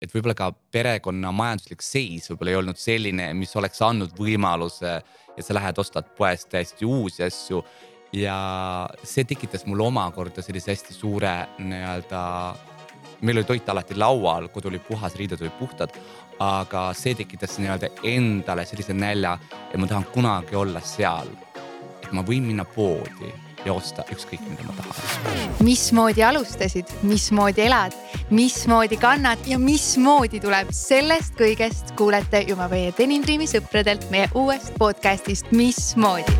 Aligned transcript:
et 0.00 0.12
võib-olla 0.14 0.36
ka 0.36 0.50
perekonna 0.72 1.32
majanduslik 1.36 1.84
seis 1.84 2.30
võib-olla 2.30 2.54
ei 2.54 2.58
olnud 2.62 2.80
selline, 2.80 3.30
mis 3.36 3.52
oleks 3.60 3.82
andnud 3.84 4.14
võimaluse, 4.16 4.96
et 5.36 5.46
sa 5.46 5.56
lähed, 5.56 5.78
ostad 5.80 6.08
poest 6.16 6.50
täiesti 6.52 6.88
uusi 6.88 7.24
asju. 7.26 7.62
ja 8.12 8.36
see 9.06 9.22
tekitas 9.24 9.62
mul 9.70 9.84
omakorda 9.84 10.42
sellise 10.42 10.72
hästi 10.72 10.96
suure 10.96 11.34
nii-öelda, 11.62 12.22
meil 13.20 13.38
oli 13.38 13.46
toit 13.46 13.68
alati 13.68 13.94
laual, 13.94 14.48
kodu 14.50 14.72
oli 14.72 14.80
puhas, 14.82 15.14
riided 15.14 15.44
olid 15.44 15.54
puhtad, 15.60 15.94
aga 16.42 16.88
see 16.96 17.14
tekitas 17.14 17.58
nii-öelda 17.60 17.92
endale 18.10 18.64
sellise 18.66 18.96
nälja, 18.96 19.36
et 19.70 19.78
ma 19.78 19.86
tahan 19.86 20.08
kunagi 20.14 20.56
olla 20.56 20.80
seal. 20.80 21.30
et 22.02 22.10
ma 22.16 22.24
võin 22.26 22.42
minna 22.42 22.64
poodi 22.64 23.30
ja 23.64 23.74
osta 23.74 24.04
ükskõik, 24.12 24.42
mida 24.48 24.64
ma 24.66 24.74
tahan. 24.76 25.54
mismoodi 25.64 26.24
alustasid, 26.24 26.88
mismoodi 27.02 27.64
elad, 27.66 27.96
mismoodi 28.30 28.96
kannad 29.00 29.44
ja 29.46 29.58
mismoodi 29.58 30.40
tuleb, 30.40 30.72
sellest 30.74 31.36
kõigest 31.38 31.94
kuulete 31.98 32.44
juba 32.48 32.68
meie 32.72 32.94
Denim 32.98 33.24
Dreami 33.26 33.48
sõpradelt 33.50 34.08
meie 34.10 34.30
uuest 34.34 34.74
podcast'ist 34.80 35.52
Mismoodi. 35.52 36.36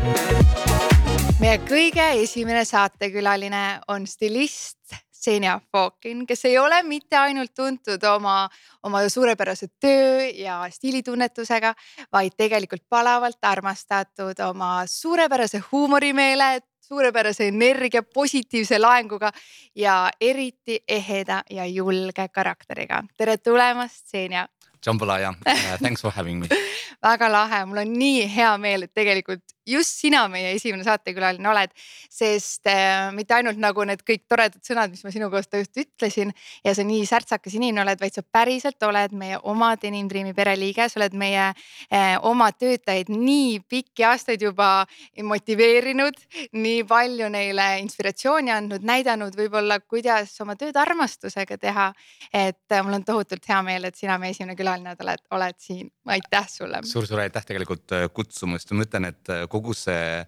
meie 1.39 1.61
kõige 1.67 2.09
esimene 2.23 2.65
saatekülaline 2.65 3.81
on 3.87 4.07
stilist 4.07 4.77
Xenia 5.21 5.59
Fokin, 5.71 6.25
kes 6.25 6.45
ei 6.45 6.57
ole 6.57 6.81
mitte 6.83 7.17
ainult 7.17 7.53
tuntud 7.53 8.03
oma, 8.09 8.49
oma 8.83 9.03
suurepärase 9.09 9.67
töö 9.79 10.25
ja 10.33 10.63
stiilitunnetusega, 10.69 11.73
vaid 12.13 12.33
tegelikult 12.37 12.81
palavalt 12.89 13.37
armastatud 13.45 14.39
oma 14.47 14.81
suurepärase 14.89 15.61
huumorimeele, 15.71 16.55
suurepärase 16.91 17.47
energia, 17.47 18.03
positiivse 18.03 18.79
laenguga 18.79 19.31
ja 19.75 20.09
eriti 20.21 20.81
eheda 20.87 21.43
ja 21.49 21.65
julge 21.65 22.27
karakteriga. 22.33 23.03
tere 23.17 23.37
tulemast, 23.37 24.07
Xenia. 24.11 24.47
Jambalaya 24.85 25.29
uh,, 25.29 25.77
thanks 25.79 26.01
for 26.01 26.11
having 26.11 26.39
me 26.41 26.47
väga 27.07 27.29
lahe, 27.31 27.65
mul 27.65 27.83
on 27.83 27.93
nii 27.93 28.25
hea 28.35 28.51
meel, 28.57 28.87
et 28.87 28.93
tegelikult 28.93 29.43
just 29.67 29.99
sina 30.01 30.23
meie 30.31 30.53
esimene 30.55 30.83
saatekülaline 30.85 31.49
oled, 31.51 31.73
sest 32.09 32.67
äh, 32.69 33.11
mitte 33.15 33.35
ainult 33.37 33.59
nagu 33.61 33.85
need 33.87 34.01
kõik 34.07 34.25
toredad 34.29 34.61
sõnad, 34.65 34.91
mis 34.93 35.03
ma 35.05 35.13
sinu 35.13 35.29
kohta 35.33 35.61
just 35.61 35.77
ütlesin 35.77 36.33
ja 36.65 36.73
sa 36.77 36.85
nii 36.87 37.05
särtsakas 37.07 37.55
inimene 37.57 37.83
oled, 37.85 38.01
vaid 38.01 38.17
sa 38.17 38.23
päriselt 38.25 38.81
oled 38.87 39.13
meie 39.17 39.39
oma 39.51 39.73
Denim 39.81 40.09
Dreami 40.09 40.33
pereliige, 40.37 40.87
sa 40.89 40.99
oled 41.01 41.15
meie 41.17 41.51
äh, 41.51 42.15
oma 42.27 42.51
töötajaid 42.51 43.11
nii 43.13 43.61
pikki 43.69 44.05
aastaid 44.07 44.41
juba 44.41 44.85
motiveerinud, 45.23 46.17
nii 46.57 46.81
palju 46.89 47.29
neile 47.33 47.67
inspiratsiooni 47.83 48.53
andnud, 48.53 48.85
näidanud 48.87 49.37
võib-olla, 49.37 49.79
kuidas 49.85 50.33
oma 50.41 50.57
tööd 50.59 50.77
armastusega 50.79 51.57
teha. 51.61 51.91
et 52.33 52.71
äh, 52.71 52.83
mul 52.83 52.97
on 52.97 53.05
tohutult 53.05 53.45
hea 53.47 53.61
meel, 53.65 53.85
et 53.85 53.97
sina 53.97 54.17
meie 54.21 54.33
esimene 54.33 54.55
külaline 54.57 54.95
oled, 55.01 55.23
oled 55.37 55.57
siin, 55.61 55.89
aitäh 56.07 56.49
sulle 56.49 56.81
suur,. 56.81 56.91
suur-suur 57.01 57.23
aitäh 57.23 57.45
tegelikult 57.45 57.93
äh, 57.95 58.07
kutsumast, 58.13 58.71
ma 58.75 58.85
ütlen, 58.87 59.09
et 59.11 59.29
äh, 59.29 59.45
kogu 59.51 59.75
see 59.77 60.23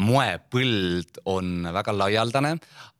moepõld 0.00 1.20
on 1.30 1.68
väga 1.74 1.94
laialdane, 1.94 2.54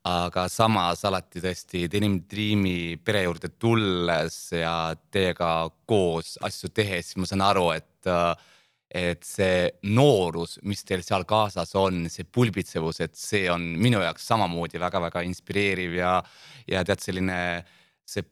aga 0.07 0.47
samas 0.53 1.03
alati 1.09 1.43
tõesti 1.43 1.89
Denim 1.91 2.21
Dreami 2.31 2.95
pere 3.03 3.25
juurde 3.25 3.51
tulles 3.59 4.37
ja 4.55 4.95
teiega 5.11 5.67
koos 5.89 6.37
asju 6.45 6.71
tehes, 6.75 7.15
ma 7.19 7.31
saan 7.31 7.45
aru, 7.47 7.71
et 7.75 8.11
et 8.95 9.25
see 9.27 9.73
noorus, 9.91 10.61
mis 10.63 10.85
teil 10.87 11.01
seal 11.03 11.25
kaasas 11.27 11.73
on, 11.75 12.05
see 12.13 12.29
pulbitsevus, 12.31 13.01
et 13.03 13.17
see 13.19 13.49
on 13.51 13.65
minu 13.83 13.99
jaoks 14.05 14.29
samamoodi 14.31 14.79
väga-väga 14.79 15.25
inspireeriv 15.27 15.97
ja, 15.99 16.13
ja 16.71 16.85
tead, 16.87 17.03
selline 17.03 17.39
see 18.07 18.23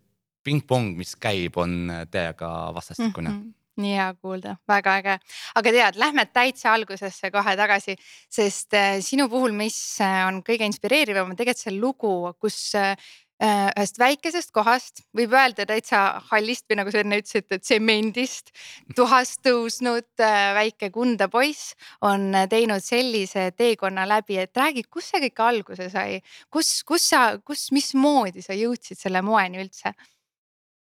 pingpong, 0.46 0.92
mis 0.94 1.16
käib, 1.18 1.58
on 1.58 1.90
täiega 2.12 2.52
vastastikune 2.76 3.30
mm. 3.32 3.40
-hmm 3.40 3.61
nii 3.80 3.96
hea 3.96 4.12
kuulda, 4.20 4.56
väga 4.68 4.96
äge, 5.00 5.16
aga 5.56 5.74
tead, 5.74 5.98
lähme 6.00 6.26
täitsa 6.28 6.74
algusesse 6.76 7.30
kohe 7.32 7.56
tagasi, 7.58 7.96
sest 8.32 8.76
äh, 8.76 9.00
sinu 9.04 9.28
puhul, 9.32 9.54
mis 9.56 9.76
äh, 10.04 10.22
on 10.28 10.42
kõige 10.44 10.68
inspireerivam, 10.68 11.32
on 11.32 11.38
tegelikult 11.38 11.62
see 11.62 11.76
lugu, 11.78 12.14
kus 12.42 12.58
äh, 12.78 12.96
ühest 13.42 13.96
väikesest 13.98 14.52
kohast 14.54 15.00
võib 15.18 15.32
öelda 15.34 15.64
täitsa 15.66 16.20
hallist 16.28 16.68
või 16.70 16.76
nagu 16.78 16.92
sa 16.94 17.00
enne 17.00 17.18
ütlesid, 17.18 17.48
et 17.50 17.64
tsemendist 17.64 18.52
tuhast 18.94 19.40
tõusnud 19.42 20.22
väike 20.54 20.92
Kunda 20.94 21.26
poiss 21.32 21.72
on 22.06 22.36
teinud 22.52 22.84
sellise 22.86 23.48
teekonna 23.58 24.04
läbi, 24.06 24.38
et 24.38 24.54
räägi, 24.54 24.86
kus 24.86 25.10
see 25.10 25.24
kõik 25.24 25.42
alguse 25.42 25.90
sai, 25.90 26.20
kus, 26.54 26.70
kus 26.86 27.08
sa, 27.10 27.24
kus, 27.42 27.72
mismoodi 27.74 28.46
sa 28.46 28.54
jõudsid 28.54 29.00
selle 29.00 29.24
moeni 29.26 29.64
üldse? 29.64 29.96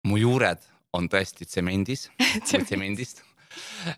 mu 0.07 0.21
juured 0.23 0.63
on 0.97 1.09
tõesti 1.13 1.49
tsemendis 1.49 2.09
või 2.51 2.65
tsemendist 2.65 3.23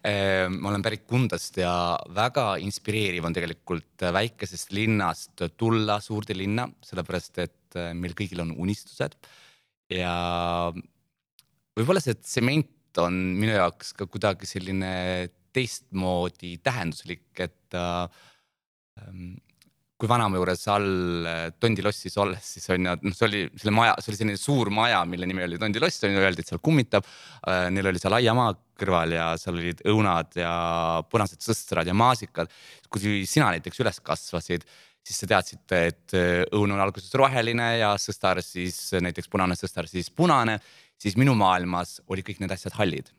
ehm, 0.03 0.59
ma 0.61 0.73
olen 0.73 0.85
pärit 0.85 1.07
Kundast 1.09 1.59
ja 1.61 1.73
väga 2.15 2.57
inspireeriv 2.65 3.29
on 3.29 3.37
tegelikult 3.37 4.07
väikesest 4.19 4.75
linnast 4.77 5.47
tulla 5.57 5.99
suurde 6.05 6.37
linna, 6.37 6.69
sellepärast 6.85 7.43
et 7.45 7.79
äh, 7.79 7.93
meil 7.97 8.17
kõigil 8.19 8.45
on 8.45 8.55
unistused. 8.57 9.17
ja 9.93 10.15
võib-olla 11.79 12.03
see 12.05 12.19
tsement 12.21 13.03
on 13.03 13.19
minu 13.39 13.55
jaoks 13.55 13.95
ka 13.97 14.09
kuidagi 14.11 14.49
selline 14.49 14.93
teistmoodi 15.55 16.59
tähenduslik, 16.63 17.31
et 17.41 17.77
äh, 17.79 18.07
kui 19.99 20.07
vanaema 20.07 20.39
juures 20.39 20.61
all 20.71 21.27
äh, 21.27 21.39
Tondilossis 21.59 22.15
olles, 22.23 22.45
siis 22.55 22.69
on 22.71 22.87
ju, 22.87 22.95
noh, 23.03 23.15
see 23.19 23.27
oli 23.27 23.41
selle 23.59 23.75
maja, 23.75 23.97
see 23.99 24.13
oli 24.13 24.19
selline 24.21 24.39
suur 24.39 24.71
maja, 24.75 25.01
mille 25.11 25.27
nimi 25.27 25.43
oli 25.43 25.59
Tondiloss, 25.59 26.05
on 26.07 26.15
ju, 26.15 26.21
öeldi, 26.23 26.45
et 26.45 26.53
seal 26.53 26.63
kummitab. 26.63 27.07
Äh, 27.51 27.67
neil 27.75 27.91
oli 27.91 28.03
seal 28.03 28.15
aiamaa 28.21 28.53
kõrval 28.79 29.17
ja 29.17 29.33
seal 29.43 29.59
olid 29.59 29.83
õunad 29.91 30.39
ja 30.39 30.53
punased 31.11 31.43
sõstrad 31.43 31.91
ja 31.91 31.97
maasikad. 31.99 32.53
kui 32.89 33.25
sina 33.27 33.51
näiteks 33.51 33.83
üles 33.83 33.99
kasvasid, 34.07 34.63
siis 35.03 35.19
sa 35.19 35.29
teadsid, 35.33 35.65
et 35.75 36.15
äh, 36.15 36.45
õun 36.55 36.77
on 36.77 36.83
alguses 36.85 37.11
roheline 37.19 37.73
ja 37.81 37.97
sõstar 37.99 38.39
siis 38.45 38.79
näiteks 39.03 39.27
punane 39.33 39.59
sõstar 39.59 39.91
siis 39.91 40.13
punane, 40.15 40.61
siis 40.99 41.19
minu 41.19 41.35
maailmas 41.39 41.99
olid 42.07 42.27
kõik 42.29 42.45
need 42.45 42.55
asjad 42.55 42.79
hallid. 42.79 43.11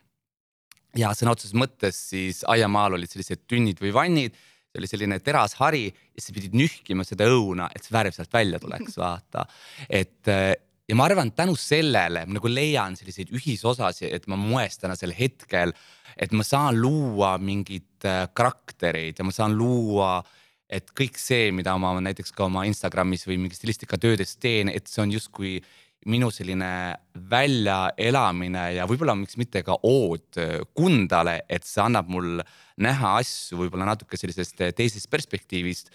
ja 0.95 1.11
sõna 1.13 1.35
otseses 1.35 1.53
mõttes 1.53 1.99
siis 2.13 2.39
aiamaal 2.47 2.95
olid 2.95 3.11
sellised 3.11 3.43
tünnid 3.51 3.83
või 3.83 3.91
vannid 3.93 4.39
see 4.69 4.81
oli 4.81 4.89
selline 4.89 5.19
terashari 5.25 5.85
ja 5.89 6.23
sa 6.23 6.33
pidid 6.35 6.55
nühkima 6.57 7.05
seda 7.07 7.27
õuna, 7.33 7.69
et 7.73 7.85
see 7.85 7.95
värv 7.95 8.15
sealt 8.15 8.33
välja 8.33 8.59
tuleks, 8.61 8.97
vaata. 9.03 9.45
et 9.89 10.29
äh, 10.29 10.53
ja 10.89 10.97
ma 10.97 11.05
arvan, 11.09 11.33
tänu 11.37 11.55
sellele 11.59 12.25
ma 12.25 12.37
nagu 12.37 12.51
leian 12.51 12.97
selliseid 12.97 13.33
ühisosasid, 13.35 14.13
et 14.13 14.27
ma 14.29 14.37
moes 14.39 14.77
tänasel 14.81 15.13
hetkel, 15.17 15.73
et 16.17 16.33
ma 16.33 16.45
saan 16.45 16.77
luua 16.81 17.37
mingeid 17.41 18.09
äh, 18.09 18.27
karaktereid 18.33 19.19
ja 19.19 19.25
ma 19.25 19.33
saan 19.35 19.57
luua 19.57 20.19
et 20.69 20.91
kõik 20.93 21.17
see, 21.17 21.49
mida 21.55 21.73
ma 21.81 21.95
näiteks 21.97 22.31
ka 22.35 22.45
oma 22.45 22.61
Instagramis 22.69 23.25
või 23.25 23.39
mingi 23.41 23.57
stilistikatöödes 23.57 24.35
teen, 24.37 24.69
et 24.69 24.85
see 24.87 25.01
on 25.01 25.13
justkui 25.15 25.57
minu 26.07 26.29
selline 26.31 26.69
väljaelamine 27.29 28.61
ja 28.77 28.85
võib-olla 28.87 29.17
miks 29.19 29.35
mitte 29.39 29.63
ka 29.67 29.75
ood 29.83 30.39
Kundale, 30.77 31.41
et 31.51 31.67
see 31.67 31.83
annab 31.83 32.07
mul 32.11 32.39
näha 32.79 33.17
asju 33.19 33.59
võib-olla 33.59 33.89
natuke 33.91 34.19
sellisest 34.19 34.63
teisest 34.77 35.09
perspektiivist. 35.11 35.91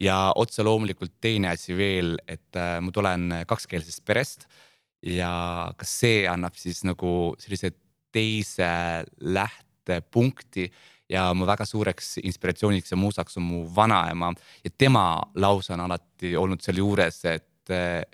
ja 0.00 0.32
otse 0.38 0.62
loomulikult 0.62 1.16
teine 1.20 1.48
asi 1.50 1.74
veel, 1.74 2.18
et 2.28 2.54
äh, 2.54 2.78
ma 2.78 2.92
tulen 2.94 3.32
kakskeelsest 3.50 4.04
perest 4.06 4.46
ja 5.02 5.72
kas 5.78 5.94
see 6.04 6.22
annab 6.30 6.54
siis 6.54 6.84
nagu 6.86 7.34
sellise 7.38 7.72
teise 8.14 8.68
lähtepunkti 9.18 10.68
ja 11.10 11.32
mu 11.34 11.46
väga 11.48 11.66
suureks 11.66 12.18
inspiratsiooniks 12.22 12.92
ja 12.92 13.00
muusaks 13.00 13.38
on 13.40 13.46
mu 13.48 13.64
vanaema 13.74 14.32
ja 14.64 14.70
tema 14.70 15.04
lause 15.34 15.72
on 15.74 15.82
alati 15.86 16.36
olnud 16.36 16.62
seal 16.62 16.78
juures, 16.78 17.24
et 17.24 17.74
äh, 17.74 18.04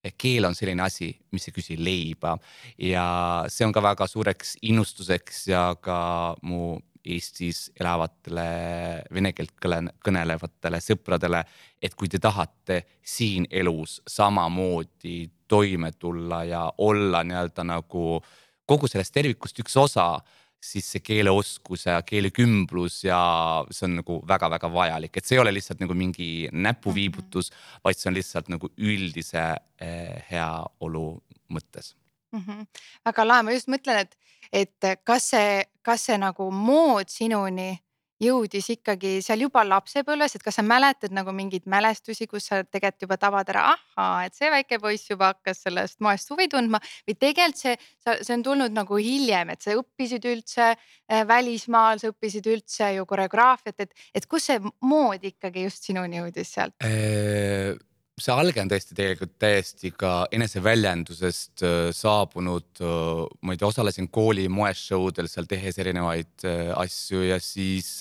Ženja 0.00 0.16
keel 0.16 0.44
on 0.48 0.54
selline 0.54 0.82
asi, 0.82 1.10
mis 1.32 1.48
ei 1.48 1.52
küsi 1.52 1.76
leiba. 1.76 2.38
Ja 2.78 3.44
see 3.48 3.66
on 3.66 3.72
ka 3.72 3.82
väga 3.82 4.06
suureks 4.08 4.56
innustuseks 4.62 5.48
ja 5.48 5.74
ka 5.80 6.36
mu 6.42 6.78
Eestis 7.00 7.70
elavatele 7.80 9.04
vene 9.12 9.32
keelt 9.32 9.54
kõnelevatele 9.56 10.80
sõpradele, 10.84 11.40
et 11.80 11.94
kui 11.94 12.08
te 12.08 12.18
tahate 12.20 12.82
siin 13.00 13.46
elus 13.50 14.02
samamoodi 14.06 15.30
toime 15.48 15.92
tulla 15.92 16.44
ja 16.44 16.66
olla 16.76 17.22
nii-öelda 17.24 17.64
nagu 17.64 18.20
kogu 18.68 18.88
sellest 18.88 19.14
tervikust 19.14 19.58
üks 19.64 19.76
osa 19.80 20.20
siis 20.60 20.90
see 20.92 21.00
keeleoskus 21.00 21.86
ja 21.86 22.00
keelekümblus 22.06 23.04
ja 23.04 23.20
see 23.70 23.86
on 23.88 23.96
nagu 24.02 24.18
väga-väga 24.28 24.72
vajalik, 24.72 25.16
et 25.16 25.26
see 25.26 25.38
ei 25.38 25.42
ole 25.42 25.54
lihtsalt 25.56 25.80
nagu 25.80 25.96
mingi 25.96 26.48
näpuviibutus, 26.52 27.50
mhm. 27.50 27.80
vaid 27.84 28.00
see 28.00 28.10
on 28.10 28.18
lihtsalt 28.18 28.52
nagu 28.52 28.72
üldise 28.76 29.46
eh, 29.80 30.20
heaolu 30.30 31.06
mõttes 31.50 31.94
mm. 32.32 32.42
-hmm. 32.46 32.66
väga 33.04 33.26
lahe, 33.26 33.42
ma 33.42 33.52
just 33.52 33.68
mõtlen, 33.68 34.04
et, 34.04 34.18
et 34.52 35.00
kas 35.04 35.30
see, 35.30 35.64
kas 35.82 36.06
see 36.06 36.18
nagu 36.18 36.50
mood 36.50 37.08
sinuni 37.08 37.72
jõudis 38.20 38.68
ikkagi 38.76 39.18
seal 39.24 39.44
juba 39.46 39.62
lapsepõlves, 39.66 40.36
et 40.36 40.44
kas 40.44 40.58
sa 40.60 40.64
mäletad 40.66 41.14
nagu 41.16 41.32
mingeid 41.36 41.66
mälestusi, 41.70 42.28
kus 42.30 42.50
sa 42.50 42.62
tegelikult 42.64 43.06
juba 43.06 43.18
tabad 43.20 43.52
ära, 43.52 43.66
ahaa, 43.96 44.26
et 44.28 44.36
see 44.36 44.50
väike 44.52 44.80
poiss 44.82 45.10
juba 45.10 45.32
hakkas 45.32 45.64
sellest 45.66 46.00
moest 46.04 46.30
huvi 46.32 46.48
tundma 46.52 46.80
või 47.08 47.16
tegelikult 47.16 47.60
see, 47.60 47.76
see 48.20 48.34
on 48.36 48.46
tulnud 48.46 48.76
nagu 48.76 49.00
hiljem, 49.00 49.54
et 49.54 49.64
sa 49.64 49.76
õppisid 49.78 50.26
üldse 50.30 50.70
äh, 50.70 51.26
välismaal, 51.28 52.00
sa 52.02 52.12
õppisid 52.12 52.48
üldse 52.52 52.94
ju 52.96 53.06
koreograafiat, 53.08 53.86
et, 53.86 54.08
et 54.14 54.26
kus 54.30 54.50
see 54.50 54.60
mood 54.84 55.24
ikkagi 55.24 55.66
just 55.68 55.88
sinuni 55.88 56.20
jõudis 56.20 56.56
sealt? 56.56 56.76
See 58.20 58.34
alge 58.36 58.60
on 58.60 58.68
tõesti 58.68 58.96
tegelikult 58.96 59.36
täiesti 59.40 59.90
ka 59.96 60.26
eneseväljendusest 60.36 61.62
äh, 61.64 61.76
saabunud. 61.96 62.68
Äh, 62.84 63.22
ma 63.46 63.54
ei 63.54 63.60
tea, 63.60 63.70
osalesin 63.70 64.10
kooli 64.12 64.44
moeshowdel 64.52 65.28
seal 65.30 65.48
tehes 65.48 65.80
erinevaid 65.80 66.44
äh, 66.44 66.68
asju 66.76 67.24
ja 67.30 67.40
siis 67.40 68.00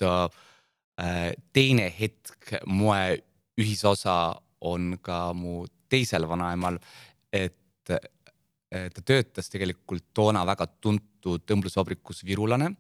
teine 1.56 1.86
hetk 1.96 2.58
moe 2.68 3.14
ühisosa 3.56 4.34
on 4.68 4.98
ka 5.00 5.30
mu 5.32 5.62
teisel 5.88 6.26
vanaemal, 6.28 6.76
et 7.32 7.88
ta 7.88 9.04
töötas 9.08 9.48
tegelikult 9.48 10.10
toona 10.12 10.42
väga 10.44 10.68
tuntud 10.84 11.54
õmblusvabrikus 11.56 12.26
Virulane 12.28 12.74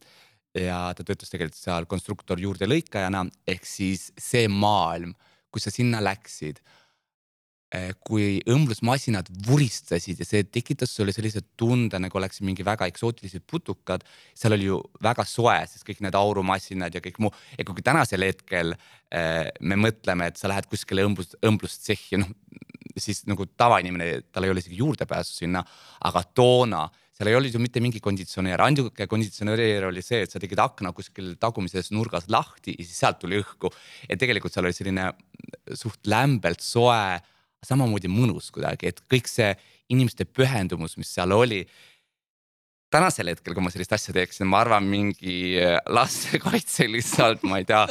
ja 0.51 0.81
ta 0.97 1.05
töötas 1.07 1.31
tegelikult 1.31 1.61
seal 1.61 1.87
konstruktor 1.87 2.43
juurdelõikajana 2.43 3.23
ehk 3.55 3.63
siis 3.63 4.09
see 4.19 4.51
maailm, 4.51 5.15
kui 5.47 5.63
sa 5.63 5.71
sinna 5.71 6.03
läksid 6.03 6.59
kui 8.01 8.39
õmblusmasinad 8.49 9.27
vuristasid 9.45 10.17
ja 10.17 10.25
see 10.25 10.45
tekitas 10.49 10.89
sulle 10.95 11.13
sellise 11.13 11.43
tunde, 11.59 11.99
nagu 12.01 12.17
oleks 12.17 12.41
mingi 12.41 12.65
väga 12.65 12.87
eksootilised 12.89 13.43
putukad. 13.45 14.01
seal 14.33 14.55
oli 14.57 14.71
ju 14.71 14.79
väga 15.05 15.25
soe, 15.25 15.59
sest 15.69 15.85
kõik 15.85 16.01
need 16.01 16.17
aurumasinad 16.17 16.95
ja 16.95 17.01
kõik 17.03 17.19
muu 17.21 17.33
ja 17.57 17.65
kui 17.67 17.85
tänasel 17.85 18.25
hetkel 18.25 18.73
äh, 18.73 19.51
me 19.61 19.77
mõtleme, 19.77 20.31
et 20.31 20.41
sa 20.41 20.49
lähed 20.49 20.65
kuskile 20.71 21.05
õmblus, 21.05 21.35
õmblustsehhi, 21.45 22.23
noh 22.23 22.33
siis 22.99 23.21
nagu 23.29 23.45
tavainimene, 23.57 24.25
tal 24.33 24.45
ei 24.45 24.51
ole 24.51 24.63
isegi 24.63 24.79
juurdepääsu 24.79 25.43
sinna, 25.43 25.61
aga 26.09 26.23
toona 26.35 26.87
seal 27.19 27.31
ei 27.31 27.35
olnud 27.35 27.55
ju 27.55 27.59
mitte 27.59 27.81
mingi 27.83 27.99
konditsioneer, 27.99 28.61
ainuke 28.63 29.07
konditsioneer 29.11 29.89
oli 29.89 30.03
see, 30.05 30.21
et 30.23 30.31
sa 30.31 30.39
tegid 30.39 30.59
akna 30.63 30.93
kuskil 30.95 31.33
tagumises 31.39 31.91
nurgas 31.91 32.29
lahti 32.31 32.77
ja 32.77 32.85
siis 32.85 33.01
sealt 33.03 33.19
tuli 33.19 33.41
õhku. 33.41 33.71
et 34.07 34.19
tegelikult 34.19 34.55
seal 34.55 34.69
oli 34.69 34.77
selline 34.77 35.09
suht 35.75 36.07
lämbelt 36.07 36.63
soe 36.63 37.19
samamoodi 37.65 38.09
mõnus 38.11 38.49
kuidagi, 38.55 38.91
et 38.91 39.01
kõik 39.11 39.29
see 39.29 39.53
inimeste 39.93 40.25
pühendumus, 40.25 40.97
mis 40.99 41.11
seal 41.13 41.33
oli. 41.35 41.65
tänasel 42.89 43.29
hetkel, 43.29 43.53
kui 43.53 43.61
ma 43.61 43.69
sellist 43.69 43.91
asja 43.93 44.13
teeksin, 44.15 44.47
ma 44.49 44.63
arvan, 44.63 44.85
mingi 44.89 45.59
äh, 45.61 45.77
lastekaitse 45.93 46.87
lihtsalt, 46.89 47.43
ma 47.45 47.59
ei 47.61 47.65
tea, 47.69 47.83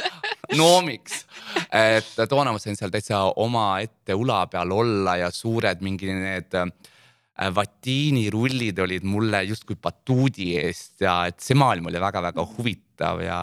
noomiks. 0.59 1.25
et 1.71 2.15
toona 2.29 2.51
ma 2.51 2.59
sain 2.59 2.75
seal 2.75 2.91
täitsa 2.91 3.21
omaette 3.39 4.17
ula 4.17 4.45
peal 4.51 4.71
olla 4.75 5.15
ja 5.21 5.31
suured 5.31 5.85
mingi 5.85 6.11
need 6.11 6.57
äh, 6.57 6.67
vatiinirullid 7.55 8.79
olid 8.83 9.05
mulle 9.07 9.43
justkui 9.47 9.77
batuudi 9.79 10.51
eest 10.59 11.05
ja 11.05 11.21
et 11.29 11.39
see 11.39 11.55
maailm 11.55 11.87
oli 11.87 12.01
väga-väga 12.01 12.43
huvitav 12.57 13.23
ja, 13.23 13.39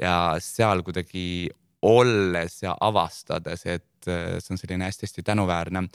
ja 0.00 0.16
seal 0.40 0.80
kuidagi 0.86 1.50
olles 1.86 2.60
ja 2.62 2.74
avastades, 2.80 3.64
et 3.66 4.08
äh, 4.10 4.36
see 4.42 4.54
on 4.54 4.60
selline 4.60 4.88
hästi-hästi 4.88 5.24
tänuväärne. 5.26 5.86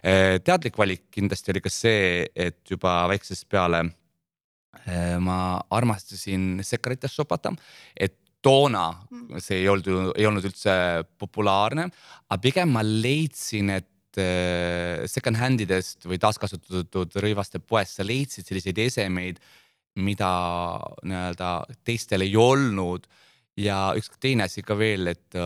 Äh, 0.00 0.38
teadlik 0.44 0.78
valik 0.78 1.08
kindlasti 1.12 1.52
oli 1.54 1.62
ka 1.64 1.72
see, 1.72 2.26
et 2.34 2.62
juba 2.70 3.02
väiksest 3.12 3.48
peale 3.50 3.84
äh, 3.84 5.16
ma 5.20 5.60
armastasin 5.70 6.62
sekarites 6.66 7.16
shopata, 7.16 7.54
et 7.96 8.18
toona 8.42 8.88
mm. 8.90 9.40
see 9.42 9.62
ei 9.62 9.70
olnud 9.70 9.88
ju, 9.88 10.04
ei 10.18 10.26
olnud 10.26 10.46
üldse 10.50 10.74
populaarne, 11.20 11.88
aga 12.28 12.42
pigem 12.42 12.72
ma 12.74 12.84
leidsin, 12.86 13.70
et 13.78 13.88
second 15.08 15.38
hand 15.40 15.62
idest 15.64 16.02
või 16.04 16.18
taaskasutatud 16.20 17.14
rõivaste 17.24 17.62
poest 17.64 17.96
sa 17.96 18.04
leidsid 18.04 18.44
selliseid 18.44 18.76
esemeid, 18.84 19.38
mida 20.04 20.28
nii-öelda 21.00 21.52
teistel 21.80 22.26
ei 22.26 22.34
olnud 22.36 23.08
ja 23.56 23.92
üks 23.98 24.12
teine 24.20 24.46
asi 24.48 24.62
ka 24.64 24.76
veel, 24.78 25.12
et 25.12 25.36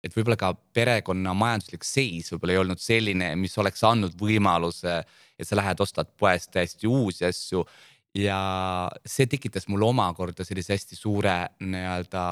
et 0.00 0.16
võib-olla 0.16 0.38
ka 0.40 0.54
perekonna 0.74 1.34
majanduslik 1.36 1.84
seis 1.84 2.30
võib-olla 2.32 2.54
ei 2.54 2.62
olnud 2.62 2.80
selline, 2.80 3.34
mis 3.36 3.56
oleks 3.60 3.84
andnud 3.84 4.16
võimaluse, 4.20 5.00
et 5.36 5.48
sa 5.48 5.58
lähed, 5.58 5.80
ostad 5.80 6.08
poest 6.16 6.52
täiesti 6.56 6.88
uusi 6.88 7.26
asju. 7.28 7.64
ja 8.16 8.40
see 9.06 9.28
tekitas 9.30 9.68
mul 9.68 9.84
omakorda 9.86 10.44
sellise 10.44 10.74
hästi 10.74 10.96
suure 10.98 11.34
nii-öelda, 11.62 12.22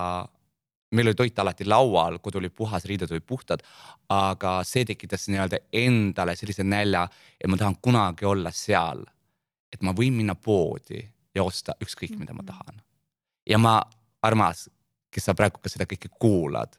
meil 0.90 1.11
oli 1.11 1.14
toit 1.14 1.38
alati 1.38 1.69
laual, 1.69 2.19
kodu 2.19 2.40
oli 2.40 2.50
puhas, 2.50 2.85
riided 2.88 3.12
olid 3.12 3.26
puhtad, 3.26 3.62
aga 4.11 4.58
see 4.64 4.88
tekitas 4.88 5.29
nii-öelda 5.29 5.61
endale 5.73 6.35
sellise 6.37 6.64
nälja, 6.64 7.05
et 7.38 7.46
ma 7.46 7.61
tahan 7.61 7.79
kunagi 7.82 8.26
olla 8.26 8.50
seal. 8.50 9.05
et 9.69 9.82
ma 9.85 9.93
võin 9.93 10.14
minna 10.17 10.32
poodi 10.35 11.02
ja 11.35 11.44
osta 11.44 11.75
ükskõik, 11.85 12.17
mida 12.17 12.32
ma 12.32 12.40
mhm. 12.43 12.46
tahan. 12.49 12.88
Ja 13.48 13.58
ma, 13.58 13.80
armas, 14.22 14.68
kes 15.10 15.24
sa 15.24 15.34
praegu 15.34 15.60
ka 15.62 15.68
seda 15.72 15.86
kõike 15.88 16.10
kuulad 16.20 16.76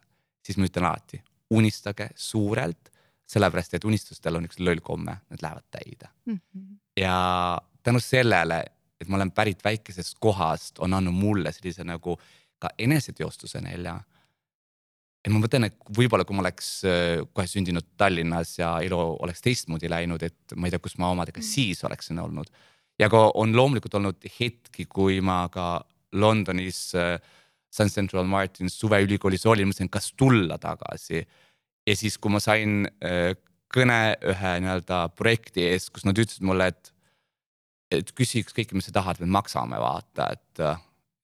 siis 0.50 0.58
ma 0.58 0.68
ütlen 0.70 0.88
alati, 0.90 1.22
unistage 1.54 2.10
suurelt, 2.18 2.92
sellepärast 3.30 3.76
et 3.78 3.86
unistustel 3.86 4.40
on 4.40 4.48
üks 4.48 4.60
loll 4.64 4.82
komme, 4.86 5.20
need 5.30 5.44
lähevad 5.46 5.66
täide 5.72 6.10
mm. 6.26 6.40
-hmm. 6.40 6.78
ja 6.98 7.62
tänu 7.84 8.00
sellele, 8.00 8.64
et 9.02 9.08
ma 9.08 9.18
olen 9.18 9.32
pärit 9.32 9.64
väikesest 9.64 10.18
kohast, 10.20 10.80
on 10.80 10.94
andnud 10.94 11.14
mulle 11.14 11.52
sellise 11.52 11.84
nagu 11.84 12.18
ka 12.60 12.70
eneseteostuse 12.78 13.62
nälja. 13.62 14.00
et 15.26 15.32
ma 15.34 15.40
mõtlen, 15.40 15.66
et 15.66 15.76
võib-olla 15.98 16.26
kui 16.26 16.36
ma 16.36 16.42
oleks 16.42 16.86
äh, 16.86 17.28
kohe 17.34 17.48
sündinud 17.48 17.86
Tallinnas 17.98 18.58
ja 18.60 18.80
elu 18.80 19.00
oleks 19.20 19.42
teistmoodi 19.42 19.90
läinud, 19.90 20.24
et 20.24 20.56
ma 20.56 20.68
ei 20.68 20.72
tea, 20.72 20.80
kus 20.80 20.98
ma 20.98 21.10
omadega 21.10 21.40
-hmm. 21.40 21.54
siis 21.54 21.84
oleksin 21.84 22.20
olnud. 22.20 22.50
ja 23.00 23.10
ka 23.10 23.32
on 23.34 23.56
loomulikult 23.56 23.94
olnud 23.94 24.16
hetki, 24.40 24.86
kui 24.86 25.22
ma 25.22 25.50
ka 25.52 25.86
Londonis 26.14 26.96
äh, 26.96 27.20
Sun 27.70 27.90
Central 27.90 28.26
Martins 28.26 28.80
suveülikoolis 28.82 29.46
olin, 29.46 29.70
mõtlesin, 29.70 29.92
kas 29.94 30.12
tulla 30.18 30.58
tagasi. 30.58 31.28
ja 31.88 31.96
siis, 31.96 32.18
kui 32.18 32.32
ma 32.34 32.42
sain 32.42 32.88
äh, 33.06 33.36
kõne 33.74 34.18
ühe 34.26 34.54
nii-öelda 34.64 35.04
projekti 35.18 35.68
ees, 35.70 35.90
kus 35.94 36.06
nad 36.06 36.18
ütlesid 36.18 36.46
mulle, 36.46 36.72
et, 36.74 36.94
et 37.94 38.14
küsi 38.18 38.42
ükskõik, 38.44 38.74
mis 38.74 38.90
sa 38.90 38.96
tahad, 38.98 39.22
me 39.22 39.30
maksame, 39.30 39.78
vaata, 39.78 40.32
et, 40.34 40.64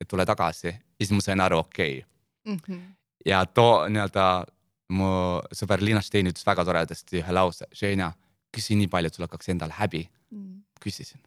et 0.01 0.09
tule 0.09 0.25
tagasi. 0.25 0.75
ja 0.75 1.01
siis 1.01 1.15
ma 1.17 1.25
sain 1.25 1.41
aru, 1.41 1.63
okei 1.65 2.03
okay. 2.03 2.53
mm. 2.53 2.59
-hmm. 2.67 2.83
ja 3.25 3.45
too 3.45 3.87
nii-öelda 3.89 4.45
mu 4.93 5.41
sõber 5.53 5.81
Liina 5.81 6.01
Stein 6.01 6.29
ütles 6.29 6.45
väga 6.45 6.65
toredasti 6.65 7.23
ühe 7.23 7.33
lause, 7.33 7.65
Ženja, 7.73 8.11
küsi 8.53 8.77
nii 8.77 8.87
palju, 8.87 9.07
et 9.07 9.15
sul 9.15 9.25
hakkaks 9.25 9.49
endal 9.49 9.73
häbi 9.73 10.05
mm. 10.05 10.37
-hmm. 10.37 10.61
küsisin 10.79 11.21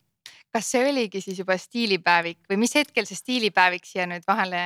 kas 0.55 0.71
see 0.73 0.85
oligi 0.89 1.21
siis 1.23 1.41
juba 1.43 1.57
stiilipäevik 1.61 2.41
või 2.49 2.61
mis 2.63 2.73
hetkel 2.79 3.07
see 3.09 3.19
stiilipäevik 3.19 3.85
siia 3.89 4.07
nüüd 4.09 4.25
vahele 4.29 4.61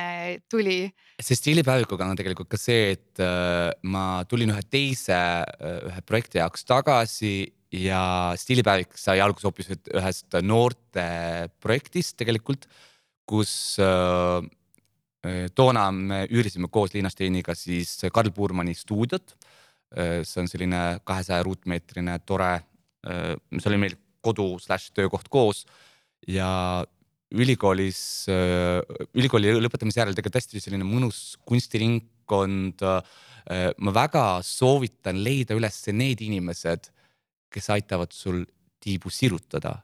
tuli? 0.51 0.77
see 1.19 1.37
stiilipäevikuga 1.39 2.07
on 2.07 2.19
tegelikult 2.19 2.51
ka 2.51 2.59
see, 2.59 2.93
et 2.95 3.23
äh, 3.23 3.69
ma 3.83 4.23
tulin 4.29 4.53
ühe 4.53 4.63
teise, 4.71 5.17
äh, 5.43 5.77
ühe 5.89 6.03
projekti 6.07 6.39
jaoks 6.39 6.65
tagasi 6.69 7.35
ja 7.83 8.03
stiilipäevik 8.39 8.95
sai 8.99 9.19
alguse 9.23 9.49
hoopis 9.49 9.71
ühest 9.73 10.39
noorte 10.45 11.05
projektist 11.63 12.17
tegelikult, 12.21 12.67
kus 13.27 13.53
äh, 13.83 14.39
toona 15.55 15.87
me 15.95 16.23
üürisime 16.27 16.67
koos 16.71 16.95
Liina 16.95 17.11
Steiniga 17.11 17.55
siis 17.55 17.95
Karl 18.11 18.31
Puurmani 18.35 18.75
stuudiot. 18.75 19.35
see 19.93 20.39
on 20.41 20.47
selline 20.49 20.77
kahesaja 21.05 21.43
ruutmeetrine 21.45 22.15
tore, 22.25 22.49
mis 23.53 23.67
oli 23.69 23.77
meil 23.77 23.93
kodu 24.23 24.55
slaš 24.63 24.89
töökoht 24.95 25.29
koos 25.31 25.65
ja 26.29 26.83
ülikoolis, 27.33 27.99
äh, 28.29 28.81
ülikooli 29.17 29.55
lõpetamise 29.63 30.01
järel 30.01 30.17
tegelikult 30.17 30.41
hästi 30.41 30.61
selline 30.61 30.87
mõnus 30.87 31.35
kunstiringkond. 31.49 32.83
Äh, 32.83 33.71
ma 33.83 33.91
väga 33.91 34.25
soovitan 34.47 35.17
leida 35.19 35.57
üles 35.57 35.81
need 35.91 36.21
inimesed, 36.23 36.87
kes 37.51 37.71
aitavad 37.75 38.13
sul 38.15 38.45
tiibu 38.83 39.11
sirutada. 39.11 39.81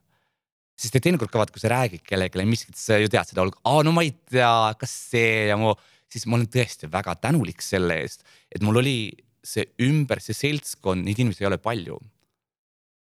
sest 0.79 0.95
et 0.95 1.03
teinekord 1.03 1.27
ka 1.27 1.41
vaata, 1.41 1.51
kui 1.51 1.59
sa 1.59 1.73
räägid 1.73 2.05
kellelegi 2.07 2.45
miskit, 2.47 2.77
sa 2.79 2.95
ju 2.95 3.09
tead 3.11 3.27
seda, 3.27 3.43
aa 3.43 3.81
no 3.83 3.91
ma 3.91 3.99
ei 4.05 4.13
tea, 4.31 4.71
kas 4.79 4.93
see 5.11 5.49
ja 5.49 5.57
mu, 5.59 5.73
siis 6.07 6.23
ma 6.23 6.37
olen 6.37 6.47
tõesti 6.47 6.87
väga 6.87 7.17
tänulik 7.19 7.59
selle 7.59 7.97
eest, 7.99 8.23
et 8.47 8.63
mul 8.63 8.79
oli 8.79 9.11
see 9.43 9.65
ümber, 9.83 10.21
see 10.23 10.37
seltskond, 10.37 11.03
neid 11.03 11.19
inimesi 11.19 11.43
ei 11.43 11.49
ole 11.49 11.59
palju. 11.59 11.99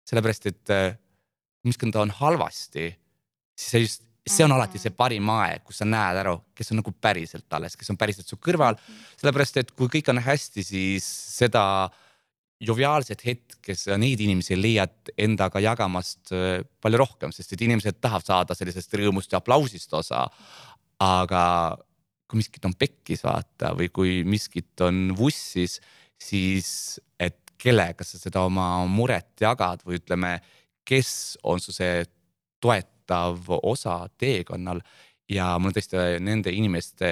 sellepärast, 0.06 0.46
et 0.52 0.72
äh, 1.64 1.68
miskond 1.68 1.96
on 1.96 2.12
halvasti, 2.12 2.92
siis 3.56 3.72
see 3.72 3.84
just, 3.86 4.06
see 4.24 4.46
on 4.46 4.54
alati 4.56 4.80
see 4.80 4.94
parim 4.96 5.28
aeg, 5.34 5.64
kus 5.68 5.82
sa 5.82 5.88
näed 5.88 6.22
ära, 6.22 6.36
kes 6.56 6.72
on 6.72 6.80
nagu 6.80 6.94
päriselt 7.04 7.56
alles, 7.56 7.76
kes 7.80 7.92
on 7.92 8.00
päriselt 8.00 8.30
su 8.30 8.40
kõrval. 8.40 8.78
sellepärast, 9.20 9.60
et 9.60 9.72
kui 9.76 9.92
kõik 9.92 10.12
on 10.14 10.22
hästi, 10.24 10.64
siis 10.64 11.08
seda 11.38 11.64
joviaalset 12.64 13.26
hetke, 13.26 13.76
sa 13.76 13.98
neid 14.00 14.22
inimesi 14.24 14.56
leiad 14.56 15.12
endaga 15.20 15.60
jagamast 15.64 16.32
äh, 16.36 16.62
palju 16.82 17.02
rohkem, 17.04 17.34
sest 17.36 17.54
et 17.54 17.66
inimesed 17.68 18.00
tahavad 18.00 18.28
saada 18.28 18.56
sellisest 18.56 18.96
rõõmust 19.00 19.34
ja 19.34 19.42
aplausist 19.44 19.94
osa. 19.94 20.28
aga 21.04 21.76
kui 22.30 22.40
miskit 22.40 22.64
on 22.66 22.74
pekkis, 22.74 23.24
vaata, 23.26 23.74
või 23.76 23.90
kui 23.92 24.12
miskit 24.24 24.80
on 24.82 25.12
vussis, 25.18 25.82
siis 26.18 27.00
et 27.20 27.52
kellega 27.60 28.06
sa 28.08 28.18
seda 28.18 28.46
oma 28.48 28.86
muret 28.88 29.42
jagad 29.42 29.84
või 29.84 30.00
ütleme, 30.00 30.38
kes 30.86 31.38
on 31.44 31.62
su 31.64 31.74
see 31.76 32.04
toetav 32.64 33.50
osa 33.62 34.04
teekonnal 34.20 34.82
ja 35.32 35.54
mul 35.60 35.72
on 35.72 35.78
tõesti 35.78 36.04
nende 36.24 36.54
inimeste, 36.54 37.12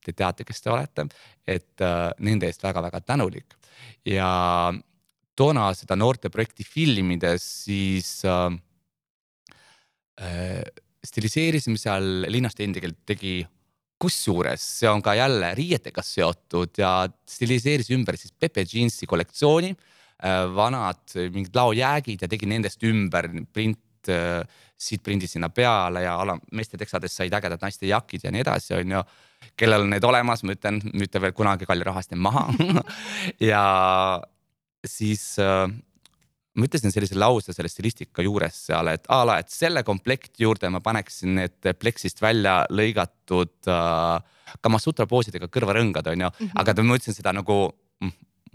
te 0.00 0.14
teate, 0.16 0.46
kes 0.48 0.62
te 0.64 0.72
olete, 0.72 1.06
et 1.46 1.84
äh, 1.84 2.08
nende 2.24 2.48
eest 2.48 2.62
väga-väga 2.64 3.02
tänulik 3.04 3.56
ja 4.08 4.72
toona 5.36 5.70
seda 5.76 5.96
noorteprojekti 5.96 6.64
filmides, 6.64 7.44
siis 7.66 8.10
äh, 8.28 8.48
äh, 10.24 10.64
stiliseerisime 11.04 11.80
seal 11.80 12.26
linnast 12.28 12.60
endiselt 12.60 13.00
tegi 13.08 13.40
kusjuures 14.00 14.64
see 14.80 14.88
on 14.88 15.02
ka 15.04 15.12
jälle 15.18 15.52
riietega 15.56 16.02
seotud 16.04 16.80
ja 16.80 17.04
stiliseeris 17.28 17.90
ümber 17.92 18.16
siis 18.16 18.32
Pepe 18.32 18.64
Jeansi 18.64 19.08
kollektsiooni 19.08 19.74
äh,. 19.76 19.99
Vanad 20.54 21.14
mingid 21.32 21.54
laojäägid 21.56 22.22
ja 22.22 22.28
tegi 22.28 22.48
nendest 22.50 22.82
ümber 22.84 23.28
print 23.52 24.10
äh,, 24.12 24.42
siit 24.80 25.02
prindi 25.04 25.28
sinna 25.28 25.50
peale 25.52 26.04
ja 26.06 26.14
ala, 26.22 26.38
meeste 26.56 26.78
teksadest 26.80 27.18
said 27.18 27.34
ägedad 27.36 27.60
naiste 27.60 27.88
jakid 27.88 28.24
ja 28.24 28.32
nii 28.32 28.44
edasi, 28.44 28.74
on 28.78 28.96
ju. 28.96 29.02
kellel 29.56 29.84
on 29.84 29.92
need 29.92 30.04
olemas, 30.04 30.42
ma 30.44 30.52
ütlen, 30.56 30.80
müüte 30.92 31.20
veel 31.20 31.32
kunagi 31.36 31.68
kalli 31.68 31.84
raha 31.84 32.00
eest 32.00 32.16
maha 32.16 32.46
ja 33.50 33.64
siis 34.86 35.24
äh, 35.40 35.66
ma 36.56 36.68
ütlesin 36.68 36.92
sellise 36.92 37.18
lause 37.18 37.54
selle 37.56 37.70
stilistika 37.72 38.24
juures 38.24 38.56
seal, 38.70 38.92
et 38.92 39.04
a 39.12 39.20
la, 39.28 39.38
et 39.40 39.52
selle 39.52 39.84
komplekti 39.86 40.44
juurde 40.46 40.70
ma 40.72 40.80
paneksin 40.84 41.36
need 41.42 41.72
pleksist 41.80 42.22
välja 42.24 42.62
lõigatud 42.72 43.70
äh, 43.70 44.38
Kamasutra 44.60 45.06
poosidega 45.06 45.46
kõrvarõngad, 45.46 46.08
on 46.10 46.24
ju 46.24 46.26
mm, 46.26 46.46
-hmm. 46.48 46.56
aga 46.58 46.82
ma 46.82 46.96
ütlesin 46.98 47.14
seda 47.14 47.32
nagu 47.36 47.60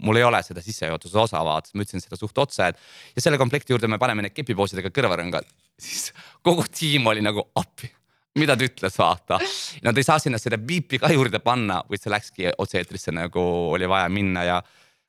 mul 0.04 0.20
ei 0.20 0.24
ole 0.26 0.42
seda 0.44 0.62
sissejuhatuse 0.64 1.18
osa, 1.18 1.42
vaata, 1.44 1.72
ma 1.74 1.84
ütlesin 1.86 2.04
seda 2.04 2.18
suht 2.20 2.38
otse, 2.38 2.70
et 2.70 3.16
ja 3.16 3.24
selle 3.24 3.40
komplekti 3.40 3.72
juurde 3.74 3.88
me 3.90 4.00
paneme 4.02 4.26
need 4.26 4.36
kepipoosidega 4.36 4.92
kõrvarõngad. 4.94 5.48
siis 5.86 6.10
kogu 6.44 6.66
tiim 6.70 7.06
oli 7.08 7.24
nagu 7.24 7.46
appi, 7.56 7.90
mida 8.36 8.56
ta 8.56 8.66
ütles, 8.68 8.96
vaata. 9.00 9.40
Nad 9.86 9.96
ei 9.96 10.06
saa 10.06 10.20
sinna 10.22 10.40
seda 10.40 10.58
biipi 10.60 11.00
ka 11.00 11.10
juurde 11.12 11.40
panna, 11.44 11.80
vaid 11.88 12.02
see 12.02 12.12
läkski 12.12 12.50
otse-eetrisse 12.52 13.14
nagu 13.16 13.44
oli 13.72 13.88
vaja 13.88 14.10
minna 14.12 14.44
ja 14.44 14.60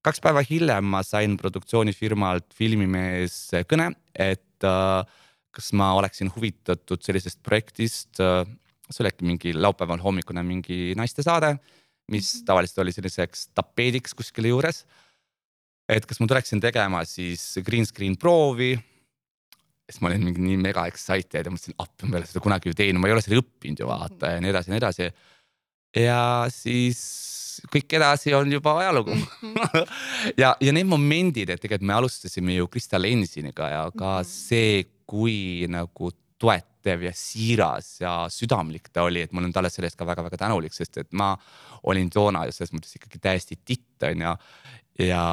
kaks 0.08 0.22
päeva 0.24 0.44
hiljem 0.46 0.88
ma 0.88 1.02
sain 1.04 1.36
produktsioonifirmalt 1.40 2.54
filmimees 2.56 3.40
kõne, 3.68 3.92
et 4.16 4.68
äh, 4.68 5.02
kas 5.58 5.74
ma 5.76 5.92
oleksin 5.98 6.32
huvitatud 6.36 7.04
sellisest 7.04 7.42
projektist 7.44 8.22
äh,. 8.24 8.46
see 8.88 9.04
oli 9.04 9.10
äkki 9.12 9.26
mingi 9.28 9.52
laupäeval 9.52 10.00
hommikune 10.00 10.44
mingi 10.48 10.94
naistesaade, 10.96 11.58
mis 12.12 12.32
tavaliselt 12.48 12.84
oli 12.84 12.94
selliseks 12.96 13.50
tapeediks 13.58 14.16
kuskil 14.18 14.50
juures. 14.52 14.86
et 15.88 16.06
kas 16.06 16.20
ma 16.20 16.28
tuleksin 16.28 16.62
tegema 16.64 17.04
siis 17.08 17.60
green 17.66 17.86
screen 17.88 18.18
proovi 18.20 18.76
siis 19.88 20.02
ma 20.04 20.12
olin 20.12 20.26
mingi 20.28 20.44
nii 20.44 20.60
mega 20.60 20.84
excited 20.90 21.48
ja 21.48 21.54
mõtlesin, 21.54 21.76
appi 21.80 22.08
ma 22.08 22.18
ei 22.18 22.22
ole 22.22 22.30
seda 22.30 22.44
kunagi 22.44 22.72
ju 22.72 22.78
teinud, 22.78 23.02
ma 23.02 23.10
ei 23.10 23.16
ole 23.16 23.24
seda 23.24 23.40
õppinud 23.40 23.82
ju 23.82 23.88
vaata 23.88 24.34
ja 24.34 24.44
nii 24.44 24.52
edasi 24.52 24.70
ja 24.70 24.74
nii 24.74 24.82
edasi. 24.84 25.10
ja 25.96 26.22
siis 26.52 27.02
kõik 27.74 27.96
edasi 27.98 28.36
on 28.38 28.52
juba 28.52 28.76
ajalugu 28.84 29.16
mhm. 29.16 29.88
ja, 30.42 30.54
ja 30.60 30.76
need 30.76 30.90
momendid, 30.90 31.50
et 31.50 31.64
tegelikult 31.64 31.88
me 31.88 31.98
alustasime 32.02 32.60
ju 32.60 32.68
Krista 32.72 33.00
Lensiniga 33.02 33.72
ja 33.72 33.84
ka 33.96 34.20
mhm. 34.20 34.32
see, 34.32 34.88
kui 35.08 35.66
nagu 35.72 36.12
toetav 36.40 37.04
ja 37.04 37.12
siiras 37.16 37.98
ja 38.02 38.14
südamlik 38.32 38.92
ta 38.94 39.08
oli, 39.08 39.24
et 39.26 39.34
ma 39.34 39.42
olen 39.42 39.54
talle 39.56 39.72
selle 39.74 39.90
eest 39.90 40.00
ka 40.00 40.08
väga-väga 40.08 40.40
tänulik, 40.46 40.76
sest 40.76 41.02
et 41.02 41.12
ma 41.18 41.32
olin 41.90 42.10
toona 42.14 42.46
selles 42.52 42.74
mõttes 42.76 42.98
ikkagi 43.00 43.22
täiesti 43.24 43.60
titt 43.66 44.06
on 44.08 44.24
ju. 44.28 44.36
ja, 45.08 45.24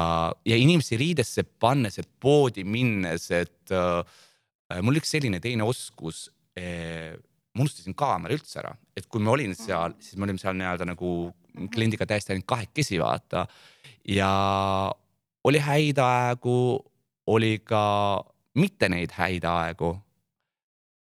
ja 0.45 0.57
inimesi 0.57 0.97
riidesse 0.97 1.43
pannes, 1.43 1.99
et 2.01 2.09
poodi 2.19 2.65
minnes, 2.67 3.29
et 3.31 3.73
äh, 3.73 4.81
mul 4.81 5.01
üks 5.01 5.13
selline 5.15 5.39
teine 5.43 5.67
oskus 5.67 6.27
äh, 6.57 7.15
ma 7.55 7.63
unustasin 7.63 7.95
kaamera 7.95 8.35
üldse 8.35 8.59
ära, 8.59 8.73
et 8.95 9.07
kui 9.07 9.23
ma 9.23 9.31
olin 9.31 9.55
seal, 9.55 9.95
siis 10.03 10.19
me 10.19 10.27
olime 10.27 10.41
seal 10.41 10.57
nii-öelda 10.59 10.87
nagu 10.89 11.11
kliendiga 11.71 12.07
täiesti 12.07 12.33
ainult 12.33 12.47
kahekesi 12.51 12.99
vaata. 12.99 13.45
ja 14.11 14.31
oli 15.47 15.61
häid 15.63 16.01
aegu, 16.03 16.57
oli 17.31 17.59
ka 17.63 17.83
mitte 18.59 18.89
neid 18.89 19.15
häid 19.15 19.47
aegu. 19.47 19.95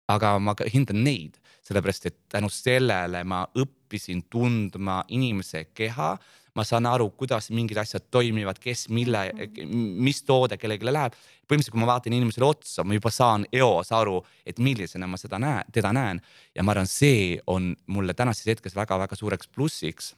Aga 0.08 0.38
ma 0.40 0.54
hindan 0.74 1.04
neid, 1.04 1.38
sellepärast 1.66 2.06
et 2.06 2.18
tänu 2.30 2.50
sellele 2.50 3.24
ma 3.24 3.46
õppisin 3.58 4.26
tundma 4.30 5.04
inimese 5.10 5.68
keha 5.74 6.16
ma 6.56 6.64
saan 6.64 6.88
aru, 6.88 7.10
kuidas 7.20 7.50
mingid 7.52 7.78
asjad 7.82 8.06
toimivad, 8.12 8.60
kes, 8.64 8.88
mille, 8.96 9.26
mis 9.66 10.22
toode 10.24 10.58
kellelegi 10.58 10.88
läheb. 10.88 11.16
põhimõtteliselt, 11.46 11.76
kui 11.76 11.82
ma 11.84 11.90
vaatan 11.92 12.16
inimesele 12.16 12.46
otsa, 12.48 12.84
ma 12.84 12.96
juba 12.96 13.12
saan 13.14 13.44
eos 13.54 13.92
aru, 13.94 14.16
et 14.48 14.60
millisena 14.60 15.08
ma 15.08 15.20
seda 15.22 15.38
näen, 15.38 15.68
teda 15.76 15.92
näen 15.94 16.22
ja 16.56 16.64
ma 16.64 16.74
arvan, 16.74 16.88
see 16.90 17.36
on 17.48 17.76
mulle 17.86 18.16
tänases 18.18 18.48
hetkes 18.48 18.76
väga-väga 18.76 19.16
suureks 19.16 19.48
plussiks. 19.48 20.16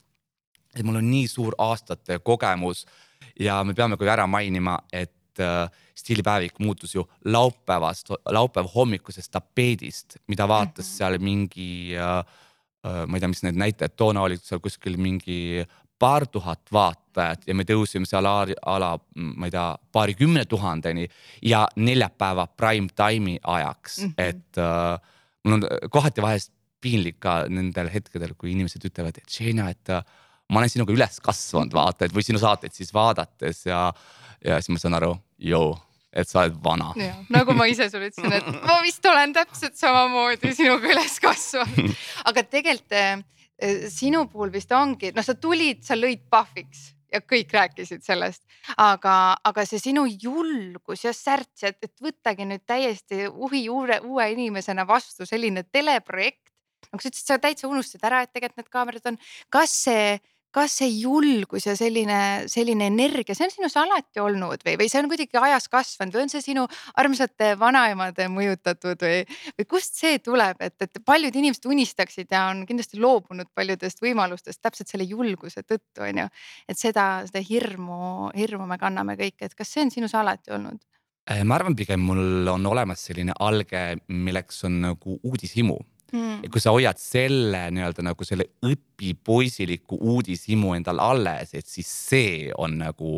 et 0.76 0.86
mul 0.86 0.96
on 0.96 1.10
nii 1.10 1.28
suur 1.28 1.56
aastate 1.58 2.20
kogemus 2.20 2.86
ja 3.40 3.64
me 3.64 3.74
peame 3.74 3.98
ka 3.98 4.06
ära 4.06 4.28
mainima, 4.28 4.78
et 4.94 5.17
äh, 5.44 5.70
stiilipäevik 5.98 6.60
muutus 6.60 6.96
ju 6.96 7.06
laupäevast, 7.26 8.12
laupäeva 8.26 8.70
hommikusest 8.76 9.32
tapeedist, 9.32 10.18
mida 10.28 10.48
vaatas 10.48 10.86
-hmm. 10.86 10.98
seal 10.98 11.18
mingi 11.20 11.96
äh, 11.96 12.20
äh, 12.86 13.08
ma 13.08 13.18
ei 13.18 13.20
tea, 13.20 13.28
mis 13.28 13.44
need 13.44 13.60
näitajad 13.60 13.96
toona 13.96 14.22
olid 14.22 14.44
seal 14.44 14.60
kuskil 14.60 14.98
mingi 14.98 15.66
paar 16.00 16.28
tuhat 16.28 16.62
vaatajat 16.72 17.48
ja 17.48 17.56
me 17.56 17.64
tõusime 17.64 18.06
seal 18.06 18.26
ala, 18.26 19.00
ma 19.16 19.46
ei 19.46 19.52
tea, 19.52 19.78
paarikümne 19.92 20.46
tuhandeni 20.46 21.08
ja 21.42 21.68
neljapäeva 21.76 22.48
prime 22.48 22.88
time'i 22.96 23.40
ajaks 23.44 24.00
mm, 24.00 24.08
-hmm. 24.08 24.14
et 24.18 24.58
äh, 24.58 25.00
mul 25.44 25.54
on 25.54 25.68
kohati 25.90 26.22
vahest 26.22 26.54
piinlik 26.82 27.20
ka 27.20 27.46
nendel 27.50 27.90
hetkedel, 27.94 28.36
kui 28.38 28.52
inimesed 28.52 28.84
ütlevad, 28.86 29.18
et 29.18 29.30
Ženia, 29.34 29.70
et 29.70 29.90
ma 30.50 30.62
olen 30.62 30.72
sinuga 30.72 30.94
üles 30.96 31.20
kasvanud, 31.24 31.74
vaata, 31.74 32.06
et 32.08 32.16
või 32.16 32.26
sinu 32.26 32.40
saateid 32.42 32.76
siis 32.76 32.94
vaadates 32.96 33.66
ja, 33.68 33.88
ja 34.46 34.60
siis 34.62 34.76
ma 34.76 34.82
saan 34.82 34.98
aru, 35.00 35.16
joo 35.38 35.76
et 36.18 36.30
sa 36.30 36.46
oled 36.46 36.56
vana. 36.64 36.94
nagu 37.30 37.54
ma 37.54 37.68
ise 37.70 37.90
sulle 37.92 38.10
ütlesin, 38.10 38.34
et 38.34 38.62
ma 38.66 38.82
vist 38.82 39.06
olen 39.06 39.34
täpselt 39.36 39.76
samamoodi 39.78 40.54
sinuga 40.56 40.94
üles 40.94 41.20
kasvanud, 41.22 41.98
aga 42.26 42.44
tegelikult 42.48 42.96
äh, 42.96 43.20
Äh, 43.58 43.88
sinu 43.90 44.28
puhul 44.30 44.52
vist 44.54 44.72
ongi, 44.72 45.10
noh, 45.18 45.26
sa 45.26 45.34
tulid, 45.34 45.82
sa 45.86 45.96
lõid 45.98 46.28
pahviks 46.30 46.92
ja 47.10 47.24
kõik 47.26 47.54
rääkisid 47.56 48.04
sellest, 48.06 48.44
aga, 48.78 49.34
aga 49.50 49.64
see 49.66 49.80
sinu 49.82 50.04
julgus 50.06 51.06
ja 51.08 51.14
särts, 51.16 51.64
et, 51.66 51.80
et 51.82 52.04
võttagi 52.04 52.46
nüüd 52.46 52.68
täiesti 52.70 53.26
uhi 53.26 53.64
uue, 53.74 53.98
uue 54.06 54.28
inimesena 54.36 54.86
vastu 54.86 55.26
selline 55.26 55.64
teleprojekt. 55.74 56.52
nagu 56.92 57.02
sa 57.02 57.10
ütlesid, 57.10 57.32
sa 57.32 57.40
täitsa 57.42 57.72
unustasid 57.72 58.06
ära, 58.06 58.22
et 58.22 58.34
tegelikult 58.36 58.62
need 58.62 58.74
kaamerad 58.76 59.10
on, 59.10 59.18
kas 59.50 59.74
see 59.88 60.20
kas 60.58 60.78
see 60.80 60.90
julgus 61.04 61.68
ja 61.68 61.76
selline, 61.78 62.20
selline 62.50 62.88
energia, 62.90 63.36
see 63.38 63.48
on 63.48 63.54
sinus 63.54 63.78
alati 63.80 64.22
olnud 64.24 64.64
või, 64.66 64.76
või 64.82 64.90
see 64.92 65.02
on 65.04 65.10
kuidagi 65.12 65.40
ajas 65.42 65.70
kasvanud 65.72 66.18
või 66.18 66.26
on 66.26 66.34
see 66.34 66.44
sinu 66.46 66.66
armsate 66.98 67.54
vanaemade 67.62 68.28
mõjutatud 68.34 69.06
või, 69.06 69.22
või 69.60 69.68
kust 69.70 70.00
see 70.02 70.18
tuleb, 70.24 70.62
et, 70.66 70.76
et 70.84 71.02
paljud 71.06 71.36
inimesed 71.38 71.68
unistaksid 71.70 72.34
ja 72.34 72.48
on 72.52 72.66
kindlasti 72.70 73.02
loobunud 73.02 73.52
paljudest 73.58 74.02
võimalustest 74.04 74.62
täpselt 74.64 74.90
selle 74.90 75.08
julguse 75.08 75.64
tõttu, 75.64 76.06
on 76.08 76.24
ju. 76.24 76.30
et 76.70 76.80
seda, 76.80 77.08
seda 77.30 77.44
hirmu, 77.44 78.32
hirmu 78.38 78.70
me 78.70 78.80
kanname 78.82 79.18
kõik, 79.20 79.38
et 79.46 79.58
kas 79.58 79.74
see 79.74 79.86
on 79.86 79.94
sinus 79.94 80.16
alati 80.18 80.56
olnud? 80.58 80.82
Äh, 81.28 81.44
ma 81.44 81.58
arvan, 81.60 81.76
pigem 81.76 82.02
mul 82.08 82.48
on 82.48 82.66
olemas 82.66 83.04
selline 83.10 83.36
alge, 83.44 83.84
milleks 84.08 84.64
on 84.68 84.82
nagu 84.88 85.20
uudishimu 85.28 85.78
mm.. 86.14 86.44
et 86.44 86.52
kui 86.52 86.64
sa 86.64 86.74
hoiad 86.76 87.00
selle 87.02 87.68
nii-öelda 87.76 88.06
nagu 88.06 88.28
selle 88.28 88.50
õpipoisiliku 88.66 90.00
uudishimu 90.14 90.76
endal 90.78 91.02
alles, 91.04 91.54
et 91.58 91.68
siis 91.68 91.90
see 92.10 92.48
on 92.58 92.80
nagu 92.82 93.12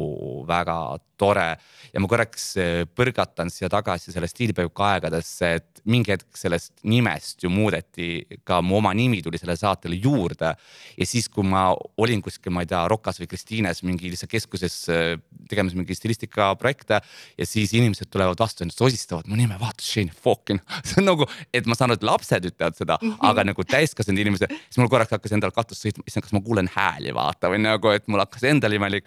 väga 0.50 0.79
tore. 1.19 1.50
ja 1.93 2.01
ma 2.01 2.08
korraks 2.10 2.46
äh, 2.60 2.84
põrgatan 2.96 3.51
siia 3.51 3.69
tagasi 3.72 4.13
selle 4.13 4.29
stiilipäevika 4.29 4.86
aegadesse, 4.93 5.51
et 5.60 5.81
mingi 5.89 6.13
hetk 6.13 6.38
sellest 6.38 6.84
nimest 6.88 7.43
ju 7.43 7.51
muudeti 7.51 8.39
ka 8.48 8.60
mu 8.65 8.77
oma 8.79 8.93
nimi 8.98 9.22
tuli 9.25 9.39
sellele 9.41 9.60
saatele 9.60 10.00
juurde. 10.00 10.53
ja 10.98 11.08
siis, 11.08 11.29
kui 11.31 11.46
ma 11.48 11.69
olin 11.98 12.24
kuskil, 12.25 12.53
ma 12.55 12.63
ei 12.63 12.72
tea, 12.72 12.86
Rokas 12.91 13.19
või 13.22 13.29
Kristiines 13.31 13.84
mingi 13.88 14.12
lihtsalt 14.12 14.31
keskuses 14.31 14.77
äh, 14.93 15.15
tegemas 15.51 15.75
mingi 15.77 15.98
stilistikaprojekte 15.98 17.01
ja 17.01 17.48
siis 17.48 17.74
inimesed 17.77 18.12
tulevad 18.12 18.39
vastu 18.39 18.65
ja 18.65 18.74
sosistavad 18.74 19.27
mu 19.29 19.39
nime, 19.39 19.60
vaata 19.60 19.84
Shane 19.86 20.15
Falkin 20.15 20.62
see 20.88 21.01
on 21.01 21.10
nagu, 21.12 21.27
et 21.53 21.67
ma 21.67 21.77
saan 21.77 21.91
aru, 21.91 22.00
et 22.00 22.08
lapsed 22.08 22.51
ütlevad 22.51 22.78
seda 22.79 22.98
mm, 23.01 23.12
-hmm. 23.12 23.29
aga 23.31 23.45
nagu 23.51 23.65
täiskasvanud 23.65 24.24
inimesed, 24.25 24.53
siis 24.67 24.81
mul 24.81 24.91
korraks 24.91 25.15
hakkas 25.15 25.36
endal 25.38 25.53
katus 25.55 25.83
sõitma, 25.86 26.05
issand, 26.07 26.25
kas 26.25 26.36
ma 26.36 26.43
kuulen 26.45 26.69
hääli, 26.75 27.13
vaata 27.15 27.51
või 27.51 27.63
nagu, 27.63 27.93
et 27.95 28.07
mul 28.07 28.24
hakkas 28.24 28.48
endal 28.50 28.74
imelik. 28.74 29.05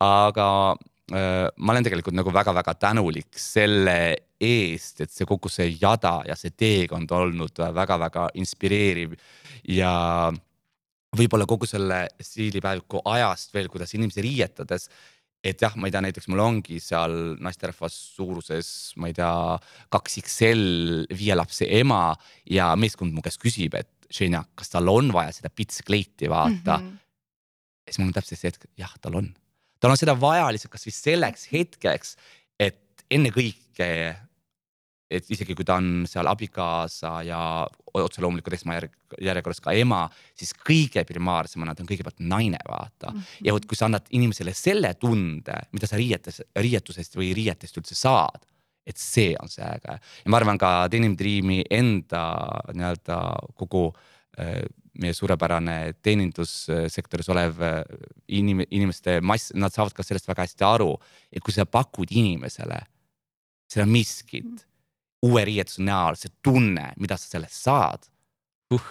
aga 0.00 0.48
äh, 1.12 1.46
ma 1.56 1.72
olen 1.72 1.84
tegelikult 1.84 2.16
nagu 2.16 2.32
väga-väga 2.32 2.74
tänulik 2.74 3.38
selle 3.38 3.96
eest, 4.40 5.00
et 5.00 5.10
see 5.12 5.28
kogu 5.28 5.48
see 5.52 5.76
jada 5.80 6.20
ja 6.26 6.36
see 6.36 6.50
teekond 6.50 7.10
olnud 7.12 7.60
väga-väga 7.74 8.30
inspireeriv 8.40 9.16
ja 9.68 10.32
võib-olla 11.16 11.46
kogu 11.46 11.66
selle 11.66 12.04
stiilipäeviku 12.22 13.02
ajast 13.04 13.54
veel, 13.54 13.68
kuidas 13.68 13.94
inimesi 13.94 14.22
riietades 14.24 14.88
et 15.44 15.62
jah, 15.62 15.74
ma 15.80 15.88
ei 15.88 15.94
tea, 15.94 16.02
näiteks 16.04 16.28
mul 16.28 16.42
ongi 16.44 16.78
seal 16.82 17.14
naisterahvas 17.40 17.96
suuruses, 18.16 18.68
ma 19.00 19.08
ei 19.08 19.16
tea, 19.16 19.32
kaks 19.92 20.18
XL 20.22 20.64
viie 21.16 21.36
lapse 21.38 21.68
ema 21.80 22.10
ja 22.50 22.70
meeskond 22.76 23.14
mu 23.16 23.24
käest 23.24 23.40
küsib, 23.42 23.78
et 23.78 23.90
Ženja, 24.10 24.42
kas 24.58 24.72
tal 24.72 24.90
on 24.90 25.12
vaja 25.14 25.30
seda 25.36 25.52
pitskleiti 25.54 26.26
vaata 26.30 26.80
mm. 26.80 26.86
-hmm. 26.86 26.96
ja 27.86 27.92
siis 27.92 28.00
mul 28.00 28.08
on 28.10 28.16
täpselt 28.16 28.40
see 28.40 28.50
hetk, 28.50 28.66
jah, 28.76 28.90
tal 29.00 29.20
on, 29.20 29.28
tal 29.78 29.94
on 29.94 30.00
seda 30.00 30.16
vaja 30.18 30.48
lihtsalt 30.50 30.72
kasvõi 30.74 30.94
selleks 30.96 31.46
hetkeks, 31.52 32.16
et 32.58 33.06
ennekõike 33.10 33.86
et 35.10 35.30
isegi 35.34 35.56
kui 35.58 35.66
ta 35.66 35.76
on 35.80 36.04
seal 36.08 36.28
abikaasa 36.30 37.12
ja 37.26 37.40
otse 37.98 38.22
loomulikult 38.22 38.54
esmajärjekorras 38.54 39.62
ka 39.64 39.74
ema, 39.74 40.04
siis 40.38 40.52
kõige 40.54 41.02
primaarsemana 41.08 41.74
ta 41.74 41.82
on 41.82 41.90
kõigepealt 41.90 42.22
naine, 42.22 42.60
vaata 42.68 43.10
mm. 43.10 43.16
-hmm. 43.18 43.46
ja 43.48 43.54
vot, 43.56 43.66
kui 43.66 43.78
sa 43.78 43.88
annad 43.88 44.06
inimesele 44.10 44.54
selle 44.54 44.94
tunde, 44.94 45.56
mida 45.72 45.90
sa 45.90 45.98
riietes, 45.98 46.42
riietusest 46.56 47.18
või 47.18 47.32
riietest 47.34 47.82
üldse 47.82 47.98
saad, 47.98 48.46
et 48.86 48.96
see 48.96 49.34
on 49.42 49.50
see 49.50 49.66
äge 49.66 49.98
ja 49.98 50.30
ma 50.30 50.38
arvan 50.38 50.58
ka 50.58 50.88
Denim 50.92 51.16
Dreami 51.18 51.64
enda 51.70 52.22
nii-öelda 52.72 53.18
kogu 53.58 53.90
äh, 54.38 54.62
meie 55.00 55.14
suurepärane 55.14 55.94
teenindussektoris 56.02 57.28
olev 57.28 57.60
äh, 57.62 57.82
inim-, 58.28 58.66
inimeste 58.70 59.20
mass, 59.20 59.52
nad 59.54 59.74
saavad 59.74 59.92
ka 59.92 60.06
sellest 60.06 60.28
väga 60.28 60.46
hästi 60.46 60.66
aru, 60.66 60.94
et 61.32 61.42
kui 61.42 61.54
sa 61.54 61.66
pakud 61.66 62.10
inimesele 62.10 62.80
seda 63.70 63.86
miskit 63.86 64.69
uue 65.26 65.44
riietuse 65.44 65.84
näol, 65.84 66.16
see 66.16 66.32
tunne, 66.42 66.90
mida 67.00 67.18
sa 67.20 67.36
sellest 67.36 67.60
saad 67.66 68.08
uh,. 68.74 68.90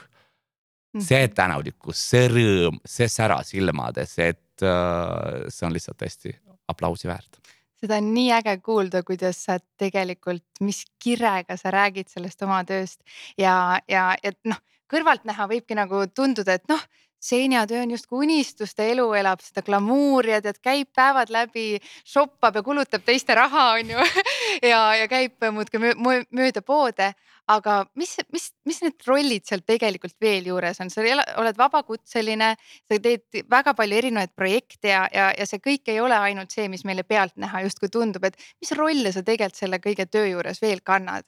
see 0.97 1.21
mhm. 1.23 1.35
tänulikkus, 1.37 2.01
see 2.11 2.27
rõõm, 2.31 2.79
see 2.85 3.07
sära 3.11 3.41
silmades, 3.45 4.17
et 4.19 4.65
uh, 4.65 5.45
see 5.49 5.67
on 5.67 5.75
lihtsalt 5.75 6.05
hästi 6.05 6.35
aplausi 6.69 7.09
väärt 7.09 7.39
seda 7.79 7.99
on 8.01 8.09
nii 8.13 8.31
äge 8.35 8.57
kuulda, 8.63 9.03
kuidas 9.07 9.43
sa 9.47 9.57
tegelikult, 9.79 10.43
mis 10.65 10.83
kirega 11.01 11.55
sa 11.59 11.71
räägid 11.71 12.11
sellest 12.11 12.41
oma 12.43 12.61
tööst 12.67 12.99
ja, 13.39 13.79
ja, 13.87 14.11
et 14.23 14.39
noh, 14.49 14.59
kõrvaltnäha 14.91 15.47
võibki 15.51 15.77
nagu 15.79 16.03
tunduda, 16.11 16.57
et 16.59 16.67
noh, 16.71 16.81
seinatöö 17.19 17.81
on 17.81 17.91
justkui 17.91 18.25
unistuste 18.25 18.91
elu, 18.91 19.13
elab 19.13 19.41
seda 19.43 19.61
glamuuri 19.65 20.31
ja 20.31 20.41
tead, 20.41 20.59
käib 20.63 20.89
päevad 20.95 21.31
läbi, 21.33 21.79
shoppab 22.07 22.55
ja 22.55 22.63
kulutab 22.63 23.03
teiste 23.05 23.35
raha, 23.35 23.71
on 23.79 23.91
ju 23.91 23.97
ja, 24.71 24.79
ja 24.95 25.07
käib 25.11 25.49
muudkui 25.51 25.93
mööda 26.31 26.61
poode. 26.61 27.13
aga 27.49 27.85
mis, 27.97 28.11
mis, 28.29 28.43
mis 28.65 28.77
need 28.85 29.05
rollid 29.07 29.41
seal 29.49 29.63
tegelikult 29.65 30.13
veel 30.21 30.45
juures 30.51 30.77
on, 30.83 30.91
sa 30.93 31.01
oled 31.01 31.57
vabakutseline, 31.57 32.51
sa 32.85 32.99
teed 33.01 33.41
väga 33.49 33.73
palju 33.73 33.97
erinevaid 33.97 34.35
projekte 34.37 34.91
ja, 34.91 35.07
ja, 35.13 35.31
ja 35.33 35.47
see 35.49 35.57
kõik 35.57 35.89
ei 35.89 35.97
ole 35.99 36.13
ainult 36.13 36.53
see, 36.53 36.67
mis 36.69 36.85
meile 36.85 37.03
pealtnäha 37.03 37.63
justkui 37.65 37.89
tundub, 37.89 38.29
et 38.29 38.37
mis 38.61 38.71
rolle 38.77 39.11
sa 39.11 39.25
tegelikult 39.25 39.63
selle 39.63 39.81
kõige 39.81 40.05
töö 40.05 40.27
juures 40.29 40.61
veel 40.61 40.85
kannad? 40.85 41.25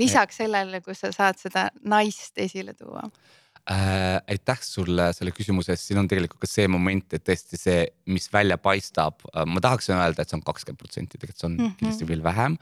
lisaks 0.00 0.38
sellele, 0.40 0.80
kus 0.80 1.02
sa 1.04 1.10
saad 1.12 1.38
seda 1.38 1.66
naist 1.84 2.38
esile 2.40 2.72
tuua 2.74 3.04
äh,. 3.70 4.18
aitäh 4.28 4.58
sulle 4.62 5.12
selle 5.14 5.32
küsimuse 5.34 5.74
eest, 5.74 5.86
siin 5.88 6.00
on 6.02 6.08
tegelikult 6.10 6.42
ka 6.42 6.50
see 6.50 6.68
moment, 6.70 7.14
et 7.14 7.24
tõesti 7.26 7.58
see, 7.60 7.86
mis 8.10 8.28
välja 8.32 8.58
paistab 8.58 9.22
äh,, 9.30 9.46
ma 9.46 9.62
tahaks 9.62 9.90
öelda, 9.92 10.22
et 10.22 10.30
see 10.30 10.38
on 10.38 10.44
kakskümmend 10.46 10.80
protsenti, 10.80 11.18
tegelikult 11.18 11.42
see 11.42 11.50
on 11.50 11.56
mm 11.56 11.64
-hmm. 11.66 11.76
kindlasti 11.80 12.08
veel 12.08 12.24
vähem. 12.24 12.58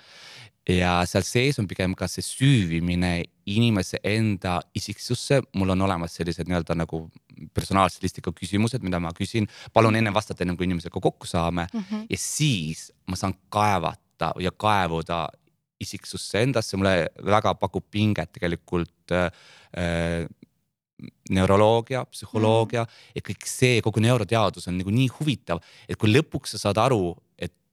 ja 0.68 1.00
seal 1.08 1.24
sees 1.24 1.58
on 1.58 1.66
pigem 1.66 1.94
ka 1.96 2.06
see 2.06 2.22
süüvimine 2.22 3.24
inimese 3.46 3.98
enda 4.04 4.60
isiksusse, 4.74 5.40
mul 5.54 5.70
on 5.70 5.82
olemas 5.82 6.14
sellised 6.14 6.46
nii-öelda 6.46 6.76
nagu 6.76 7.10
personaalstilistika 7.54 8.30
küsimused, 8.32 8.82
mida 8.82 9.00
ma 9.00 9.10
küsin, 9.16 9.48
palun 9.72 9.96
enne 9.96 10.12
vastata, 10.14 10.44
ennem 10.44 10.56
kui 10.56 10.68
inimesega 10.68 11.00
kokku 11.00 11.26
saame 11.26 11.66
mm 11.72 11.80
-hmm. 11.80 12.06
ja 12.10 12.18
siis 12.18 12.92
ma 13.06 13.16
saan 13.16 13.34
kaevata 13.48 14.34
ja 14.38 14.50
kaevuda 14.52 15.28
isiksusse 15.80 16.42
endasse, 16.42 16.76
mulle 16.76 17.08
väga 17.24 17.54
pakub 17.54 17.86
pinget 17.90 18.32
tegelikult 18.36 19.14
äh, 19.16 19.30
neuroloogia, 21.30 22.04
psühholoogia 22.10 22.84
mm. 22.84 23.16
ja 23.16 23.24
kõik 23.30 23.48
see, 23.48 23.80
kogu 23.84 24.02
neuroteadus 24.04 24.68
on 24.70 24.78
nagu 24.80 24.94
nii 24.94 25.08
huvitav, 25.18 25.62
et 25.88 25.98
kui 26.00 26.12
lõpuks 26.12 26.56
sa 26.56 26.64
saad 26.66 26.80
aru, 26.82 27.14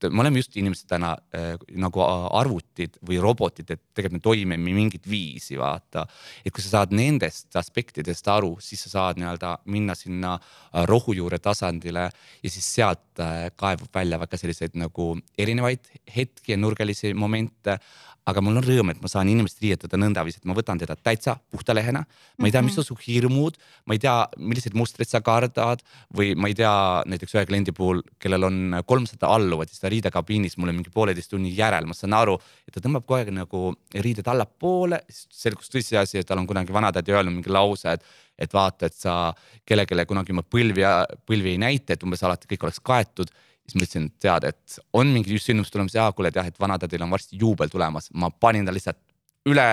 et 0.03 0.13
me 0.13 0.21
oleme 0.23 0.41
just 0.41 0.55
inimesed 0.60 0.88
täna 0.89 1.13
äh, 1.36 1.53
nagu 1.79 2.03
arvutid 2.03 2.99
või 3.07 3.19
robotid, 3.23 3.71
et 3.73 3.81
tegelikult 3.97 4.17
me 4.19 4.23
toimime 4.23 4.57
mingit 4.62 5.07
viisi, 5.10 5.57
vaata. 5.60 6.05
et 6.45 6.53
kui 6.53 6.63
sa 6.63 6.77
saad 6.77 6.93
nendest 6.95 7.55
aspektidest 7.57 8.27
aru, 8.31 8.55
siis 8.62 8.86
sa 8.86 8.93
saad 8.93 9.21
nii-öelda 9.21 9.57
minna 9.73 9.95
sinna 9.97 10.36
äh, 10.38 10.86
rohujuure 10.89 11.39
tasandile 11.39 12.10
ja 12.10 12.49
siis 12.49 12.67
sealt 12.77 13.23
äh, 13.23 13.47
kaevub 13.55 13.89
välja 13.93 14.19
väga 14.19 14.38
selliseid 14.38 14.77
nagu 14.77 15.15
erinevaid 15.38 15.89
hetki 16.15 16.53
ja 16.53 16.62
nurgalisi 16.62 17.13
momente 17.17 17.79
aga 18.27 18.43
mul 18.43 18.60
on 18.60 18.65
rõõm, 18.65 18.91
et 18.91 18.99
ma 18.99 19.10
saan 19.12 19.29
inimest 19.31 19.62
riietada 19.63 19.99
nõndaviisi, 19.99 20.41
et 20.41 20.47
ma 20.49 20.55
võtan 20.57 20.79
teda 20.81 20.97
täitsa 20.99 21.38
puhta 21.51 21.75
lehena. 21.75 22.03
ma 22.38 22.49
ei 22.49 22.53
tea, 22.53 22.62
mis 22.62 22.75
mhm. 22.75 22.83
on 22.83 22.88
su 22.88 22.97
hirmud, 23.05 23.57
ma 23.88 23.95
ei 23.95 24.01
tea, 24.03 24.15
milliseid 24.38 24.75
mustreid 24.77 25.10
sa 25.10 25.21
kardad 25.23 25.83
või 26.15 26.33
ma 26.36 26.51
ei 26.51 26.57
tea, 26.57 26.73
näiteks 27.07 27.38
ühe 27.38 27.45
kliendi 27.47 27.73
puhul, 27.75 28.03
kellel 28.19 28.49
on 28.49 28.81
kolmsada 28.86 29.31
alluvat, 29.31 29.71
siis 29.71 29.83
ta 29.83 29.87
riidekabiinis 29.91 30.58
mulle 30.58 30.76
mingi 30.76 30.93
pooleteist 30.93 31.32
tunni 31.34 31.54
järel, 31.56 31.88
ma 31.89 31.95
saan 31.97 32.15
aru, 32.17 32.38
et 32.67 32.76
ta 32.76 32.84
tõmbab 32.84 33.06
kogu 33.06 33.19
aeg 33.19 33.34
nagu 33.36 33.63
riided 34.06 34.28
allapoole, 34.28 35.02
siis 35.10 35.43
selgus 35.43 35.71
tõsiasi, 35.73 36.21
et 36.21 36.28
tal 36.28 36.41
on 36.41 36.47
kunagi 36.50 36.76
vanatädi 36.76 37.15
öelnud 37.15 37.39
mingi 37.39 37.54
lause, 37.54 37.97
et 37.97 38.08
et 38.38 38.54
vaata, 38.54 38.86
et 38.86 38.93
sa 38.93 39.34
kellelegi 39.65 40.06
kunagi 40.06 40.34
oma 40.36 40.43
põlvi, 40.45 40.86
põlvi 41.26 41.56
ei 41.56 41.62
näita, 41.62 41.95
et 41.95 42.04
umbes 42.06 42.21
alati 42.21 42.45
kõik 42.52 42.67
oleks 42.67 42.84
kaetud. 42.86 43.32
Siis 43.67 43.76
ma 43.76 43.84
ütlesin, 43.84 44.06
tead, 44.21 44.45
et 44.47 44.78
on 44.95 45.10
mingi 45.12 45.34
just 45.34 45.50
sündmus 45.50 45.73
tulemas 45.73 45.95
ja 45.97 46.06
kuule, 46.15 46.30
et 46.30 46.38
jah, 46.38 46.45
et 46.47 46.60
vanatädil 46.62 47.02
on 47.04 47.12
varsti 47.12 47.39
juubel 47.41 47.71
tulemas, 47.73 48.12
ma 48.13 48.30
panin 48.30 48.67
ta 48.67 48.71
lihtsalt 48.71 49.02
üle 49.47 49.65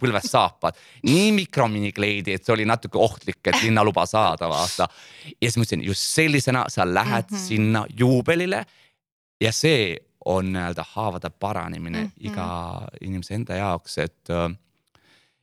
põlvest 0.00 0.30
saapad, 0.32 0.78
nii 1.06 1.30
mikromini-kleidi, 1.40 2.36
et 2.36 2.46
see 2.46 2.54
oli 2.54 2.66
natuke 2.68 2.98
ohtlik, 3.02 3.40
et 3.44 3.60
linnaluba 3.62 4.06
saada, 4.08 4.48
vaata. 4.50 4.88
ja 5.34 5.46
siis 5.46 5.58
ma 5.58 5.66
ütlesin, 5.66 5.84
just 5.86 6.08
sellisena 6.14 6.66
sa 6.72 6.86
lähed 6.86 7.30
mm 7.30 7.36
-hmm. 7.36 7.46
sinna 7.46 7.84
juubelile 7.98 8.64
ja 9.40 9.52
see 9.52 9.96
on 10.26 10.52
nii-öelda 10.52 10.84
haavade 10.94 11.30
paranemine 11.30 12.00
mm 12.00 12.06
-hmm. 12.06 12.30
iga 12.30 12.48
inimese 13.00 13.34
enda 13.34 13.54
jaoks, 13.54 13.98
et, 13.98 14.32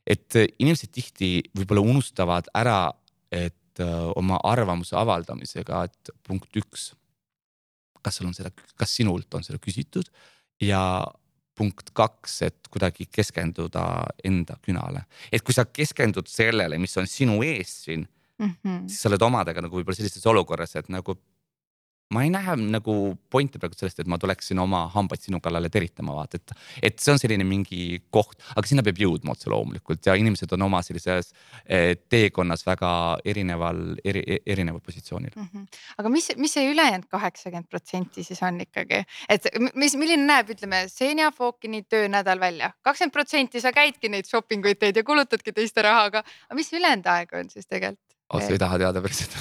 et 0.06 0.34
inimesed 0.58 0.92
tihti 0.92 1.42
võib-olla 1.56 1.80
unustavad 1.80 2.50
ära, 2.54 2.92
et 3.32 3.80
oma 4.16 4.38
arvamuse 4.44 4.96
avaldamisega, 4.96 5.84
et 5.84 6.10
punkt 6.22 6.56
üks 6.56 6.92
kas 8.04 8.20
sul 8.20 8.28
on 8.28 8.36
seda, 8.36 8.52
kas 8.78 8.96
sinult 8.98 9.36
on 9.36 9.44
seda 9.46 9.60
küsitud 9.62 10.08
ja 10.62 10.82
punkt 11.54 11.92
kaks, 11.96 12.40
et 12.48 12.68
kuidagi 12.72 13.06
keskenduda 13.14 13.84
enda 14.26 14.56
künale, 14.64 15.04
et 15.32 15.44
kui 15.46 15.54
sa 15.54 15.66
keskendud 15.70 16.28
sellele, 16.30 16.80
mis 16.82 16.96
on 17.00 17.06
sinu 17.10 17.38
ees 17.46 17.76
siin 17.86 18.02
mm, 18.02 18.50
-hmm. 18.50 18.80
siis 18.88 19.04
sa 19.04 19.10
oled 19.12 19.22
omadega 19.22 19.62
nagu 19.62 19.78
võib-olla 19.78 19.96
sellises 19.96 20.26
olukorras, 20.26 20.74
et 20.76 20.90
nagu 20.90 21.16
ma 22.12 22.22
ei 22.24 22.30
näe 22.32 22.54
nagu 22.60 22.94
pointi 23.32 23.58
praegu 23.58 23.76
sellest, 23.78 24.02
et 24.02 24.10
ma 24.10 24.18
tuleksin 24.20 24.58
oma 24.60 24.84
hambaid 24.92 25.24
sinu 25.24 25.40
kallale 25.42 25.70
teritama, 25.72 26.14
vaata, 26.18 26.38
et, 26.38 26.52
et 26.90 26.98
see 27.00 27.14
on 27.14 27.20
selline 27.20 27.46
mingi 27.48 27.98
koht, 28.12 28.36
aga 28.54 28.68
sinna 28.68 28.84
peab 28.86 29.00
jõudma 29.00 29.32
otse 29.34 29.50
loomulikult 29.52 30.04
ja 30.06 30.16
inimesed 30.20 30.52
on 30.56 30.66
oma 30.68 30.82
sellises 30.84 31.32
eh, 31.64 31.94
teekonnas 32.12 32.66
väga 32.66 32.92
erineval, 33.24 33.82
eri, 34.04 34.22
erineval 34.44 34.84
positsioonil 34.84 35.32
mm. 35.34 35.48
-hmm. 35.48 35.80
aga 35.98 36.12
mis, 36.12 36.30
mis 36.36 36.54
see 36.58 36.68
ülejäänud 36.70 37.08
kaheksakümmend 37.10 37.70
protsenti 37.70 38.24
siis 38.24 38.42
on 38.42 38.60
ikkagi, 38.60 39.02
et 39.28 39.48
mis, 39.74 39.96
milline 39.96 40.28
näeb, 40.28 40.52
ütleme, 40.54 40.84
Senja 40.92 41.30
Fokini 41.32 41.82
töönädal 41.82 42.40
välja, 42.40 42.72
kakskümmend 42.82 43.16
protsenti 43.16 43.60
sa 43.60 43.72
käidki 43.72 44.12
neid 44.12 44.28
shopping 44.28 44.64
uid 44.64 44.78
teed 44.78 45.00
ja 45.00 45.04
kulutadki 45.04 45.52
teiste 45.52 45.82
raha, 45.82 46.04
aga 46.12 46.24
mis 46.54 46.72
ülejäänud 46.72 47.06
aeg 47.16 47.32
on 47.32 47.50
siis 47.50 47.66
tegelikult? 47.66 48.03
Oh, 48.30 48.40
sa 48.40 48.52
ei 48.52 48.60
taha 48.60 48.80
teada 48.82 49.02
päriselt 49.04 49.36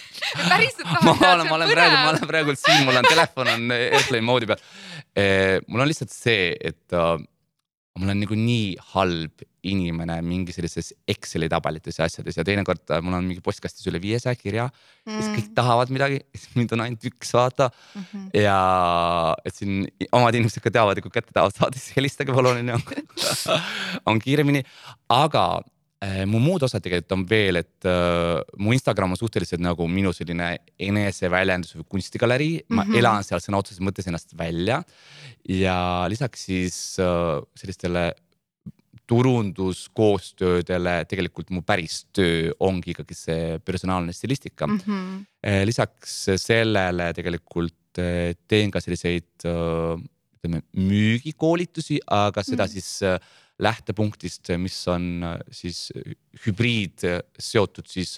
päriselt 0.52 0.86
tahad 0.86 1.20
ma 1.20 1.34
olen, 1.34 1.48
ma 1.48 1.58
olen 1.58 1.74
praegu, 1.74 1.98
ma 1.98 2.08
olen 2.14 2.30
praegu 2.30 2.56
siin, 2.58 2.86
mul 2.86 3.00
on 3.00 3.10
telefon 3.10 3.52
on 3.52 3.76
airplane 3.76 4.24
moodi 4.24 4.48
peal. 4.48 4.64
Eh, 5.12 5.58
mul 5.68 5.84
on 5.84 5.90
lihtsalt 5.90 6.12
see, 6.14 6.52
et 6.56 6.96
uh, 6.96 7.18
mul 8.00 8.12
on 8.14 8.22
nagu 8.22 8.36
nii 8.38 8.68
halb 8.94 9.42
inimene 9.68 10.16
mingi 10.26 10.54
sellises 10.54 10.90
Exceli 11.06 11.46
tabelites 11.52 12.00
ja 12.00 12.06
asjades 12.08 12.38
ja 12.38 12.44
teinekord 12.46 12.80
uh, 12.88 13.02
mul 13.04 13.18
on 13.18 13.28
mingi 13.28 13.44
postkastis 13.44 13.86
üle 13.90 14.00
viiesaja 14.02 14.38
kirja 14.38 14.64
mm.. 14.70 15.18
siis 15.18 15.28
kõik 15.36 15.50
tahavad 15.58 15.92
midagi, 15.94 16.22
siis 16.34 16.48
mind 16.58 16.72
on 16.74 16.86
ainult 16.86 17.04
üks 17.12 17.34
vaata 17.36 17.68
mm. 17.68 18.06
-hmm. 18.08 18.24
ja 18.40 18.56
et 19.44 19.58
siin 19.58 19.84
omad 20.10 20.34
inimesed 20.34 20.64
ka 20.64 20.72
teavad 20.72 21.02
kui 21.04 21.14
kätte 21.14 21.36
tahavad 21.36 21.54
saada, 21.58 21.78
siis 21.78 21.98
helistage 22.00 22.34
palun 22.34 22.64
onju 22.64 22.80
on 24.08 24.24
kiiremini, 24.24 24.64
aga 25.12 25.46
Äh, 25.60 25.71
mu 26.26 26.40
muud 26.42 26.64
osad 26.66 26.82
tegelikult 26.82 27.14
on 27.14 27.22
veel, 27.30 27.60
et 27.60 27.86
uh, 27.86 28.40
mu 28.58 28.72
Instagram 28.74 29.14
on 29.14 29.20
suhteliselt 29.20 29.62
nagu 29.62 29.86
minu 29.90 30.10
selline 30.16 30.56
eneseväljendus 30.82 31.76
või 31.78 31.86
kunstigalerii 31.96 32.56
mm, 32.58 32.66
-hmm. 32.66 32.90
ma 32.90 32.98
elan 32.98 33.26
seal 33.26 33.42
sõna 33.44 33.60
otseses 33.62 33.82
mõttes 33.84 34.08
ennast 34.10 34.34
välja. 34.38 34.82
ja 35.48 36.06
lisaks 36.10 36.46
siis 36.48 36.98
uh, 37.02 37.42
sellistele 37.54 38.12
turunduskoostöödele, 39.06 41.04
tegelikult 41.10 41.50
mu 41.50 41.62
päris 41.62 42.06
töö 42.14 42.52
ongi 42.60 42.94
ikkagi 42.94 43.14
see 43.14 43.58
personaalne 43.58 44.12
stilistika 44.12 44.66
mm. 44.66 44.78
-hmm. 44.78 45.64
lisaks 45.66 46.28
sellele 46.36 47.12
tegelikult 47.12 48.00
teen 48.48 48.70
ka 48.70 48.80
selliseid 48.80 49.44
ütleme 49.44 50.62
müügikoolitusi, 50.72 52.00
aga 52.06 52.42
seda 52.42 52.64
mm 52.64 52.68
-hmm. 52.68 52.72
siis 52.72 53.02
lähtepunktist, 53.62 54.54
mis 54.58 54.78
on 54.88 55.24
siis 55.52 55.90
hübriid 56.46 57.04
seotud 57.38 57.86
siis 57.86 58.16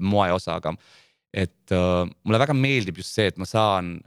moeosaga. 0.00 0.74
et 1.34 1.70
mulle 2.24 2.38
väga 2.42 2.54
meeldib 2.54 2.96
just 2.98 3.14
see, 3.14 3.28
et 3.30 3.36
ma 3.38 3.46
saan 3.46 4.00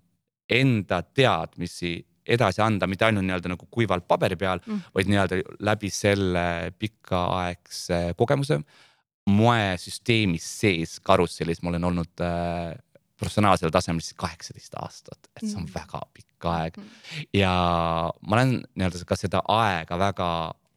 enda 0.49 1.01
teadmisi 1.03 2.01
edasi 2.23 2.61
anda, 2.63 2.87
mitte 2.87 3.05
ainult 3.07 3.25
nii-öelda 3.27 3.51
nagu 3.51 3.67
kuivalt 3.71 4.07
paberi 4.07 4.37
peal 4.39 4.61
mm., 4.63 4.89
vaid 4.95 5.11
nii-öelda 5.11 5.39
läbi 5.67 5.91
selle 5.91 6.71
pikaaegse 6.79 8.13
kogemuse. 8.19 8.61
moesüsteemis 9.23 10.45
sees 10.59 10.97
karussellis 10.99 11.61
ma 11.63 11.69
olen 11.71 11.85
olnud 11.87 12.23
äh, 12.23 12.73
professionaalsel 13.19 13.71
tasemel 13.71 14.03
siis 14.03 14.17
kaheksateist 14.19 14.75
aastat, 14.81 15.29
et 15.35 15.45
see 15.45 15.55
on 15.55 15.63
mm. 15.63 15.71
väga 15.75 16.01
pikk 16.11 16.47
aeg 16.51 16.79
mm. 16.79 16.89
ja 17.39 17.53
ma 18.19 18.35
olen 18.37 18.57
nii-öelda 18.75 19.05
ka 19.07 19.19
seda 19.19 19.43
aega 19.47 19.99
väga 19.99 20.29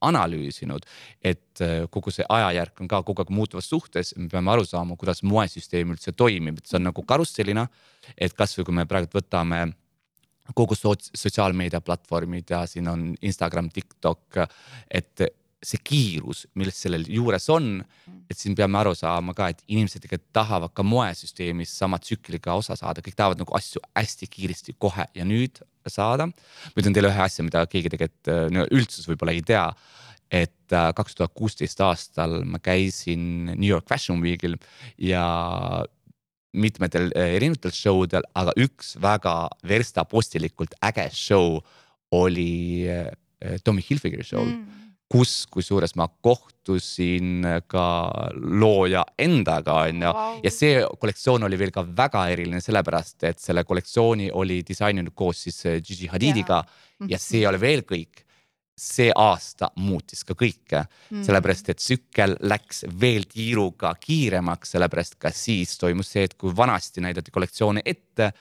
analüüsinud, 0.04 0.84
et 1.24 1.62
äh, 1.64 1.86
kogu 1.90 2.12
see 2.12 2.26
ajajärk 2.28 2.82
on 2.84 2.90
ka 2.90 3.02
kogu 3.06 3.24
aeg 3.24 3.32
muutuvas 3.34 3.68
suhtes, 3.70 4.14
me 4.16 4.28
peame 4.32 4.52
aru 4.52 4.66
saama, 4.68 4.96
kuidas 5.00 5.22
moesüsteem 5.26 5.94
üldse 5.94 6.12
toimib, 6.12 6.60
et 6.60 6.68
see 6.68 6.78
on 6.80 6.88
nagu 6.90 7.02
karussellina. 7.02 7.68
et 8.16 8.32
kasvõi 8.32 8.64
kui 8.64 8.74
me 8.74 8.84
praegu 8.86 9.08
võtame 9.10 9.72
kogu 10.54 10.76
sots-, 10.78 11.10
sotsiaalmeediaplatvormid 11.18 12.50
ja 12.50 12.60
siin 12.70 12.88
on 12.88 13.08
Instagram, 13.22 13.70
TikTok, 13.74 14.44
et 14.90 15.26
see 15.64 15.80
kiirus, 15.82 16.44
milles 16.54 16.76
sellel 16.78 17.06
juures 17.08 17.48
on, 17.50 17.80
et 18.30 18.38
siin 18.38 18.54
peame 18.58 18.78
aru 18.78 18.92
saama 18.94 19.32
ka, 19.34 19.48
et 19.50 19.62
inimesed 19.66 20.02
tegelikult 20.04 20.32
tahavad 20.36 20.74
ka 20.76 20.84
moesüsteemis 20.86 21.72
sama 21.80 21.98
tsükliga 22.02 22.54
osa 22.58 22.76
saada, 22.78 23.02
kõik 23.02 23.16
tahavad 23.16 23.40
nagu 23.40 23.56
asju 23.56 23.80
hästi 23.96 24.28
kiiresti 24.30 24.76
kohe 24.78 25.08
ja 25.16 25.24
nüüd 25.24 25.62
saada. 25.88 26.26
ma 26.26 26.82
ütlen 26.82 26.94
teile 26.94 27.08
ühe 27.12 27.22
asja, 27.22 27.44
mida 27.46 27.64
keegi 27.70 27.92
tegelikult 27.94 28.52
no, 28.52 28.66
üldsus 28.74 29.08
võib-olla 29.08 29.34
ei 29.36 29.44
tea 29.46 29.70
et 30.32 30.74
äh, 30.74 30.90
kaks 30.96 31.14
tuhat 31.14 31.34
kuusteist 31.36 31.80
aastal 31.84 32.40
ma 32.44 32.58
käisin 32.62 33.52
New 33.52 33.68
York 33.68 33.86
Fashion 33.88 34.20
Weekil 34.22 34.56
ja 34.98 35.84
mitmetel 36.56 37.12
äh, 37.14 37.36
erinevatel 37.36 37.74
show 37.74 38.02
del, 38.10 38.26
aga 38.34 38.54
üks 38.58 38.96
väga 39.02 39.36
verstapostilikult 39.66 40.74
äge 40.88 41.08
show 41.14 41.60
oli 42.14 42.88
äh, 42.90 43.12
Tommy 43.64 43.84
Hilfiger 43.84 44.24
show 44.24 44.42
mm., 44.42 44.85
kus, 45.08 45.46
kusjuures 45.50 45.94
ma 45.96 46.08
kohtusin 46.08 47.46
ka 47.70 47.86
looja 48.34 49.04
endaga, 49.18 49.80
on 49.86 50.02
ju. 50.02 50.12
ja 50.42 50.50
see 50.50 50.82
kollektsioon 50.98 51.46
oli 51.46 51.58
veel 51.58 51.72
ka 51.74 51.86
väga 51.86 52.26
eriline, 52.34 52.60
sellepärast 52.60 53.28
et 53.30 53.42
selle 53.42 53.64
kollektsiooni 53.64 54.30
oli 54.34 54.62
disaininud 54.66 55.14
koos 55.14 55.46
siis 55.46 55.62
äh, 55.66 55.80
Gigi 55.80 56.10
Hadidiga 56.10 56.62
ja, 56.64 57.12
ja 57.14 57.22
see 57.22 57.44
ei 57.44 57.50
ole 57.50 57.60
veel 57.62 57.86
kõik 57.86 58.26
see 58.76 59.08
aasta 59.16 59.70
muutis 59.80 60.20
ka 60.28 60.36
kõike 60.36 60.82
mm., 60.84 61.22
sellepärast 61.24 61.70
et 61.72 61.80
tsükkel 61.80 62.36
läks 62.44 62.84
veel 63.00 63.24
tiiruga 63.30 63.94
kiiremaks, 64.00 64.74
sellepärast 64.74 65.16
ka 65.22 65.32
siis 65.32 65.78
toimus 65.80 66.12
see, 66.12 66.26
et 66.28 66.36
kui 66.36 66.52
vanasti 66.56 67.00
näidati 67.04 67.32
kollektsioone 67.32 67.82
ette, 67.84 68.32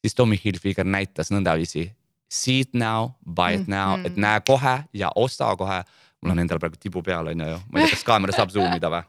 siis 0.00 0.16
Tommy 0.16 0.38
Hilfiger 0.40 0.88
näitas 0.88 1.30
nõndaviisi. 1.34 1.90
See 2.32 2.62
it 2.64 2.72
now, 2.72 3.12
buy 3.20 3.58
it 3.58 3.68
now 3.68 3.98
mm, 3.98 4.02
-hmm. 4.02 4.06
et 4.06 4.16
näe 4.16 4.40
kohe 4.40 4.76
ja 4.92 5.12
osta 5.14 5.56
kohe. 5.56 5.82
Mul 6.22 6.34
on 6.34 6.42
endal 6.44 6.60
praegu 6.62 6.78
tibu 6.80 7.02
peal 7.02 7.32
on 7.32 7.46
ju, 7.46 7.58
ma 7.70 7.80
ei 7.80 7.86
tea, 7.86 7.96
kas 7.96 8.04
kaamera 8.06 8.36
saab 8.36 8.52
zoom 8.54 8.76
ida 8.76 8.90
või? 8.92 9.02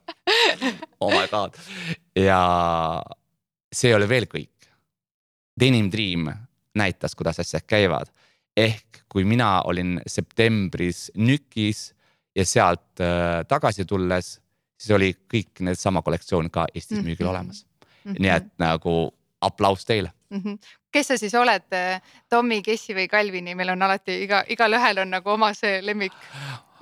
Oh 1.03 1.11
my 1.11 1.27
god 1.31 1.57
ja 2.17 2.39
see 3.73 3.89
ei 3.89 3.97
ole 3.97 4.07
veel 4.09 4.27
kõik. 4.29 4.49
Denim 5.59 5.89
Dream 5.91 6.29
näitas, 6.77 7.15
kuidas 7.15 7.39
asjad 7.41 7.65
käivad 7.69 8.09
ehk 8.57 9.03
kui 9.09 9.25
mina 9.25 9.61
olin 9.69 9.99
septembris 10.07 11.11
NÜK-is 11.17 11.91
ja 12.35 12.45
sealt 12.45 13.01
äh, 13.01 13.43
tagasi 13.49 13.85
tulles, 13.85 14.37
siis 14.77 14.95
oli 14.95 15.11
kõik 15.29 15.61
needsama 15.65 16.01
kollektsioon 16.01 16.49
ka 16.53 16.65
Eestis 16.73 16.97
mm 16.97 17.01
-hmm. 17.01 17.07
müügil 17.07 17.29
olemas 17.29 17.65
mm. 17.65 18.11
-hmm. 18.11 18.19
nii 18.19 18.29
et 18.29 18.49
nagu 18.57 19.13
aplaus 19.41 19.85
teile 19.85 20.11
mm. 20.29 20.39
-hmm. 20.39 20.57
kes 20.91 21.07
sa 21.07 21.17
siis 21.17 21.35
oled, 21.35 21.73
äh, 21.73 22.01
Tommy, 22.29 22.61
Kessi 22.61 22.93
või 22.93 23.07
Kalvini, 23.07 23.55
meil 23.55 23.69
on 23.69 23.81
alati 23.81 24.23
iga, 24.23 24.43
igalühel 24.47 24.99
on 24.99 25.09
nagu 25.09 25.29
oma 25.29 25.53
see 25.53 25.85
lemmik 25.85 26.13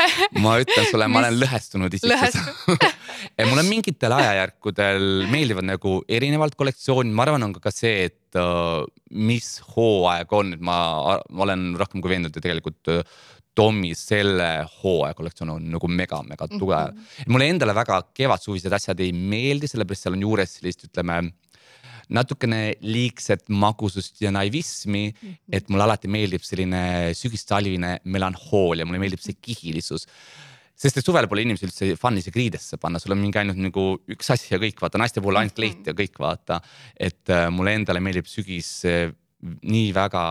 ma 0.44 0.56
ütlen 0.62 0.88
sulle, 0.90 1.08
ma 1.12 1.22
olen 1.24 1.40
lõhestunud 1.42 1.98
isiksus 1.98 2.38
mulle 3.52 3.66
mingitel 3.68 4.16
ajajärkudel 4.16 5.28
meeldivad 5.32 5.68
nagu 5.68 6.00
erinevad 6.10 6.56
kollektsioonid, 6.60 7.14
ma 7.16 7.28
arvan, 7.28 7.48
on 7.48 7.56
ka 7.58 7.74
see, 7.74 8.08
et 8.10 8.40
uh, 8.40 8.86
mis 9.12 9.54
hooaeg 9.74 10.34
on, 10.38 10.56
et 10.58 10.64
ma, 10.64 10.80
ma 11.30 11.46
olen 11.48 11.72
rohkem 11.80 12.04
kui 12.04 12.14
veendunud, 12.14 12.34
et 12.34 12.44
tegelikult 12.44 12.94
uh, 12.94 13.04
Tommy 13.56 13.92
selle 14.00 14.50
hooaja 14.80 15.16
kollektsioon 15.18 15.56
on 15.58 15.66
nagu 15.74 15.90
mega-mega 15.92 16.48
tugev 16.54 16.94
mm. 16.94 16.98
-hmm. 16.98 17.32
mulle 17.34 17.50
endale 17.52 17.76
väga 17.76 18.02
kevadsuvised 18.16 18.74
asjad 18.74 19.00
ei 19.04 19.12
meeldi, 19.12 19.68
sellepärast 19.68 20.08
seal 20.08 20.16
on 20.16 20.28
juures 20.28 20.56
sellist, 20.58 20.88
ütleme 20.88 21.18
natukene 22.10 22.62
liigset 22.82 23.50
magusust 23.50 24.22
ja 24.22 24.32
naivismi 24.32 25.10
mm. 25.10 25.28
-hmm. 25.28 25.38
et 25.52 25.70
mulle 25.70 25.84
alati 25.84 26.08
meeldib 26.08 26.44
selline 26.44 27.14
sügistalvine 27.18 28.00
melanhoolia, 28.04 28.86
mulle 28.86 29.00
meeldib 29.00 29.22
see 29.22 29.38
kihilisus 29.42 30.08
sest 30.82 30.98
et 30.98 31.06
suvel 31.06 31.28
pole 31.30 31.44
inimesel 31.46 31.70
üldse 31.70 31.96
fun 32.00 32.18
isegi 32.18 32.40
riidesse 32.40 32.80
panna, 32.82 33.00
sul 33.00 33.14
on 33.14 33.22
mingi 33.22 33.38
ainult 33.38 33.60
nagu 33.62 33.86
üks 34.10 34.32
asi 34.34 34.54
ja 34.54 34.60
kõik 34.62 34.82
vaata, 34.82 34.98
naiste 35.02 35.22
puhul 35.22 35.38
ainult 35.38 35.58
kleit 35.58 35.86
ja 35.86 35.94
kõik 35.94 36.18
vaata. 36.22 36.62
et 36.98 37.30
äh, 37.30 37.50
mulle 37.54 37.76
endale 37.78 38.02
meeldib 38.02 38.26
sügis 38.26 38.82
äh, 38.90 39.12
nii 39.42 39.92
väga 39.94 40.24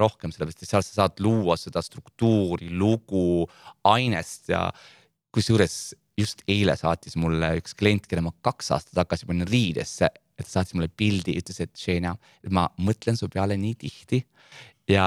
rohkem, 0.00 0.32
sellepärast 0.32 0.64
et 0.64 0.70
seal 0.70 0.84
sa 0.84 1.02
saad 1.02 1.20
luua 1.24 1.56
seda 1.60 1.82
struktuuri, 1.84 2.70
lugu, 2.72 3.46
ainest 3.84 4.48
ja 4.52 4.70
kusjuures 5.32 5.94
just 6.16 6.40
eile 6.48 6.76
saatis 6.80 7.18
mulle 7.20 7.56
üks 7.60 7.76
klient, 7.76 8.06
kelle 8.08 8.24
ma 8.24 8.32
kaks 8.44 8.72
aastat 8.76 8.96
tagasi 8.96 9.28
panin 9.28 9.48
riidesse, 9.48 10.08
et 10.36 10.44
ta 10.44 10.50
saatis 10.50 10.76
mulle 10.76 10.88
pildi, 10.92 11.36
ütles, 11.40 11.60
et 11.64 11.72
Xenia, 11.76 12.14
ma 12.52 12.66
mõtlen 12.78 13.16
su 13.18 13.28
peale 13.32 13.56
nii 13.60 13.76
tihti 13.80 14.22
ja 14.92 15.06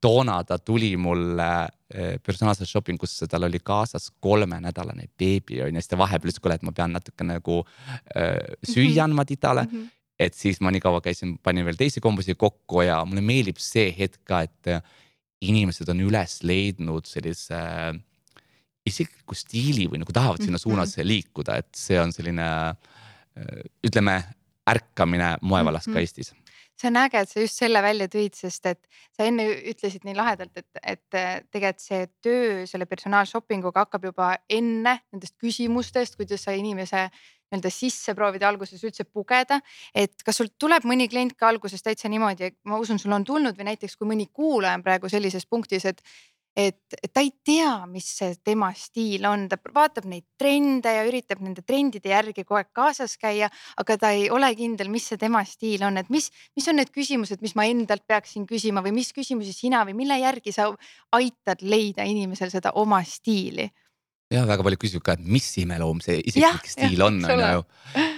toona 0.00 0.38
ta 0.46 0.58
tuli 0.58 0.92
mulle 0.96 1.48
eh, 1.94 2.18
personaalsesse 2.22 2.70
shopping 2.70 3.02
usse, 3.02 3.26
tal 3.26 3.48
oli 3.48 3.60
kaasas 3.64 4.10
kolmenädalane 4.20 5.08
beebi 5.18 5.62
on 5.64 5.74
ju, 5.74 5.82
siis 5.82 5.90
ta 5.90 5.98
vahepeal 5.98 6.30
ütles, 6.30 6.42
kuule, 6.42 6.58
et 6.58 6.66
ma 6.66 6.74
pean 6.76 6.94
natuke 6.94 7.26
nagu 7.26 7.60
äh, 8.14 8.36
süüa 8.62 8.92
mhm. 8.92 9.04
andma 9.08 9.24
titale 9.24 9.64
mm. 9.66 9.72
-hmm. 9.72 9.88
et 10.18 10.34
siis 10.34 10.60
ma 10.60 10.70
nii 10.70 10.84
kaua 10.84 11.00
käisin, 11.00 11.38
panin 11.42 11.64
veel 11.64 11.80
teisi 11.80 12.00
kombusi 12.00 12.34
kokku 12.34 12.82
ja 12.82 13.04
mulle 13.04 13.24
meeldib 13.24 13.58
see 13.58 13.90
hetk 13.98 14.20
ka, 14.24 14.42
et 14.46 14.66
eh, 14.66 14.82
inimesed 15.40 15.88
on 15.88 16.00
üles 16.00 16.42
leidnud 16.42 17.06
sellise 17.06 17.54
äh, 17.54 17.98
isikliku 18.86 19.34
stiili 19.34 19.88
või 19.90 20.00
nagu 20.04 20.12
tahavad 20.12 20.38
sinna 20.42 20.56
mhm. 20.56 20.62
suunas 20.62 20.96
mm 20.96 21.02
-hmm. 21.02 21.08
liikuda, 21.08 21.56
et 21.56 21.74
see 21.74 22.00
on 22.00 22.12
selline 22.12 22.46
äh, 22.46 22.76
ütleme 23.84 24.22
ärkamine 24.68 25.36
moevallas 25.40 25.86
mm 25.86 25.92
-hmm. 25.92 25.94
ka 25.94 26.00
Eestis 26.00 26.34
see 26.78 26.88
on 26.88 26.98
äge, 27.00 27.22
et 27.22 27.30
sa 27.30 27.42
just 27.42 27.58
selle 27.58 27.80
välja 27.82 28.06
tõid, 28.10 28.36
sest 28.38 28.66
et 28.70 28.80
sa 29.16 29.26
enne 29.26 29.46
ütlesid 29.72 30.04
nii 30.06 30.14
lahedalt, 30.14 30.54
et, 30.60 30.68
et 30.82 31.18
äh, 31.18 31.40
tegelikult 31.50 31.82
see 31.82 32.06
töö 32.22 32.66
selle 32.70 32.86
personaalshopping 32.86 33.66
uga 33.66 33.84
hakkab 33.86 34.06
juba 34.10 34.28
enne 34.48 35.00
nendest 35.12 35.34
küsimustest, 35.42 36.16
kuidas 36.20 36.46
sa 36.46 36.54
inimese 36.56 37.08
nii-öelda 37.48 37.72
sisse 37.72 38.14
proovida 38.14 38.48
alguses 38.48 38.82
üldse 38.84 39.04
pugeda. 39.04 39.60
et 39.94 40.12
kas 40.24 40.36
sul 40.36 40.50
tuleb 40.58 40.84
mõni 40.84 41.08
klient 41.08 41.34
ka 41.36 41.48
alguses 41.48 41.82
täitsa 41.82 42.08
niimoodi, 42.12 42.52
ma 42.68 42.78
usun, 42.78 42.98
sul 42.98 43.12
on 43.12 43.24
tulnud 43.24 43.56
või 43.56 43.70
näiteks 43.72 43.96
kui 43.96 44.08
mõni 44.08 44.28
kuulaja 44.32 44.76
on 44.76 44.84
praegu 44.84 45.08
sellises 45.08 45.46
punktis, 45.46 45.84
et 45.88 46.02
et, 46.58 46.96
ta 47.14 47.22
ei 47.22 47.30
tea, 47.46 47.86
mis 47.90 48.06
see 48.18 48.34
tema 48.44 48.70
stiil 48.76 49.26
on, 49.28 49.46
ta 49.50 49.58
vaatab 49.74 50.08
neid 50.10 50.26
trende 50.40 50.90
ja 50.96 51.04
üritab 51.06 51.42
nende 51.44 51.62
trendide 51.66 52.10
järgi 52.10 52.42
kogu 52.42 52.58
aeg 52.58 52.70
kaasas 52.74 53.14
käia, 53.20 53.50
aga 53.78 53.98
ta 54.00 54.10
ei 54.16 54.26
ole 54.34 54.50
kindel, 54.58 54.90
mis 54.92 55.06
see 55.12 55.20
tema 55.20 55.44
stiil 55.46 55.84
on, 55.86 56.00
et 56.00 56.10
mis, 56.12 56.30
mis 56.58 56.68
on 56.70 56.80
need 56.80 56.90
küsimused, 56.94 57.42
mis 57.44 57.54
ma 57.58 57.68
endalt 57.70 58.02
peaksin 58.10 58.46
küsima 58.48 58.82
või 58.84 58.96
mis 58.98 59.12
küsimusi 59.14 59.54
sina 59.54 59.84
või 59.86 59.94
mille 60.00 60.18
järgi 60.18 60.54
sa 60.56 60.70
aitad 61.14 61.62
leida 61.62 62.06
inimesel 62.08 62.50
seda 62.54 62.74
oma 62.80 63.04
stiili? 63.06 63.68
Ja 64.34 64.42
väga 64.44 64.64
palju 64.66 64.76
küsib 64.82 65.04
ka, 65.06 65.14
et 65.16 65.24
mis 65.24 65.46
imeloom 65.62 66.02
see 66.04 66.18
isiklik 66.20 66.66
stiil 66.68 67.00
on, 67.06 67.22
on 67.24 67.44
ju. 67.46 67.62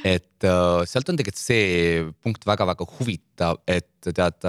et 0.08 0.48
uh, 0.48 0.80
sealt 0.88 1.12
on 1.12 1.20
tegelikult 1.20 1.44
see 1.44 2.00
punkt 2.24 2.48
väga-väga 2.48 2.88
huvitav, 2.96 3.60
et 3.68 4.08
tead 4.08 4.48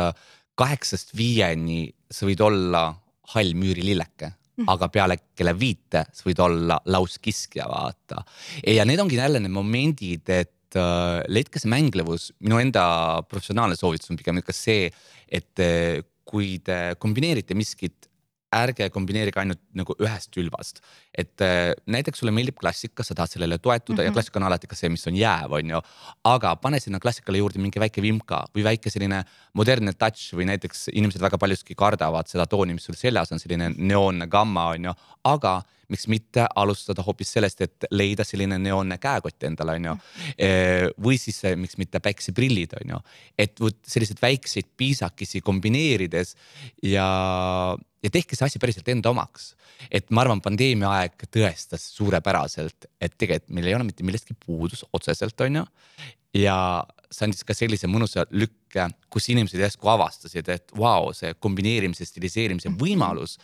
kaheksast 0.58 1.14
viieni 1.18 1.84
sa 2.12 2.26
võid 2.28 2.42
olla 2.44 2.88
hall 3.34 3.56
müürililleke 3.58 4.32
mm. 4.62 4.70
aga 4.72 4.90
peale 4.94 5.18
kella 5.38 5.54
viite 5.58 6.06
sa 6.14 6.28
võid 6.28 6.42
olla 6.44 6.80
lauskiskja, 6.92 7.68
vaata. 7.70 8.24
ja 8.68 8.86
need 8.88 9.02
ongi 9.04 9.20
jälle 9.20 9.42
need 9.42 9.54
momendid, 9.56 10.30
et 10.30 10.80
uh, 10.80 11.20
leidke 11.32 11.62
see 11.62 11.72
mänglevus, 11.72 12.32
minu 12.44 12.62
enda 12.62 12.86
professionaalne 13.30 13.78
soovitus 13.80 14.12
on 14.12 14.20
pigem 14.20 14.42
ikka 14.42 14.56
see, 14.56 14.90
et 15.28 15.64
uh, 15.66 16.00
kui 16.32 16.60
te 16.64 16.94
kombineerite 17.02 17.58
miskit 17.58 18.11
ärge 18.52 18.90
kombineerige 18.92 19.40
ainult 19.42 19.62
nagu 19.78 19.96
ühest 20.02 20.32
külvast. 20.36 20.82
et 21.12 21.42
äh, 21.44 21.74
näiteks 21.92 22.20
sulle 22.20 22.32
meeldib 22.32 22.56
klassika, 22.60 23.04
sa 23.04 23.16
tahad 23.16 23.30
sellele 23.30 23.58
toetuda 23.58 23.94
mm 23.94 23.98
-hmm. 23.98 24.04
ja 24.04 24.10
mhm. 24.10 24.14
klassika 24.14 24.40
on 24.40 24.44
alati 24.48 24.68
ka 24.68 24.76
see, 24.76 24.90
mis 24.90 25.08
on 25.08 25.16
jääv, 25.16 25.52
on 25.52 25.70
ju. 25.70 25.82
aga 26.24 26.56
pane 26.56 26.80
sinna 26.80 27.00
klassikale 27.00 27.38
juurde 27.38 27.60
mingi 27.60 27.80
väike 27.80 28.02
vimka 28.02 28.46
või 28.56 28.64
väike 28.64 28.90
selline 28.90 29.24
modernne 29.54 29.94
touch 29.94 30.34
või 30.34 30.46
näiteks 30.46 30.88
inimesed 30.94 31.22
väga 31.22 31.38
paljuski 31.38 31.76
kardavad 31.76 32.28
seda 32.28 32.46
tooni, 32.46 32.74
mis 32.74 32.84
sul 32.84 32.96
seljas 32.96 33.32
on, 33.32 33.40
selline 33.40 33.74
neoonne 33.78 34.28
gamma 34.28 34.66
on 34.66 34.86
ju, 34.86 34.94
aga 35.28 35.60
miks 35.92 36.08
mitte 36.12 36.46
alustada 36.56 37.04
hoopis 37.06 37.34
sellest, 37.36 37.64
et 37.66 37.88
leida 37.92 38.24
selline 38.28 38.58
neoonne 38.62 38.98
käekott 39.02 39.44
endale, 39.48 39.76
on 39.80 39.90
ju. 39.90 39.96
või 41.06 41.20
siis 41.22 41.42
miks 41.60 41.78
mitte 41.82 42.02
päikseprillid, 42.04 42.78
on 42.82 42.96
ju, 42.96 43.02
et 43.46 43.60
vot 43.60 43.80
selliseid 43.88 44.22
väikseid 44.22 44.72
piisakesi 44.80 45.44
kombineerides 45.46 46.36
ja, 46.88 47.08
ja 47.76 48.14
tehke 48.14 48.38
see 48.38 48.48
asi 48.48 48.62
päriselt 48.64 48.88
enda 48.94 49.12
omaks. 49.12 49.54
et 49.92 50.10
ma 50.14 50.24
arvan, 50.24 50.42
pandeemia 50.42 50.92
aeg 51.02 51.28
tõestas 51.28 51.90
suurepäraselt, 51.98 52.88
et 53.02 53.18
tegelikult 53.18 53.56
meil 53.58 53.72
ei 53.72 53.76
ole 53.76 53.88
mitte 53.88 54.08
millestki 54.08 54.38
puudus 54.46 54.86
otseselt, 54.94 55.40
on 55.42 55.62
ju. 55.62 55.68
ja 56.46 56.58
see 57.12 57.28
andis 57.28 57.44
ka 57.44 57.58
sellise 57.58 57.90
mõnusa 57.92 58.24
lükke, 58.72 58.88
kus 59.12 59.28
inimesed 59.30 59.60
järsku 59.60 59.90
avastasid, 59.92 60.48
et 60.50 60.72
vau 60.74 61.08
wow,, 61.08 61.14
see 61.14 61.34
kombineerimise, 61.40 62.06
stiliseerimise 62.06 62.70
mhm. 62.70 62.80
võimalus. 62.80 63.38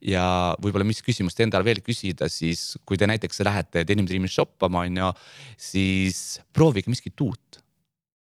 ja 0.00 0.54
võib-olla, 0.60 0.84
mis 0.84 1.02
küsimust 1.02 1.40
endale 1.40 1.64
veel 1.64 1.80
küsida, 1.80 2.28
siis 2.28 2.76
kui 2.84 2.96
te 2.96 3.06
näiteks 3.06 3.40
lähete 3.44 3.84
Denim 3.84 4.06
Dream'i 4.06 4.28
shoppama, 4.28 4.86
on 4.86 4.96
ju, 4.96 5.12
siis 5.56 6.40
proovige 6.52 6.90
miskit 6.90 7.20
uut. 7.20 7.60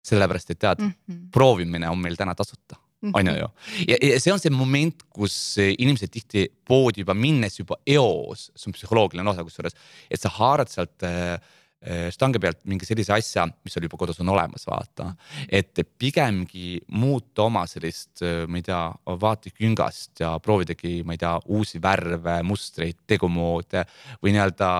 sellepärast, 0.08 0.50
et 0.50 0.58
tead 0.58 0.80
mm, 0.80 0.92
-hmm. 1.08 1.30
proovimine 1.30 1.88
on 1.88 1.98
meil 1.98 2.16
täna 2.16 2.34
tasuta 2.34 2.76
on 3.02 3.26
ju 3.26 3.34
ju. 3.34 3.48
ja, 3.88 4.20
see 4.20 4.32
on 4.32 4.40
see 4.40 4.50
moment, 4.50 5.02
kus 5.08 5.58
inimesed 5.58 6.10
tihti 6.10 6.48
poodi 6.64 7.00
juba 7.00 7.14
minnes 7.14 7.58
juba 7.58 7.76
eos, 7.86 8.50
see 8.56 8.70
on 8.70 8.72
psühholoogiline 8.72 9.30
osa 9.30 9.44
kusjuures, 9.44 9.74
et 10.10 10.20
sa 10.20 10.28
haarad 10.28 10.68
sealt 10.68 11.02
äh, 11.02 11.38
stange 12.10 12.40
pealt 12.42 12.64
mingi 12.66 12.86
sellise 12.88 13.12
asja, 13.14 13.44
mis 13.46 13.74
sul 13.74 13.84
juba 13.86 14.00
kodus 14.00 14.18
on 14.22 14.32
olemas, 14.32 14.64
vaata. 14.66 15.12
et 15.48 15.78
pigemgi 15.98 16.80
muuta 16.98 17.44
oma 17.46 17.64
sellist, 17.70 18.22
eh, 18.22 18.46
ma 18.50 18.58
ei 18.58 18.66
tea, 18.66 18.82
vaateküngast 19.06 20.24
ja 20.24 20.32
proovidagi, 20.42 21.02
ma 21.06 21.14
ei 21.14 21.22
tea, 21.22 21.36
uusi 21.54 21.78
värve, 21.82 22.40
mustreid, 22.42 23.04
tegumoode 23.06 23.84
või 24.22 24.34
nii-öelda 24.34 24.70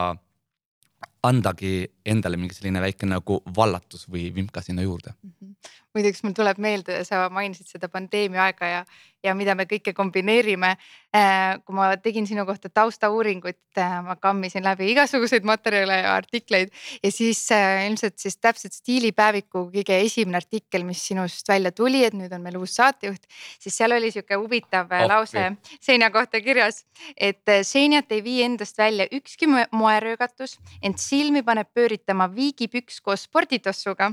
andagi 1.29 1.87
endale 2.13 2.39
mingi 2.41 2.57
selline 2.57 2.81
väike 2.83 3.09
nagu 3.09 3.41
vallatus 3.57 4.07
või 4.11 4.29
vimka 4.35 4.63
sinna 4.65 4.85
juurde 4.87 5.15
mm. 5.15 5.31
-hmm. 5.31 5.75
muideks 5.95 6.23
mul 6.25 6.35
tuleb 6.37 6.59
meelde, 6.59 7.03
sa 7.05 7.29
mainisid 7.33 7.69
seda 7.71 7.89
pandeemia 7.93 8.49
aega 8.49 8.71
ja, 8.71 8.85
ja 9.25 9.35
mida 9.35 9.55
me 9.59 9.67
kõike 9.71 9.93
kombineerime 9.97 10.75
äh,. 11.17 11.59
kui 11.65 11.75
ma 11.75 11.91
tegin 11.97 12.27
sinu 12.27 12.45
kohta 12.47 12.71
taustauuringut 12.71 13.79
äh,, 13.79 13.99
ma 14.05 14.17
kammisin 14.17 14.65
läbi 14.65 14.91
igasuguseid 14.93 15.45
materjale 15.45 16.01
ja 16.03 16.15
artikleid 16.15 16.71
ja 17.03 17.13
siis 17.13 17.41
äh, 17.53 17.87
ilmselt 17.87 18.19
siis 18.19 18.37
täpselt 18.37 18.73
stiilipäeviku 18.73 19.69
kõige 19.75 20.01
esimene 20.05 20.39
artikkel, 20.39 20.85
mis 20.85 21.03
sinust 21.09 21.49
välja 21.49 21.73
tuli, 21.73 22.05
et 22.05 22.15
nüüd 22.15 22.33
on 22.33 22.43
meil 22.43 22.57
uus 22.61 22.77
saatejuht, 22.79 23.27
siis 23.59 23.77
seal 23.77 23.93
oli 23.97 24.13
sihuke 24.15 24.39
huvitav 24.39 24.93
oh, 24.93 25.07
lause 25.09 25.49
seina 25.81 26.11
kohta 26.11 26.41
kirjas, 26.41 26.85
et 27.17 27.43
seinat 27.63 28.13
ei 28.13 28.23
vii 28.25 28.43
endast 28.43 28.79
välja 28.79 29.09
ükski 29.13 29.49
moeröögatus, 29.73 30.59
ent 30.83 31.03
silmi 31.03 31.43
paneb 31.43 31.71
pööritama 31.99 32.29
viigipüks 32.33 33.01
koos 33.03 33.27
sporditossuga 33.27 34.13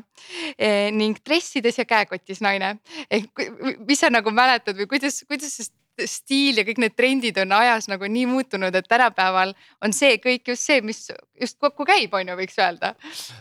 eh, 0.58 0.92
ning 0.92 1.18
dressides 1.26 1.78
ja 1.78 1.86
käekotis 1.86 2.42
naine. 2.42 2.80
ehk 3.10 3.32
mis 3.88 4.00
sa 4.00 4.10
nagu 4.10 4.32
mäletad 4.32 4.76
või 4.78 4.88
kuidas, 4.88 5.24
kuidas 5.28 5.72
stiil 6.04 6.60
ja 6.60 6.66
kõik 6.68 6.80
need 6.84 6.96
trendid 6.98 7.38
on 7.40 7.54
ajas 7.56 7.88
nagu 7.92 8.08
nii 8.12 8.26
muutunud, 8.28 8.76
et 8.76 8.88
tänapäeval 8.90 9.54
on 9.86 9.96
see 9.96 10.18
kõik 10.24 10.52
just 10.52 10.68
see, 10.68 10.82
mis 10.86 11.08
just 11.40 11.58
kokku 11.62 11.86
käib, 11.88 12.14
on 12.16 12.32
ju, 12.32 12.36
võiks 12.40 12.58
öelda. 12.60 12.94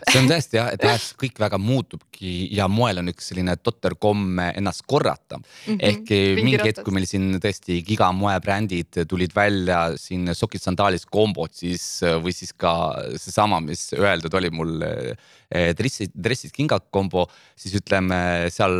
see 0.09 0.21
on 0.21 0.29
tõesti 0.29 0.59
jah, 0.59 0.69
et 0.75 0.83
ajas 0.87 1.09
kõik 1.19 1.39
väga 1.41 1.59
muutubki 1.61 2.33
ja 2.55 2.67
moel 2.71 3.01
on 3.01 3.11
üks 3.11 3.31
selline 3.31 3.57
totter 3.59 3.97
komme 3.99 4.51
ennast 4.55 4.85
korrata 4.87 5.39
mm. 5.39 5.45
-hmm. 5.65 5.79
ehk 5.89 6.13
mingi 6.39 6.61
hetk, 6.63 6.83
kui 6.85 6.95
meil 6.95 7.07
siin 7.09 7.39
tõesti 7.43 7.81
gigamoebrändid 7.87 9.03
tulid 9.09 9.35
välja 9.35 9.81
siin 9.99 10.31
sokid, 10.33 10.63
sandaalid, 10.63 11.07
kombod, 11.11 11.51
siis 11.55 11.99
või 12.23 12.35
siis 12.35 12.53
ka 12.53 12.95
seesama, 13.15 13.59
mis 13.63 13.89
öeldud 13.97 14.33
oli 14.39 14.51
mul 14.51 14.79
eh, 14.85 15.73
dressid, 15.75 16.15
dressid, 16.15 16.55
kingad 16.55 16.87
kombo, 16.91 17.27
siis 17.55 17.75
ütleme 17.81 18.49
seal 18.53 18.79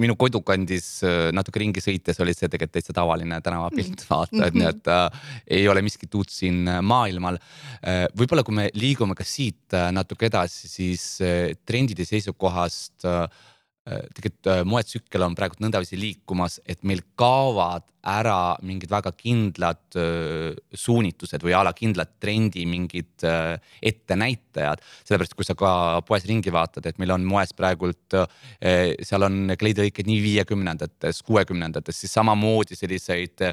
minu 0.00 0.16
kodukandis 0.18 0.86
äh, 1.06 1.30
natuke 1.36 1.60
ringi 1.62 1.82
sõites 1.84 2.20
oli 2.22 2.34
see 2.36 2.50
tegelikult 2.52 2.76
täitsa 2.76 2.94
tavaline 2.96 3.40
tänavapilt 3.44 4.02
mm. 4.02 4.08
vaata, 4.10 4.42
et 4.48 4.58
nii, 4.58 4.68
et 4.70 4.92
äh, 4.92 5.32
ei 5.58 5.66
ole 5.72 5.82
miskit 5.86 6.14
uut 6.18 6.32
siin 6.32 6.64
äh, 6.70 6.80
maailmal 6.84 7.40
äh,. 7.40 8.06
võib-olla, 8.16 8.44
kui 8.46 8.56
me 8.58 8.68
liigume 8.76 9.16
ka 9.18 9.26
siit 9.26 9.76
äh, 9.76 9.90
natuke 9.94 10.28
edasi, 10.30 10.70
siis 10.70 11.08
äh, 11.24 11.52
trendide 11.68 12.06
seisukohast 12.08 13.08
äh, 13.08 13.26
tegelikult 13.86 14.66
moetsükkel 14.66 15.22
on 15.22 15.36
praegu 15.38 15.60
nõndaviisi 15.62 15.94
liikumas, 15.94 16.56
et 16.66 16.80
meil 16.82 17.04
kaovad 17.14 17.84
ära 18.06 18.56
mingid 18.62 18.90
väga 18.90 19.12
kindlad 19.18 19.96
suunitused 20.76 21.42
või 21.42 21.54
a 21.56 21.62
la 21.66 21.72
kindlad 21.76 22.16
trendi 22.22 22.64
mingid 22.68 23.24
ettenäitajad. 23.82 24.82
sellepärast, 25.04 25.34
kui 25.36 25.44
sa 25.44 25.54
ka 25.58 26.00
poes 26.06 26.26
ringi 26.28 26.52
vaatad, 26.52 26.86
et 26.86 26.98
meil 26.98 27.14
on 27.16 27.24
moes 27.26 27.52
praegult, 27.56 28.16
seal 28.60 29.26
on 29.26 29.54
kleidilõiked 29.58 30.06
nii 30.06 30.20
viiekümnendates, 30.22 31.22
kuuekümnendates, 31.26 32.00
siis 32.00 32.14
samamoodi 32.16 32.78
selliseid 32.78 33.48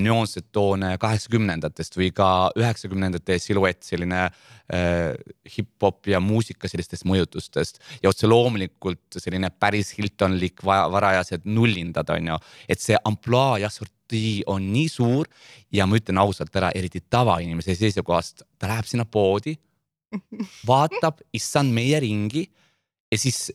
nüanssed 0.00 0.50
toone 0.52 0.96
kaheksakümnendatest 1.00 1.98
või 2.00 2.10
ka 2.16 2.30
üheksakümnendate 2.58 3.38
siluett, 3.42 3.82
selline 3.86 4.28
hip-hop 5.50 6.06
ja 6.12 6.20
muusika 6.22 6.68
sellistest 6.70 7.02
mõjutustest 7.08 7.80
ja 8.04 8.10
otse 8.12 8.28
loomulikult 8.30 9.18
selline 9.18 9.50
päris 9.50 9.90
Hiltonlik 9.96 10.62
varajased 10.62 11.48
nullindad 11.50 12.10
on 12.14 12.30
ju, 12.32 12.36
et 12.70 12.82
see 12.82 12.98
ampluaa 13.04 13.58
jah, 13.64 13.72
sortii 14.10 14.42
on 14.46 14.72
nii 14.72 14.88
suur 14.88 15.28
ja 15.72 15.86
ma 15.86 15.96
ütlen 15.96 16.18
ausalt 16.18 16.54
ära, 16.56 16.70
eriti 16.74 17.00
tavainimese 17.10 17.74
seisukohast, 17.74 18.42
ta 18.58 18.68
läheb 18.68 18.86
sinna 18.86 19.04
poodi, 19.04 19.56
vaatab, 20.66 21.20
issand 21.38 21.72
meie 21.72 22.00
ringi 22.00 22.48
ja 23.10 23.18
siis 23.18 23.52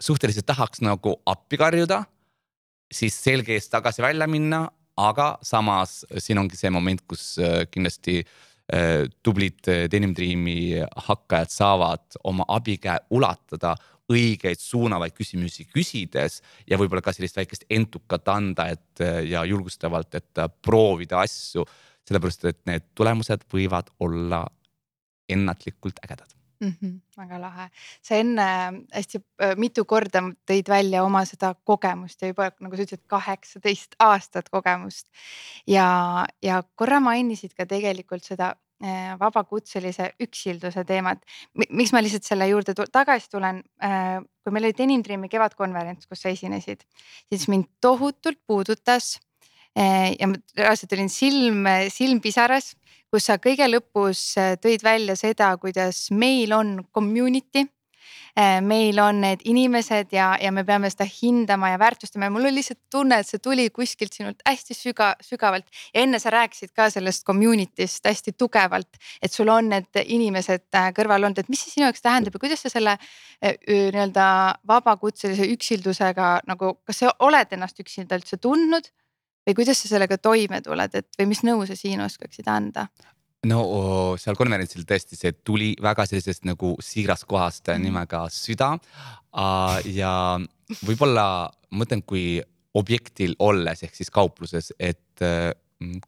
suhteliselt 0.00 0.46
tahaks 0.46 0.80
nagu 0.80 1.16
appi 1.26 1.56
karjuda, 1.56 2.04
siis 2.92 3.16
selge 3.22 3.54
eest 3.54 3.70
tagasi 3.72 4.02
välja 4.02 4.28
minna, 4.28 4.68
aga 4.96 5.38
samas 5.42 6.04
siin 6.18 6.38
ongi 6.38 6.56
see 6.56 6.70
moment, 6.70 7.02
kus 7.08 7.38
äh, 7.38 7.64
kindlasti 7.70 8.20
äh, 8.20 9.08
tublid 9.22 9.68
äh, 9.68 9.86
Denim 9.90 10.14
Dreami 10.14 10.82
hakkajad 11.08 11.50
saavad 11.54 12.18
oma 12.24 12.44
abikäe 12.48 12.98
ulatada 13.10 13.76
õigeid 14.12 14.60
suunavaid 14.60 15.12
küsimusi 15.16 15.66
küsides 15.68 16.40
ja 16.68 16.78
võib-olla 16.80 17.04
ka 17.04 17.12
sellist 17.12 17.36
väikest 17.36 17.66
entukat 17.70 18.28
anda, 18.32 18.68
et 18.72 19.04
ja 19.28 19.44
julgustavalt, 19.48 20.14
et 20.14 20.42
proovida 20.64 21.22
asju, 21.24 21.66
sellepärast 22.08 22.48
et 22.48 22.60
need 22.70 22.88
tulemused 22.96 23.44
võivad 23.52 23.92
olla 24.00 24.46
ennatlikult 25.28 26.00
ägedad 26.04 26.38
mm. 26.60 26.72
-hmm, 26.80 27.00
väga 27.16 27.40
lahe, 27.40 27.68
sa 28.02 28.14
enne 28.14 28.46
hästi 28.94 29.20
äh, 29.42 29.56
mitu 29.56 29.84
korda 29.84 30.22
tõid 30.50 30.68
välja 30.68 31.04
oma 31.04 31.24
seda 31.24 31.54
kogemust 31.64 32.22
ja 32.22 32.32
juba 32.32 32.50
nagu 32.60 32.76
sa 32.76 32.82
ütlesid, 32.82 33.04
kaheksateist 33.06 33.98
aastat 33.98 34.48
kogemust. 34.48 35.06
ja, 35.66 36.26
ja 36.42 36.62
korra 36.74 37.00
mainisid 37.00 37.54
ka 37.54 37.66
tegelikult 37.66 38.24
seda 38.24 38.54
Äh, 38.54 38.67
vabakutselise 39.18 40.12
üksilduse 40.22 40.84
teemat. 40.86 41.22
miks 41.54 41.92
ma 41.92 42.02
lihtsalt 42.02 42.24
selle 42.24 42.46
juurde 42.48 42.74
tagasi 42.74 43.30
tulen, 43.30 43.62
äh, 43.82 44.20
kui 44.44 44.52
meil 44.54 44.68
oli 44.68 44.76
Denim 44.78 45.02
Dreami 45.02 45.28
kevadkonverents, 45.28 46.06
kus 46.06 46.22
sa 46.22 46.28
esinesid, 46.28 46.84
siis 47.28 47.48
mind 47.48 47.66
tohutult 47.80 48.38
puudutas. 48.46 49.18
Äh, 49.78 50.14
ja 50.18 50.28
ma 50.28 50.38
reaalselt 50.56 50.92
olin 50.92 51.10
silm, 51.10 51.66
silm 51.90 52.20
pisaras, 52.20 52.76
kus 53.10 53.26
sa 53.26 53.38
kõige 53.42 53.66
lõpus 53.68 54.34
tõid 54.62 54.82
välja 54.84 55.16
seda, 55.16 55.50
kuidas 55.58 56.08
meil 56.10 56.52
on 56.52 56.78
community 56.94 57.66
Äh, 57.66 57.77
meil 58.62 58.98
on 59.02 59.20
need 59.22 59.40
inimesed 59.50 60.12
ja, 60.14 60.28
ja 60.40 60.52
me 60.54 60.62
peame 60.66 60.90
seda 60.92 61.06
hindama 61.08 61.72
ja 61.72 61.78
väärtustama 61.80 62.28
ja 62.28 62.30
mul 62.30 62.46
oli 62.46 62.60
lihtsalt 62.60 62.80
tunne, 62.92 63.18
et 63.18 63.26
see 63.26 63.42
tuli 63.42 63.64
kuskilt 63.74 64.14
sinult 64.14 64.44
hästi 64.46 64.76
süga, 64.76 65.08
sügavalt. 65.24 65.66
ja 65.94 66.04
enne 66.04 66.20
sa 66.22 66.30
rääkisid 66.30 66.70
ka 66.76 66.86
sellest 66.94 67.26
community'st 67.26 68.06
hästi 68.06 68.36
tugevalt, 68.38 69.00
et 69.22 69.34
sul 69.34 69.50
on 69.52 69.72
need 69.72 70.02
inimesed 70.04 70.68
äh, 70.78 70.92
kõrval 70.94 71.26
olnud, 71.26 71.42
et 71.42 71.50
mis 71.50 71.64
see 71.64 71.74
sinu 71.74 71.88
jaoks 71.88 72.04
tähendab 72.04 72.38
ja 72.38 72.44
kuidas 72.46 72.62
sa 72.62 72.72
selle 72.72 72.94
äh, 72.98 73.58
nii-öelda 73.66 74.28
vabakutselise 74.68 75.50
üksildusega 75.56 76.30
nagu, 76.46 76.76
kas 76.86 77.02
sa 77.02 77.14
oled 77.26 77.58
ennast 77.58 77.80
üksinda 77.82 78.18
üldse 78.20 78.38
tundnud? 78.38 78.92
või 79.48 79.62
kuidas 79.62 79.78
sa 79.80 79.88
sellega 79.88 80.18
toime 80.20 80.60
tuled, 80.60 80.94
et 80.94 81.08
või 81.16 81.30
mis 81.30 81.40
nõu 81.46 81.64
sa 81.66 81.76
siin 81.78 82.02
oskaksid 82.04 82.50
anda? 82.52 82.86
No 83.46 83.60
seal 84.18 84.36
konverentsil 84.38 84.82
tõesti 84.88 85.18
see 85.18 85.34
tuli 85.46 85.70
väga 85.82 86.06
sellisest 86.08 86.46
nagu 86.48 86.74
siirast 86.82 87.26
kohast 87.28 87.70
mm. 87.70 87.84
nimega 87.86 88.24
süda. 88.34 88.72
ja 89.86 90.12
võib-olla 90.82 91.48
mõtlen, 91.70 92.02
kui 92.02 92.40
objektil 92.78 93.36
olles 93.38 93.82
ehk 93.82 93.94
siis 93.94 94.10
kaupluses, 94.10 94.72
et 94.78 95.22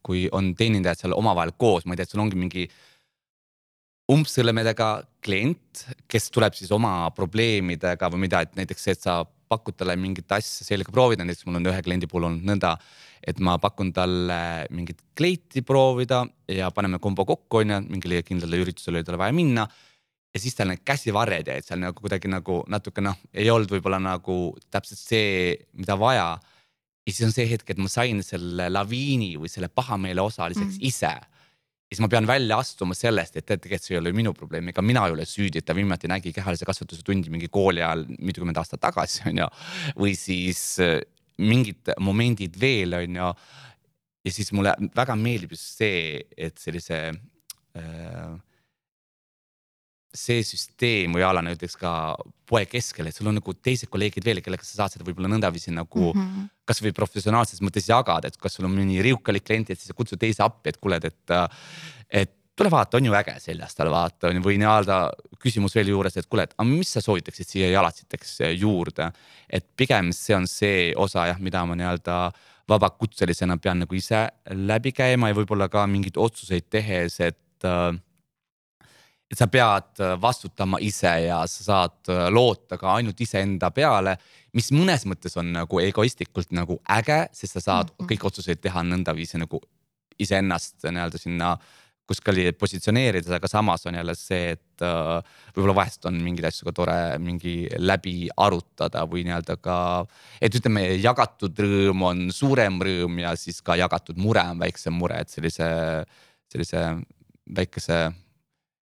kui 0.03 0.27
on 0.35 0.55
teenindajad 0.59 1.05
seal 1.05 1.15
omavahel 1.15 1.53
koos, 1.57 1.87
ma 1.87 1.95
ei 1.95 2.01
tea, 2.01 2.09
et 2.09 2.15
sul 2.15 2.23
ongi 2.23 2.39
mingi 2.39 2.67
umbsõlmedega 4.11 4.89
klient, 5.23 5.85
kes 6.11 6.31
tuleb 6.35 6.57
siis 6.59 6.73
oma 6.75 7.11
probleemidega 7.15 8.11
või 8.11 8.25
mida, 8.27 8.43
et 8.43 8.57
näiteks 8.59 8.87
see, 8.87 8.97
et 8.97 9.07
sa 9.07 9.21
pakud 9.51 9.77
talle 9.79 9.97
mingit 9.99 10.31
asja 10.35 10.67
selga 10.67 10.93
proovida, 10.95 11.27
näiteks 11.27 11.47
mul 11.47 11.61
on 11.61 11.71
ühe 11.71 11.83
kliendi 11.87 12.09
puhul 12.11 12.29
olnud 12.31 12.47
nõnda, 12.47 12.75
et 13.21 13.41
ma 13.45 13.57
pakun 13.61 13.93
talle 13.93 14.41
mingit 14.73 15.03
kleiti 15.17 15.63
proovida 15.67 16.23
ja 16.49 16.71
paneme 16.75 17.01
kombo 17.03 17.27
kokku, 17.29 17.63
on 17.63 17.75
ju, 17.75 17.81
mingile 17.93 18.23
kindlale 18.27 18.63
üritusele 18.63 19.01
oli 19.01 19.09
tal 19.09 19.21
vaja 19.21 19.37
minna. 19.37 19.67
ja 20.31 20.41
siis 20.41 20.55
tal 20.55 20.71
need 20.71 20.85
käsivarred 20.87 21.49
jäid 21.51 21.67
seal 21.67 21.81
nagu 21.83 21.99
kuidagi 21.99 22.31
nagu 22.31 22.61
natuke 22.71 23.03
noh, 23.03 23.19
ei 23.35 23.51
olnud 23.51 23.73
võib-olla 23.73 23.99
nagu 23.99 24.55
täpselt 24.71 25.01
see, 25.01 25.57
mida 25.75 25.99
vaja. 25.99 26.39
ja 27.07 27.13
siis 27.13 27.27
on 27.27 27.35
see 27.35 27.49
hetk, 27.51 27.71
et 27.71 27.83
ma 27.83 27.91
sain 27.91 28.23
selle 28.23 28.71
laviini 28.71 29.35
või 29.37 29.51
selle 29.53 29.69
pahameele 29.69 30.23
osaliseks 30.23 30.79
mm. 30.79 30.87
ise 30.87 31.15
siis 31.91 32.01
ma 32.05 32.09
pean 32.11 32.27
välja 32.29 32.61
astuma 32.63 32.95
sellest, 32.95 33.37
et 33.37 33.49
tegelikult 33.51 33.83
see 33.83 33.97
ei 33.97 34.01
ole 34.01 34.13
minu 34.15 34.33
probleem, 34.37 34.69
ega 34.71 34.83
mina 34.85 35.03
ei 35.09 35.15
ole 35.17 35.27
süüdi, 35.27 35.59
et 35.59 35.67
ta 35.67 35.75
viimati 35.75 36.09
nägi 36.11 36.33
kehalise 36.37 36.69
kasvatuse 36.69 37.03
tundi 37.07 37.33
mingi 37.35 37.51
kooli 37.51 37.83
ajal 37.83 38.05
mitukümmend 38.19 38.61
aastat 38.63 38.83
tagasi, 38.85 39.25
on 39.27 39.43
ju. 39.43 39.49
või 39.99 40.15
siis 40.19 40.63
mingid 41.41 41.95
momendid 42.01 42.57
veel, 42.61 42.95
on 43.01 43.19
ju. 43.23 43.33
ja 44.25 44.33
siis 44.37 44.53
mulle 44.53 44.75
väga 44.97 45.17
meeldib 45.17 45.57
just 45.57 45.81
see, 45.81 46.21
et 46.37 46.59
sellise 46.61 47.01
äh, 47.11 48.39
see 50.11 50.43
süsteem 50.43 51.15
või 51.15 51.23
a 51.23 51.31
la 51.37 51.43
näiteks 51.47 51.77
ka 51.79 51.93
poe 52.51 52.65
keskel, 52.67 53.07
et 53.07 53.17
sul 53.17 53.31
on 53.31 53.39
nagu 53.39 53.55
teised 53.55 53.91
kolleegid 53.93 54.27
veel, 54.27 54.43
kellega 54.43 54.67
sa 54.67 54.83
saad 54.83 54.97
seda 54.97 55.07
võib-olla 55.07 55.31
nõndaviisi 55.31 55.71
nagu 55.75 56.11
mm 56.11 56.21
-hmm. 56.21 56.49
kasvõi 56.67 56.93
professionaalses 56.97 57.63
mõttes 57.63 57.87
jagada, 57.89 58.29
et 58.29 58.37
kas 58.37 58.59
sul 58.59 58.67
on 58.67 58.75
mõni 58.75 58.99
riukalik 59.07 59.47
klient, 59.47 59.71
et 59.71 59.79
siis 59.79 59.93
sa 59.93 59.95
kutsud 59.95 60.19
teise 60.19 60.43
appi, 60.43 60.71
et 60.71 60.81
kuule, 60.83 60.99
et, 60.99 61.37
et 62.11 62.35
tule 62.61 62.71
vaata, 62.73 63.01
on 63.01 63.09
ju 63.09 63.17
äge 63.17 63.35
seljas 63.41 63.75
tal 63.79 63.91
vaata 63.93 64.29
on 64.29 64.39
ju, 64.39 64.45
või 64.45 64.59
nii-öelda 64.61 65.01
küsimus 65.41 65.75
veel 65.79 65.95
juures, 65.95 66.17
et 66.21 66.29
kuule, 66.29 66.45
et 66.47 66.55
aga 66.57 66.69
mis 66.69 66.93
sa 66.93 67.03
soovitaksid 67.05 67.49
siia 67.49 67.73
jalatsiteks 67.73 68.37
juurde. 68.61 69.11
et 69.49 69.67
pigem 69.77 70.13
see 70.13 70.37
on 70.37 70.47
see 70.47 70.93
osa 70.97 71.27
jah, 71.33 71.41
mida 71.41 71.65
ma 71.67 71.79
nii-öelda 71.79 72.21
vabakutselisena 72.71 73.57
pean 73.59 73.83
nagu 73.83 73.97
ise 73.97 74.29
läbi 74.55 74.93
käima 74.95 75.31
ja 75.31 75.37
võib-olla 75.39 75.69
ka 75.73 75.87
mingeid 75.91 76.19
otsuseid 76.21 76.69
tehes, 76.71 77.19
et 77.21 77.67
äh, 77.67 77.91
et 79.31 79.39
sa 79.39 79.47
pead 79.47 80.03
äh, 80.03 80.15
vastutama 80.21 80.81
ise 80.83 81.13
ja 81.27 81.41
sa 81.51 81.67
saad 81.67 82.11
äh, 82.11 82.29
loota 82.35 82.79
ka 82.79 82.97
ainult 82.99 83.21
iseenda 83.23 83.71
peale, 83.75 84.17
mis 84.59 84.73
mõnes 84.75 85.07
mõttes 85.07 85.37
on 85.39 85.53
nagu 85.55 85.83
egoistlikult 85.83 86.51
nagu 86.57 86.81
äge, 86.99 87.23
sest 87.33 87.59
sa 87.59 87.61
saad 87.61 87.91
mm 87.91 87.95
-hmm. 87.99 88.11
kõik 88.13 88.27
otsuseid 88.27 88.63
teha 88.63 88.83
nõndaviisi 88.83 89.39
nagu 89.39 89.63
iseennast 90.19 90.83
nii-öelda 90.85 91.19
sinna 91.19 91.57
kuskile 92.11 92.51
positsioneerides, 92.59 93.31
aga 93.37 93.51
samas 93.51 93.87
on 93.87 93.99
jälle 93.99 94.17
see, 94.19 94.55
et 94.57 94.85
äh, 94.87 95.37
võib-olla 95.55 95.77
vahest 95.83 96.09
on 96.11 96.19
mingeid 96.23 96.49
asju 96.51 96.67
ka 96.69 96.75
tore 96.77 96.97
mingi 97.23 97.55
läbi 97.79 98.15
arutada 98.35 99.05
või 99.11 99.23
nii-öelda 99.29 99.57
ka. 99.63 99.77
et 100.43 100.57
ütleme, 100.59 100.87
jagatud 100.99 101.63
rõõm 101.67 102.07
on 102.09 102.25
suurem 102.35 102.81
rõõm 102.83 103.23
ja 103.23 103.37
siis 103.39 103.63
ka 103.63 103.79
jagatud 103.79 104.19
mure 104.21 104.43
on 104.55 104.59
väiksem 104.63 104.97
mure, 104.97 105.23
et 105.23 105.31
sellise, 105.31 105.71
sellise 106.51 106.85
väikese 107.57 108.03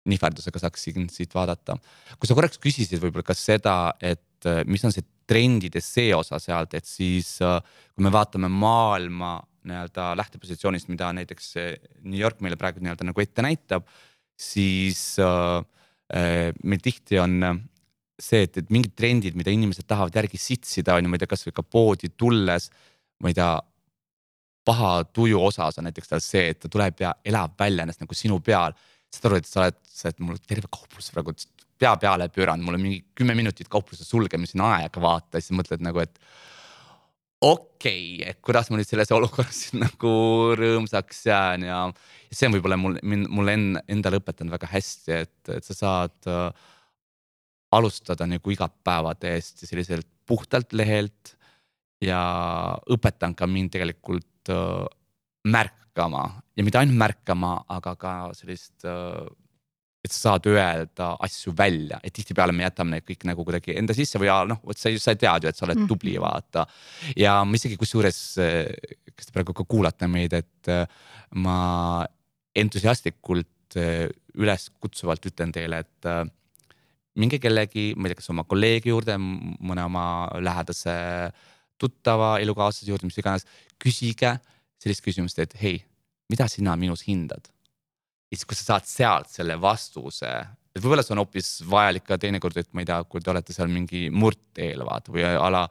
nihverdusega 0.08 0.62
saaks 0.62 0.88
siin 0.88 1.08
siit 1.12 1.34
vaadata. 1.36 1.76
kui 2.16 2.28
sa 2.28 2.36
korraks 2.38 2.60
küsisid 2.62 3.02
võib-olla 3.02 3.26
ka 3.26 3.36
seda, 3.36 3.76
et 4.00 4.48
äh, 4.48 4.64
mis 4.64 4.84
on 4.88 4.94
see 4.94 5.04
trendide 5.28 5.82
see 5.84 6.14
osa 6.16 6.40
sealt, 6.40 6.74
et 6.78 6.88
siis 6.88 7.36
äh, 7.44 7.60
kui 7.92 8.06
me 8.06 8.12
vaatame 8.14 8.48
maailma 8.48 9.36
nii-öelda 9.68 10.10
lähtepositsioonist, 10.18 10.90
mida 10.92 11.10
näiteks 11.16 11.54
New 12.02 12.18
York 12.18 12.42
meile 12.44 12.58
praegu 12.60 12.82
nii-öelda 12.82 13.06
nagu 13.08 13.24
ette 13.24 13.44
näitab, 13.44 13.88
siis 14.38 15.18
äh, 15.22 15.58
äh, 16.14 16.50
meil 16.62 16.82
tihti 16.84 17.20
on 17.22 17.40
see, 18.18 18.44
et, 18.46 18.56
et 18.58 18.70
mingid 18.74 18.94
trendid, 18.98 19.36
mida 19.38 19.52
inimesed 19.54 19.86
tahavad 19.88 20.16
järgi 20.18 20.40
sitsida, 20.42 20.96
on 20.96 21.06
ju, 21.06 21.12
ma 21.12 21.18
ei 21.18 21.22
tea, 21.22 21.30
kasvõi 21.30 21.54
ka 21.54 21.64
poodi 21.64 22.10
tulles, 22.18 22.68
ma 23.22 23.30
ei 23.30 23.36
tea 23.38 23.52
paha 24.68 24.92
tuju 25.16 25.38
osas 25.40 25.78
on 25.80 25.86
näiteks 25.88 26.10
tal 26.10 26.22
see, 26.22 26.50
et 26.52 26.58
ta 26.60 26.70
tuleb 26.72 27.00
ja 27.00 27.14
elab 27.26 27.54
välja 27.58 27.86
ennast 27.86 28.02
nagu 28.02 28.16
sinu 28.16 28.40
peal. 28.44 28.74
Saad 29.08 29.30
aru, 29.30 29.38
et 29.40 29.48
sa 29.48 29.62
oled, 29.62 29.78
sa 29.88 30.10
oled 30.10 30.18
mul 30.26 30.40
terve 30.44 30.68
kauplus 30.68 31.08
praegu 31.14 31.32
pea 31.78 31.94
peale 32.00 32.26
pööranud, 32.34 32.66
mul 32.66 32.76
on 32.76 32.82
mingi 32.82 32.98
kümme 33.16 33.36
minutit 33.38 33.70
kaupluse 33.72 34.04
sulgemiseni 34.04 34.64
aega 34.66 35.00
vaata, 35.00 35.40
siis 35.40 35.54
mõtled 35.56 35.84
nagu, 35.86 36.02
et 36.02 36.18
okei 37.40 38.18
okay,, 38.18 38.30
et 38.30 38.40
kuidas 38.44 38.70
ma 38.70 38.78
nüüd 38.78 38.88
selles 38.88 39.12
olukorras 39.14 39.68
nagu 39.84 40.12
rõõmsaks 40.58 41.24
jään 41.28 41.66
ja 41.68 41.80
see 42.30 42.48
on 42.48 42.56
võib-olla 42.56 42.78
mul, 42.80 42.98
mul 43.02 43.52
endale 43.54 44.20
õpetanud 44.20 44.54
väga 44.56 44.70
hästi, 44.72 45.22
et, 45.24 45.52
et 45.54 45.66
sa 45.66 45.76
saad 45.76 46.30
äh, 46.30 46.48
alustada 47.78 48.26
nagu 48.28 48.54
igapäeva 48.54 49.14
täiesti 49.14 49.68
selliselt 49.68 50.08
puhtalt 50.28 50.74
lehelt 50.76 51.36
ja 52.04 52.20
õpetanud 52.90 53.38
ka 53.38 53.48
mind 53.50 53.74
tegelikult 53.74 54.52
äh, 54.52 54.88
märk-, 55.48 55.78
märkama 55.98 56.42
ja 56.56 56.64
mitte 56.64 56.78
ainult 56.78 56.98
märkama, 56.98 57.64
aga 57.68 57.96
ka 57.96 58.12
sellist, 58.34 58.84
äh, 58.84 59.26
et 60.08 60.14
sa 60.14 60.32
saad 60.32 60.48
öelda 60.50 61.10
asju 61.26 61.52
välja, 61.56 62.00
et 62.02 62.14
tihtipeale 62.16 62.54
me 62.56 62.64
jätame 62.64 62.96
need 62.96 63.06
kõik 63.06 63.26
nagu 63.28 63.44
kuidagi 63.44 63.76
enda 63.76 63.96
sisse 63.96 64.20
või 64.20 64.30
noh, 64.48 64.62
vot 64.64 64.80
sa, 64.80 64.92
sa 65.02 65.14
tead 65.18 65.44
ju, 65.44 65.52
et 65.52 65.58
sa 65.58 65.66
oled 65.68 65.82
mm. 65.82 65.90
tubli, 65.90 66.16
vaata. 66.22 66.64
ja 67.20 67.38
ma 67.44 67.60
isegi 67.60 67.76
kusjuures, 67.80 68.22
äh, 68.42 68.96
kes 69.12 69.28
te 69.28 69.36
praegu 69.36 69.54
ka 69.56 69.68
kuulate 69.68 70.08
meid, 70.10 70.34
et 70.40 70.72
äh, 70.72 70.88
ma 71.36 71.60
entusiastlikult 72.56 73.46
üleskutsuvalt 74.38 75.26
ütlen 75.28 75.50
teile, 75.52 75.82
et 75.84 76.06
minge 77.20 77.36
kellegi, 77.42 77.90
ma 77.96 78.08
ei 78.08 78.14
tea, 78.14 78.20
kas 78.22 78.30
oma 78.32 78.46
kolleegi 78.48 78.92
juurde, 78.92 79.18
mõne 79.20 79.84
oma 79.84 80.04
lähedase 80.40 80.94
tuttava, 81.78 82.36
elukaaslase 82.42 82.90
juurde, 82.90 83.10
mis 83.10 83.18
iganes, 83.20 83.46
küsige 83.82 84.36
sellist 84.80 85.04
küsimust, 85.04 85.38
et 85.42 85.54
hei, 85.60 85.82
mida 86.30 86.48
sina 86.50 86.76
minus 86.78 87.04
hindad? 87.08 87.50
Ja 88.28 88.36
siis, 88.36 88.46
kui 88.48 88.58
sa 88.58 88.74
saad 88.74 88.88
sealt 88.88 89.30
selle 89.32 89.56
vastuse, 89.60 90.30
et 90.74 90.82
võib-olla 90.82 91.04
see 91.04 91.14
on 91.16 91.22
hoopis 91.22 91.52
vajalik 91.68 92.04
ka 92.08 92.18
teinekord, 92.20 92.58
et 92.60 92.68
ma 92.76 92.84
ei 92.84 92.88
tea, 92.90 92.98
kui 93.08 93.24
te 93.24 93.32
olete 93.32 93.56
seal 93.56 93.70
mingi 93.72 94.08
murdteel 94.12 94.84
vaata 94.86 95.14
või 95.14 95.24
a 95.28 95.48
la 95.52 95.64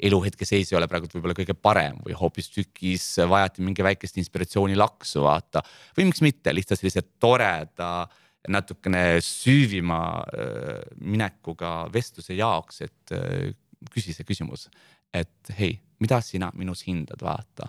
eluhetke 0.00 0.46
seis 0.48 0.70
ei 0.72 0.78
ole 0.78 0.88
praegu 0.90 1.10
võib-olla 1.12 1.36
kõige 1.36 1.54
parem 1.54 1.98
või 2.04 2.16
hoopistükkis 2.16 3.06
vajate 3.30 3.62
mingi 3.64 3.84
väikest 3.84 4.16
inspiratsioonilaksu 4.22 5.22
vaata. 5.24 5.62
või 5.96 6.08
miks 6.08 6.22
mitte 6.24 6.54
lihtsalt 6.56 6.80
sellise 6.80 7.04
toreda 7.20 8.08
natukene 8.48 9.20
süüvima 9.20 10.00
äh, 10.24 10.78
minekuga 11.04 11.90
vestluse 11.92 12.34
jaoks, 12.38 12.80
et 12.86 13.12
äh, 13.12 13.52
küsi 13.92 14.16
see 14.16 14.24
küsimus, 14.24 14.70
et 15.12 15.52
hei, 15.58 15.74
mida 16.00 16.22
sina 16.24 16.48
minus 16.56 16.86
hindad, 16.88 17.20
vaata 17.22 17.68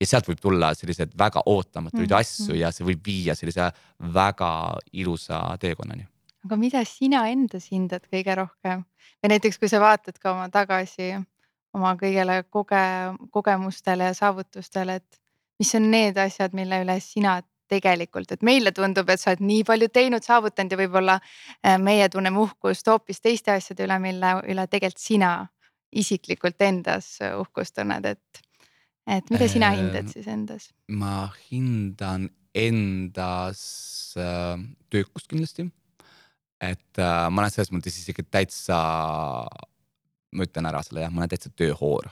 ja 0.00 0.06
sealt 0.06 0.28
võib 0.28 0.40
tulla 0.42 0.74
selliseid 0.74 1.16
väga 1.18 1.42
ootamatuid 1.46 2.04
mm 2.04 2.12
-hmm. 2.12 2.20
asju 2.20 2.54
ja 2.54 2.70
see 2.72 2.86
võib 2.86 3.00
viia 3.06 3.34
sellise 3.34 3.70
väga 4.14 4.52
ilusa 4.92 5.56
teekonnani. 5.60 6.06
aga 6.44 6.56
mida 6.56 6.84
sina 6.84 7.26
endas 7.28 7.70
hindad 7.72 8.06
kõige 8.12 8.34
rohkem 8.34 8.84
või 9.22 9.34
näiteks, 9.34 9.58
kui 9.58 9.68
sa 9.68 9.80
vaatad 9.80 10.18
ka 10.18 10.32
oma 10.32 10.48
tagasi 10.48 11.14
oma 11.74 11.94
kõigele 12.00 12.42
koge-, 12.50 13.28
kogemustele 13.30 14.10
ja 14.10 14.14
saavutustele, 14.14 14.94
et 14.94 15.20
mis 15.58 15.74
on 15.74 15.90
need 15.90 16.16
asjad, 16.16 16.54
mille 16.56 16.82
üle 16.84 16.98
sina 17.00 17.38
tegelikult, 17.68 18.32
et 18.32 18.42
meile 18.42 18.72
tundub, 18.72 19.08
et 19.12 19.20
sa 19.20 19.32
oled 19.34 19.44
nii 19.44 19.64
palju 19.68 19.90
teinud, 19.92 20.24
saavutanud 20.24 20.72
ja 20.72 20.80
võib-olla 20.80 21.18
äh, 21.20 21.76
meie 21.82 22.08
tunneme 22.08 22.40
uhkust 22.40 22.88
hoopis 22.88 23.20
teiste 23.20 23.52
asjade 23.52 23.84
üle, 23.84 23.98
mille 24.00 24.34
üle 24.48 24.66
tegelikult 24.66 25.04
sina 25.04 25.32
isiklikult 25.92 26.60
endas 26.64 27.18
uhkust 27.40 27.76
tunned, 27.76 28.04
et 28.04 28.47
et 29.08 29.32
mida 29.32 29.48
sina 29.50 29.72
hindad 29.76 30.10
siis 30.12 30.28
endas? 30.30 30.70
ma 30.88 31.30
hindan 31.48 32.28
endas 32.58 33.62
äh, 34.18 34.56
töökust 34.92 35.28
kindlasti. 35.30 35.68
et 36.60 37.00
äh, 37.00 37.26
ma 37.30 37.44
olen 37.44 37.54
selles 37.54 37.72
mõttes 37.74 37.98
isegi 38.00 38.24
täitsa, 38.26 38.78
ma 40.32 40.48
ütlen 40.48 40.70
ära 40.70 40.82
selle 40.86 41.06
jah, 41.06 41.12
ma 41.12 41.22
olen 41.22 41.32
täitsa 41.34 41.52
tööhoor 41.54 42.10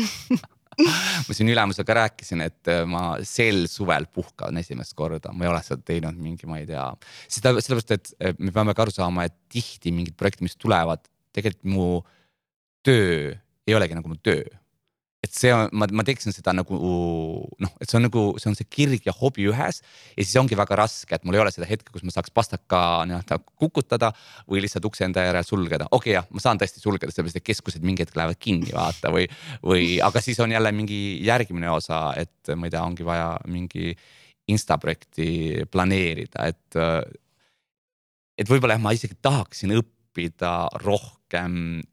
ma 1.26 1.36
siin 1.36 1.50
ülemusega 1.52 1.96
rääkisin, 2.02 2.44
et 2.46 2.70
äh, 2.72 2.82
ma 2.88 3.18
sel 3.26 3.66
suvel 3.70 4.08
puhkan 4.14 4.56
esimest 4.62 4.96
korda, 4.98 5.34
ma 5.34 5.46
ei 5.46 5.52
ole 5.52 5.60
seda 5.66 5.82
teinud 5.92 6.16
mingi, 6.20 6.48
ma 6.48 6.62
ei 6.62 6.68
tea. 6.70 6.86
seda 7.28 7.54
sellepärast, 7.58 8.16
et 8.24 8.40
me 8.40 8.54
peame 8.54 8.74
ka 8.74 8.86
aru 8.86 8.94
saama, 8.96 9.28
et 9.28 9.36
tihti 9.52 9.92
mingid 9.94 10.16
projektid, 10.18 10.46
mis 10.48 10.56
tulevad, 10.58 11.04
tegelikult 11.36 11.68
mu 11.68 11.90
töö 12.86 13.36
ei 13.68 13.76
olegi 13.76 13.94
nagu 13.94 14.08
mu 14.08 14.16
töö 14.24 14.42
et 15.30 15.36
see 15.38 15.50
on, 15.54 15.68
ma, 15.78 15.86
ma 15.94 16.02
teeksin 16.06 16.34
seda 16.34 16.52
nagu 16.56 16.76
noh, 17.62 17.72
et 17.78 17.86
see 17.86 17.98
on 18.00 18.04
nagu, 18.08 18.22
see 18.42 18.50
on 18.50 18.56
see 18.58 18.66
kirg 18.66 19.06
ja 19.06 19.14
hobi 19.14 19.46
ühes. 19.50 19.80
ja 20.16 20.24
siis 20.24 20.34
ongi 20.40 20.58
väga 20.58 20.78
raske, 20.82 21.14
et 21.14 21.26
mul 21.26 21.38
ei 21.38 21.42
ole 21.44 21.52
seda 21.54 21.68
hetke, 21.70 21.92
kus 21.94 22.02
ma 22.06 22.14
saaks 22.14 22.34
pastaka 22.34 22.80
nii-öelda 23.06 23.38
kukutada 23.60 24.10
või 24.50 24.64
lihtsalt 24.64 24.88
ukse 24.90 25.06
enda 25.06 25.22
järel 25.28 25.46
sulgeda. 25.46 25.86
okei 25.90 26.10
okay, 26.10 26.16
jah, 26.18 26.26
ma 26.34 26.42
saan 26.42 26.58
tõesti 26.60 26.82
sulgeda, 26.82 27.14
sellepärast 27.14 27.38
et 27.38 27.46
keskused 27.46 27.86
mingi 27.86 28.02
hetk 28.02 28.18
lähevad 28.18 28.40
kinni 28.42 28.74
vaata 28.74 29.12
või, 29.14 29.28
või 29.62 29.92
aga 30.02 30.24
siis 30.24 30.40
on 30.42 30.56
jälle 30.56 30.74
mingi 30.74 31.00
järgmine 31.26 31.70
osa, 31.70 32.08
et 32.18 32.50
ma 32.56 32.66
ei 32.66 32.74
tea, 32.74 32.82
ongi 32.82 33.06
vaja 33.06 33.30
mingi 33.46 33.94
insta 34.50 34.80
projekti 34.82 35.62
planeerida, 35.70 36.50
et. 36.50 36.80
et 38.40 38.50
võib-olla 38.50 38.74
jah, 38.74 38.82
ma 38.82 38.96
isegi 38.96 39.14
tahaksin 39.22 39.76
õppida 39.78 40.54
rohkem 40.82 41.84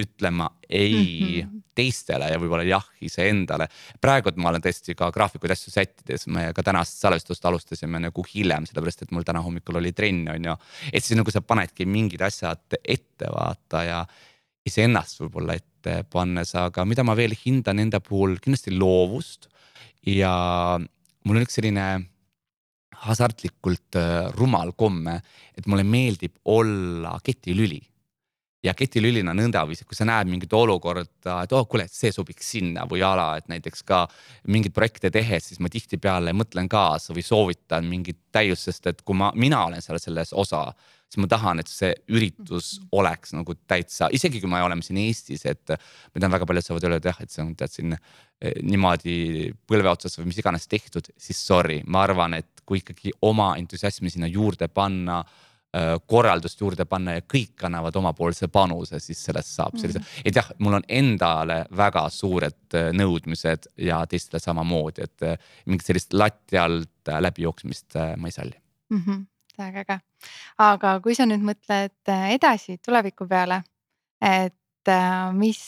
ütlema 0.00 0.48
ei 0.68 1.42
mm 1.42 1.50
-hmm. 1.50 1.62
teistele 1.74 2.28
ja 2.30 2.38
võib-olla 2.38 2.64
jah 2.66 2.84
iseendale. 3.00 3.68
praegu 4.00 4.32
ma 4.36 4.48
olen 4.48 4.62
tõesti 4.62 4.94
ka 4.94 5.10
graafikuid 5.10 5.50
asju 5.54 5.70
sättides, 5.70 6.26
me 6.26 6.52
ka 6.52 6.62
tänast 6.62 6.98
salvestust 6.98 7.44
alustasime 7.44 8.00
nagu 8.00 8.24
hiljem, 8.34 8.66
sellepärast 8.66 9.02
et 9.02 9.10
mul 9.10 9.22
täna 9.22 9.42
hommikul 9.42 9.76
oli 9.76 9.92
trenn 9.92 10.28
on 10.28 10.44
ju. 10.44 10.56
et 10.92 11.04
siis 11.04 11.18
nagu 11.18 11.30
sa 11.30 11.40
panedki 11.40 11.86
mingid 11.86 12.20
asjad 12.20 12.78
ette 12.84 13.26
vaata 13.30 13.84
ja 13.84 14.06
iseennast 14.66 15.20
võib-olla 15.20 15.54
ette 15.54 16.04
pannes, 16.10 16.54
aga 16.54 16.84
mida 16.84 17.04
ma 17.04 17.14
veel 17.14 17.34
hindan 17.46 17.78
enda 17.78 18.00
puhul 18.00 18.38
kindlasti 18.38 18.74
loovust. 18.74 19.48
ja 20.06 20.78
mul 21.24 21.36
on 21.36 21.42
üks 21.42 21.54
selline 21.54 22.10
hasartlikult 23.04 23.96
äh, 23.96 24.30
rumal 24.34 24.72
komme, 24.72 25.20
et 25.56 25.66
mulle 25.66 25.84
meeldib 25.84 26.32
olla 26.44 27.18
ketilüli 27.22 27.82
ja 28.64 28.72
ketilülina 28.76 29.34
nõndaviisi, 29.36 29.84
kui 29.88 29.96
sa 29.96 30.06
näed 30.08 30.30
mingit 30.30 30.52
olukorda, 30.56 31.36
et 31.44 31.52
oh 31.56 31.66
kuule, 31.68 31.86
see 31.90 32.12
sobiks 32.14 32.54
sinna 32.56 32.86
või 32.90 33.04
ala, 33.04 33.34
et 33.38 33.48
näiteks 33.52 33.84
ka 33.86 34.04
mingeid 34.48 34.74
projekte 34.76 35.10
tehes, 35.14 35.50
siis 35.50 35.60
ma 35.60 35.70
tihtipeale 35.72 36.32
mõtlen 36.36 36.70
kaasa 36.72 37.16
või 37.16 37.26
soovitan 37.26 37.86
mingit 37.88 38.20
täiust, 38.34 38.70
sest 38.70 38.88
et 38.90 39.04
kui 39.04 39.16
ma, 39.20 39.30
mina 39.36 39.64
olen 39.68 39.84
seal 39.84 40.00
selles 40.02 40.32
osa, 40.32 40.64
siis 41.14 41.20
ma 41.22 41.30
tahan, 41.30 41.60
et 41.62 41.70
see 41.70 41.92
üritus 42.10 42.78
mhm. 42.78 42.88
oleks 42.98 43.36
nagu 43.36 43.56
täitsa, 43.68 44.08
isegi 44.14 44.40
kui 44.42 44.50
me 44.50 44.62
oleme 44.64 44.84
siin 44.84 44.98
Eestis, 45.04 45.44
et 45.50 45.76
ma 45.76 46.20
tean, 46.20 46.32
väga 46.32 46.48
paljud 46.48 46.66
saavad 46.66 46.88
öelda 46.88 47.12
jah, 47.12 47.22
et 47.22 47.34
see 47.34 47.44
on 47.44 47.54
tead 47.58 47.74
siin 47.74 47.94
eh, 47.94 48.58
niimoodi 48.64 49.52
põlve 49.68 49.92
otsas 49.92 50.18
või 50.18 50.32
mis 50.32 50.40
iganes 50.40 50.68
tehtud, 50.70 51.12
siis 51.20 51.40
sorry, 51.44 51.82
ma 51.86 52.06
arvan, 52.08 52.40
et 52.40 52.64
kui 52.64 52.80
ikkagi 52.80 53.12
oma 53.28 53.54
entusiasmi 53.60 54.10
sinna 54.10 54.30
juurde 54.30 54.70
panna 54.72 55.20
korraldust 56.06 56.60
juurde 56.60 56.84
panna 56.86 57.16
ja 57.16 57.22
kõik 57.26 57.64
annavad 57.66 57.96
omapoolse 57.98 58.48
panuse, 58.52 59.00
siis 59.02 59.24
sellest 59.26 59.54
saab 59.56 59.76
sellise 59.78 59.98
mm, 59.98 60.04
-hmm. 60.04 60.22
et 60.24 60.36
jah, 60.38 60.50
mul 60.58 60.78
on 60.78 60.86
endale 60.88 61.64
väga 61.76 62.08
suured 62.10 62.76
äh, 62.78 62.90
nõudmised 62.94 63.68
ja 63.76 64.04
teistele 64.06 64.40
samamoodi, 64.40 65.02
et 65.02 65.22
äh, 65.22 65.38
mingit 65.66 65.86
sellist 65.86 66.12
lati 66.12 66.58
alt 66.58 67.12
läbijooksmist 67.20 67.98
ma 68.16 68.28
ei 68.28 68.32
salli 68.32 68.56
mm. 68.90 69.02
-hmm. 69.06 69.24
väga 69.58 69.80
äge, 69.80 69.98
aga 70.58 71.00
kui 71.00 71.14
sa 71.14 71.26
nüüd 71.26 71.42
mõtled 71.42 72.14
edasi 72.30 72.78
tuleviku 72.78 73.26
peale, 73.28 73.62
et 74.20 74.54
mis, 75.36 75.60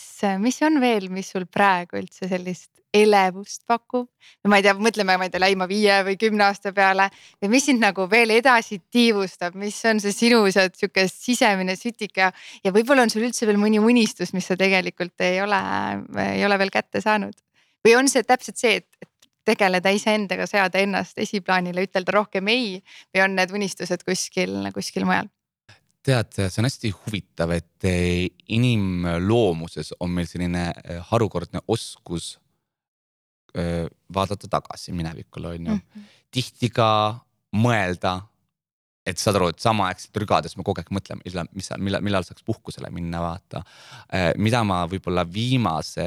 mis 0.43 0.63
on 0.67 0.81
veel, 0.81 1.09
mis 1.13 1.31
sul 1.33 1.47
praegu 1.47 2.01
üldse 2.01 2.29
sellist 2.29 2.77
elevust 2.97 3.65
pakub. 3.67 4.09
ma 4.49 4.59
ei 4.59 4.65
tea, 4.65 4.75
mõtleme, 4.79 5.17
ma 5.19 5.27
ei 5.27 5.33
tea, 5.33 5.43
lähima 5.43 5.67
viie 5.71 5.99
või 6.07 6.17
kümne 6.21 6.47
aasta 6.47 6.73
peale 6.77 7.09
ja 7.43 7.51
mis 7.53 7.67
sind 7.69 7.83
nagu 7.83 8.07
veel 8.11 8.33
edasi 8.37 8.79
tiivustab, 8.93 9.57
mis 9.59 9.79
on 9.89 10.01
see 10.03 10.15
sinu 10.15 10.43
sealt 10.55 10.77
sihuke 10.79 11.07
sisemine 11.11 11.77
sütik 11.77 12.17
ja. 12.23 12.31
ja 12.65 12.73
võib-olla 12.75 13.07
on 13.07 13.13
sul 13.13 13.27
üldse 13.27 13.49
veel 13.49 13.61
mõni 13.61 13.83
unistus, 13.83 14.33
mis 14.37 14.49
sa 14.49 14.57
tegelikult 14.59 15.27
ei 15.27 15.43
ole, 15.45 15.61
ei 16.25 16.45
ole 16.47 16.59
veel 16.63 16.73
kätte 16.75 17.03
saanud. 17.05 17.37
või 17.87 17.97
on 17.99 18.09
see 18.11 18.25
täpselt 18.27 18.59
see, 18.59 18.81
et, 18.83 18.89
et 19.03 19.13
tegeleda 19.47 19.93
iseendaga, 19.95 20.47
seada 20.51 20.83
ennast 20.83 21.19
esiplaanile, 21.23 21.87
ütelda 21.87 22.17
rohkem 22.17 22.49
ei 22.51 22.81
või 23.15 23.27
on 23.27 23.37
need 23.39 23.53
unistused 23.55 24.03
kuskil, 24.07 24.59
kuskil 24.75 25.07
mujal? 25.07 25.31
Tead, 26.07 26.33
see 26.37 26.61
on 26.63 26.69
hästi 26.69 26.93
huvitav, 27.01 27.53
et 27.57 27.87
inimloomuses 28.55 29.93
on 30.01 30.13
meil 30.15 30.29
selline 30.31 30.69
harukordne 31.11 31.65
oskus 31.69 32.37
vaadata 34.15 34.51
tagasi 34.53 34.93
minevikule, 34.93 35.49
on 35.49 35.67
ju 35.67 35.75
mm 35.75 35.81
-hmm.. 35.81 36.09
tihti 36.31 36.69
ka 36.71 37.17
mõelda, 37.57 38.21
et 39.07 39.21
saad 39.23 39.39
aru, 39.39 39.51
et 39.53 39.63
samaaegselt 39.63 40.19
rügades 40.23 40.57
me 40.59 40.65
kogu 40.67 40.83
aeg 40.83 40.91
mõtleme, 40.95 41.23
millal, 41.25 41.49
mis, 41.55 41.71
millal, 41.79 42.05
millal 42.05 42.27
saaks 42.27 42.45
puhkusele 42.47 42.91
minna, 42.91 43.23
vaata. 43.23 43.63
mida 44.37 44.63
ma 44.67 44.83
võib-olla 44.91 45.25
viimase 45.33 46.07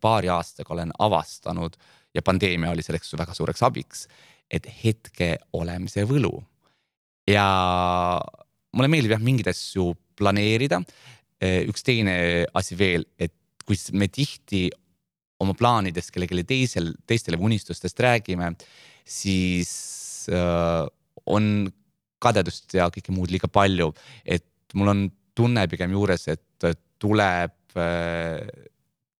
paari 0.00 0.28
aastaga 0.28 0.74
olen 0.74 0.92
avastanud 0.98 1.76
ja 2.14 2.22
pandeemia 2.22 2.70
oli 2.70 2.82
selleks 2.82 3.14
väga 3.18 3.34
suureks 3.34 3.62
abiks, 3.62 4.06
et 4.50 4.68
hetke 4.84 5.38
olemise 5.52 6.04
võlu. 6.08 6.42
ja 7.28 7.48
mulle 8.74 8.90
meeldib 8.92 9.14
jah 9.14 9.22
mingeid 9.22 9.50
asju 9.54 9.92
planeerida. 10.18 10.82
üks 11.44 11.82
teine 11.84 12.14
asi 12.56 12.76
veel, 12.78 13.04
et 13.18 13.34
kui 13.66 13.76
me 13.92 14.06
tihti 14.08 14.68
oma 15.42 15.54
plaanidest 15.58 16.12
kellelegi 16.14 16.46
teisel, 16.48 16.92
teistele 17.08 17.38
unistustest 17.40 18.00
räägime, 18.00 18.52
siis 19.04 19.72
äh, 20.32 20.84
on 21.26 21.66
kadedust 22.22 22.76
ja 22.76 22.88
kõike 22.92 23.12
muud 23.12 23.32
liiga 23.32 23.50
palju, 23.52 23.90
et 24.24 24.76
mul 24.78 24.92
on 24.92 25.02
tunne 25.36 25.66
pigem 25.68 25.92
juures, 25.92 26.28
et 26.32 26.68
tuleb 27.02 27.76
äh, 27.76 28.64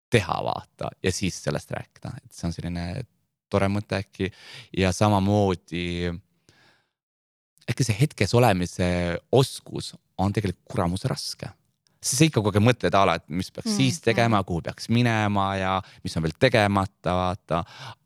teha 0.09 0.37
vaata 0.45 0.89
ja 1.03 1.11
siis 1.13 1.37
sellest 1.43 1.73
rääkida, 1.75 2.13
et 2.23 2.31
see 2.33 2.47
on 2.49 2.55
selline 2.55 2.85
tore 3.51 3.67
mõte 3.69 3.99
äkki. 3.99 4.31
Ja 4.79 4.91
samamoodi 4.95 6.09
äkki 7.69 7.85
see 7.87 7.97
hetkes 7.99 8.33
olemise 8.37 8.87
oskus 9.31 9.93
on 10.21 10.33
tegelikult 10.33 10.65
kuramuse 10.71 11.09
raske 11.11 11.49
siis 12.05 12.19
sa 12.19 12.27
ikka 12.27 12.41
kogu 12.41 12.59
aeg 12.59 12.65
mõtled 12.65 12.97
a 12.97 13.03
la, 13.07 13.17
et 13.19 13.25
mis 13.33 13.49
peaks 13.53 13.71
mm, 13.71 13.77
siis 13.79 14.01
tegema, 14.03 14.41
kuhu 14.45 14.61
peaks 14.65 14.89
minema 14.93 15.47
ja 15.57 15.75
mis 16.05 16.15
on 16.17 16.25
veel 16.25 16.35
tegemata, 16.39 17.15
vaata. 17.17 17.61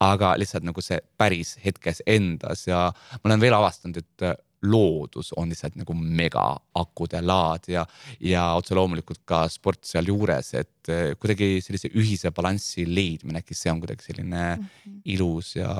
aga 0.05 0.35
lihtsalt 0.39 0.67
nagu 0.67 0.83
see 0.83 0.99
päris 1.19 1.57
hetkes 1.63 2.03
endas 2.07 2.67
ja 2.69 2.87
ma 2.91 3.31
olen 3.31 3.43
veel 3.43 3.57
avastanud, 3.57 3.99
et 3.99 4.27
äh, 4.27 4.37
loodus 4.69 5.31
on 5.39 5.51
lihtsalt 5.51 5.77
nagu 5.79 5.95
mega 5.95 6.45
akude 6.79 7.21
laad 7.23 7.69
ja, 7.71 7.85
ja 8.23 8.49
otse 8.59 8.75
loomulikult 8.75 9.23
ka 9.27 9.45
sport 9.51 9.83
sealjuures, 9.87 10.53
et 10.59 10.91
äh, 10.91 11.11
kuidagi 11.19 11.59
sellise 11.65 11.91
ühise 11.91 12.31
balanssi 12.35 12.87
leidmine, 12.87 13.43
äkki 13.43 13.57
see 13.57 13.73
on 13.73 13.83
kuidagi 13.83 14.07
selline 14.07 14.45
mm 14.55 14.63
-hmm. 14.63 15.01
ilus 15.15 15.55
ja 15.59 15.75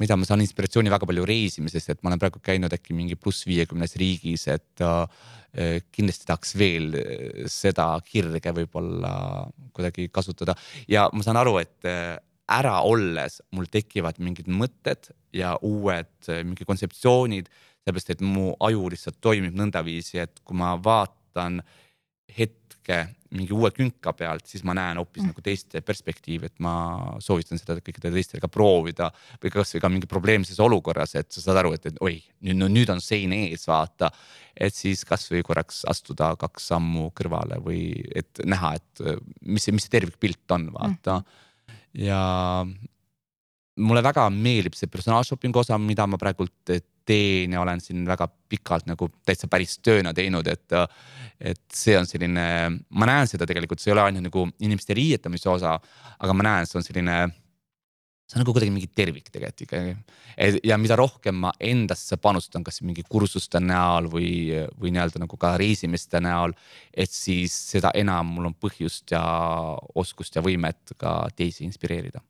mida 0.00 0.16
ma 0.16 0.26
saan 0.28 0.42
inspiratsiooni 0.44 0.92
väga 0.92 1.08
palju 1.08 1.26
reisimisest, 1.28 1.92
et 1.92 2.00
ma 2.02 2.10
olen 2.10 2.22
praegu 2.22 2.40
käinud 2.44 2.72
äkki 2.72 2.96
mingi 2.96 3.18
pluss 3.20 3.44
viiekümnes 3.48 3.96
riigis, 4.00 4.46
et 4.52 4.84
äh, 4.84 5.78
kindlasti 5.92 6.28
tahaks 6.28 6.56
veel 6.58 6.96
äh, 6.96 7.44
seda 7.52 7.92
kirge 8.06 8.54
võib-olla 8.56 9.12
kuidagi 9.76 10.08
kasutada. 10.12 10.56
Ja 10.90 11.08
ma 11.12 11.26
saan 11.26 11.40
aru, 11.40 11.58
et 11.60 11.88
äh, 11.88 12.16
ära 12.50 12.80
olles 12.86 13.40
mul 13.54 13.68
tekivad 13.70 14.18
mingid 14.22 14.48
mõtted 14.50 15.12
ja 15.36 15.54
uued 15.62 16.30
mingi 16.48 16.66
kontseptsioonid, 16.66 17.50
sellepärast 17.84 18.16
et 18.16 18.24
mu 18.24 18.50
aju 18.66 18.88
lihtsalt 18.92 19.20
toimib 19.22 19.54
nõndaviisi, 19.56 20.18
et 20.24 20.42
kui 20.44 20.58
ma 20.58 20.74
vaatan 20.80 21.60
hetke 22.36 23.04
mingi 23.36 23.54
uue 23.54 23.70
künka 23.74 24.12
pealt, 24.16 24.44
siis 24.50 24.64
ma 24.66 24.74
näen 24.74 24.98
hoopis 24.98 25.22
mm. 25.22 25.30
nagu 25.30 25.44
teist 25.44 25.76
perspektiivi, 25.86 26.50
et 26.50 26.62
ma 26.64 26.72
soovitan 27.22 27.60
seda 27.60 27.76
kõikidele 27.78 28.18
teistele 28.18 28.42
ka 28.42 28.50
proovida. 28.50 29.10
või 29.42 29.52
kasvõi 29.54 29.82
ka 29.84 29.90
mingi 29.92 30.10
probleemses 30.10 30.58
olukorras, 30.60 31.14
et 31.18 31.30
sa 31.32 31.44
saad 31.44 31.60
aru, 31.62 31.72
et, 31.76 31.86
et 31.86 32.00
oi, 32.02 32.16
nüüd 32.46 32.58
no 32.58 32.68
nüüd 32.72 32.90
on 32.90 33.02
sein 33.04 33.32
ees, 33.36 33.66
vaata. 33.70 34.10
et 34.56 34.74
siis 34.74 35.04
kasvõi 35.06 35.44
korraks 35.46 35.84
astuda 35.88 36.34
kaks 36.40 36.70
sammu 36.72 37.10
kõrvale 37.16 37.60
või 37.62 37.84
et 38.14 38.42
näha, 38.44 38.74
et 38.80 39.04
mis 39.46 39.64
see, 39.64 39.74
mis 39.76 39.86
see 39.86 39.94
tervikpilt 39.94 40.56
on, 40.56 40.70
vaata 40.74 41.20
mm. 41.20 42.06
ja 42.06 42.22
mulle 43.80 44.02
väga 44.04 44.26
meeldib 44.34 44.74
see 44.76 44.90
personaalshoppingu 44.90 45.62
osa, 45.62 45.78
mida 45.78 46.06
ma 46.10 46.18
praegult 46.20 46.74
teen 47.10 47.56
ja 47.56 47.62
olen 47.62 47.82
siin 47.82 48.06
väga 48.08 48.28
pikalt 48.50 48.88
nagu 48.90 49.10
täitsa 49.26 49.50
päris 49.50 49.78
tööna 49.84 50.14
teinud, 50.16 50.46
et. 50.50 50.80
et 51.40 51.60
see 51.72 51.94
on 51.96 52.04
selline, 52.04 52.42
ma 53.00 53.06
näen 53.08 53.28
seda 53.30 53.46
tegelikult, 53.48 53.80
see 53.80 53.88
ei 53.88 53.94
ole 53.94 54.02
ainult 54.04 54.26
nagu 54.26 54.42
inimeste 54.60 54.92
riietamise 54.96 55.48
osa, 55.48 55.78
aga 56.20 56.34
ma 56.36 56.44
näen, 56.44 56.68
see 56.68 56.76
on 56.80 56.84
selline. 56.84 57.14
see 58.28 58.36
on 58.36 58.44
nagu 58.44 58.52
kuidagi 58.54 58.74
mingi 58.74 58.90
tervik 58.94 59.30
tegelikult 59.32 59.64
ikkagi. 59.64 59.94
ja 60.68 60.76
mida 60.78 60.98
rohkem 61.00 61.40
ma 61.46 61.52
endasse 61.58 62.20
panustan, 62.20 62.64
kas 62.64 62.82
mingi 62.82 63.02
kursuste 63.08 63.60
näol 63.60 64.10
või, 64.12 64.30
või 64.76 64.92
nii-öelda 64.92 65.24
nagu 65.24 65.40
ka 65.40 65.56
reisimiste 65.56 66.20
näol. 66.20 66.52
et 66.92 67.10
siis 67.10 67.56
seda 67.72 67.94
enam 67.94 68.34
mul 68.36 68.52
on 68.52 68.58
põhjust 68.60 69.16
ja 69.16 69.24
oskust 69.94 70.36
ja 70.36 70.44
võimet 70.44 70.92
ka 71.00 71.22
teisi 71.36 71.64
inspireerida 71.64 72.20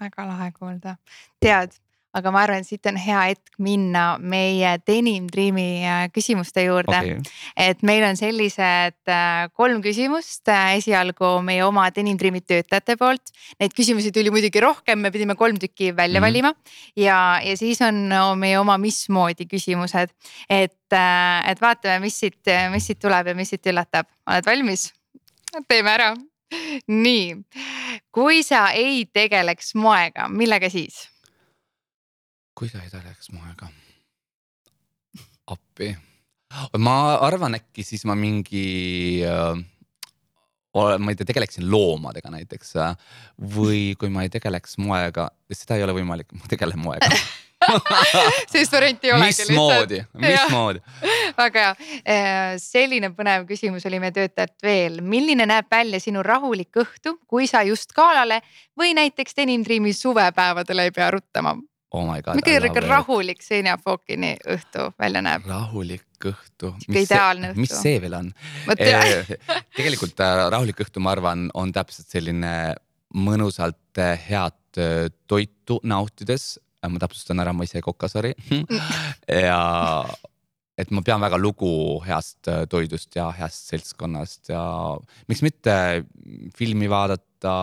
väga 0.00 0.26
lahe 0.28 0.52
kuulda. 0.52 0.96
tead, 1.40 1.74
aga 2.14 2.32
ma 2.34 2.44
arvan, 2.44 2.62
et 2.62 2.68
siit 2.68 2.86
on 2.90 2.98
hea 3.00 3.20
hetk 3.32 3.58
minna 3.62 4.04
meie 4.18 4.76
Denim 4.86 5.26
Dreami 5.30 5.66
äh, 5.82 6.04
küsimuste 6.14 6.64
juurde. 6.66 6.94
Okay.. 6.94 7.18
et 7.56 7.82
meil 7.86 8.04
on 8.06 8.18
sellised 8.18 9.10
äh, 9.10 9.46
kolm 9.54 9.82
küsimust 9.84 10.48
esialgu 10.48 11.36
meie 11.44 11.64
oma 11.66 11.88
Denim 11.94 12.18
Dreami 12.20 12.42
töötajate 12.44 12.98
poolt. 13.00 13.34
Neid 13.60 13.74
küsimusi 13.76 14.12
tuli 14.14 14.32
muidugi 14.34 14.62
rohkem, 14.62 15.02
me 15.02 15.12
pidime 15.14 15.36
kolm 15.38 15.58
tükki 15.60 15.92
välja 15.94 16.20
mm 16.20 16.24
valima. 16.24 16.54
Ja, 16.96 17.38
ja 17.44 17.52
siis 17.56 17.82
on 17.84 18.08
meie 18.40 18.56
oma 18.56 18.78
mismoodi 18.80 19.44
küsimused, 19.50 20.14
et, 20.48 20.96
et 20.96 21.60
vaatame, 21.60 21.98
mis 22.06 22.16
siit, 22.22 22.40
mis 22.72 22.86
siit 22.88 23.02
tuleb 23.02 23.28
ja 23.28 23.34
mis 23.36 23.52
siit 23.52 23.68
üllatab, 23.68 24.08
oled 24.30 24.46
valmis? 24.48 24.88
teeme 25.68 25.92
ära. 25.92 26.14
Nii, 26.88 27.34
kui 28.14 28.42
sa 28.46 28.68
ei 28.76 29.04
tegeleks 29.12 29.74
moega, 29.78 30.28
millega 30.30 30.70
siis? 30.70 31.04
Kui 32.54 32.70
sa 32.70 32.82
ei 32.82 32.90
tegeleks 32.90 33.30
moega? 33.34 33.68
appi, 35.54 35.90
ma 36.80 36.96
arvan, 37.20 37.58
äkki 37.58 37.84
siis 37.84 38.06
ma 38.08 38.14
mingi 38.16 39.20
äh, 39.28 39.58
ma 40.74 41.12
ei 41.12 41.18
tea, 41.18 41.28
tegeleksin 41.28 41.66
loomadega 41.70 42.32
näiteks 42.32 42.74
või 43.54 43.94
kui 43.98 44.10
ma 44.10 44.24
ei 44.24 44.32
tegeleks 44.32 44.78
moega, 44.82 45.28
seda 45.52 45.78
ei 45.78 45.84
ole 45.86 45.94
võimalik, 46.00 46.32
ma 46.34 46.50
tegelen 46.50 46.80
moega 46.80 47.10
sellist 48.50 48.72
varianti 48.72 49.08
ei 49.08 49.12
olegi. 49.12 49.44
mismoodi, 49.48 50.00
mismoodi? 50.20 50.80
väga 51.36 51.62
hea, 51.62 52.00
äh, 52.02 52.54
selline 52.60 53.12
põnev 53.16 53.46
küsimus 53.48 53.86
oli 53.88 54.00
meie 54.02 54.14
töötajalt 54.16 54.56
veel, 54.64 54.98
milline 55.02 55.46
näeb 55.48 55.70
välja 55.70 56.00
sinu 56.02 56.24
rahulik 56.26 56.82
õhtu, 56.82 57.16
kui 57.30 57.48
sa 57.50 57.62
just 57.66 57.94
galale 57.96 58.40
või 58.78 58.94
näiteks 58.98 59.36
Denim 59.38 59.64
Dreami 59.64 59.94
suvepäevadel 59.96 60.86
ei 60.86 60.92
pea 60.94 61.10
ruttama? 61.14 61.54
Oh 61.94 62.02
my 62.08 62.22
god. 62.22 62.40
milline 62.40 62.82
rahulik 62.88 63.42
Senja 63.44 63.76
Fokini 63.80 64.34
õhtu 64.50 64.88
välja 65.00 65.22
näeb? 65.24 65.46
rahulik 65.48 66.28
õhtu. 66.30 66.72
ideaalne 66.90 67.52
õhtu. 67.52 67.62
mis 67.64 67.74
see 67.76 68.00
veel 68.02 68.18
on? 68.18 68.32
Eh, 68.74 69.30
tegelikult 69.76 70.20
äh, 70.24 70.44
rahulik 70.54 70.84
õhtu, 70.84 71.02
ma 71.04 71.14
arvan, 71.14 71.48
on 71.54 71.72
täpselt 71.74 72.10
selline 72.10 72.52
mõnusalt 73.14 74.02
äh, 74.02 74.28
head 74.28 74.82
äh, 74.82 75.08
toitu 75.30 75.80
nautides. 75.86 76.54
ma 76.84 77.00
täpsustan 77.00 77.40
ära, 77.40 77.54
ma 77.56 77.64
ise 77.64 77.78
ei 77.80 77.84
koka, 77.84 78.10
sorry 78.12 78.34
ja 79.48 79.60
et 80.76 80.90
ma 80.90 81.04
pean 81.06 81.22
väga 81.22 81.38
lugu 81.38 82.00
heast 82.04 82.50
toidust 82.68 83.14
ja 83.14 83.30
heast 83.32 83.70
seltskonnast 83.70 84.50
ja 84.50 84.64
miks 85.30 85.44
mitte 85.46 85.76
filmi 86.58 86.90
vaadata 86.90 87.54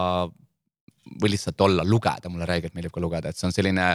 või 1.19 1.33
lihtsalt 1.33 1.61
olla, 1.61 1.83
lugeda, 1.85 2.29
mulle 2.31 2.47
räigelt 2.47 2.75
meeldib 2.77 2.93
ka 2.93 3.03
lugeda, 3.03 3.31
et 3.31 3.37
see 3.37 3.49
on 3.49 3.55
selline 3.55 3.87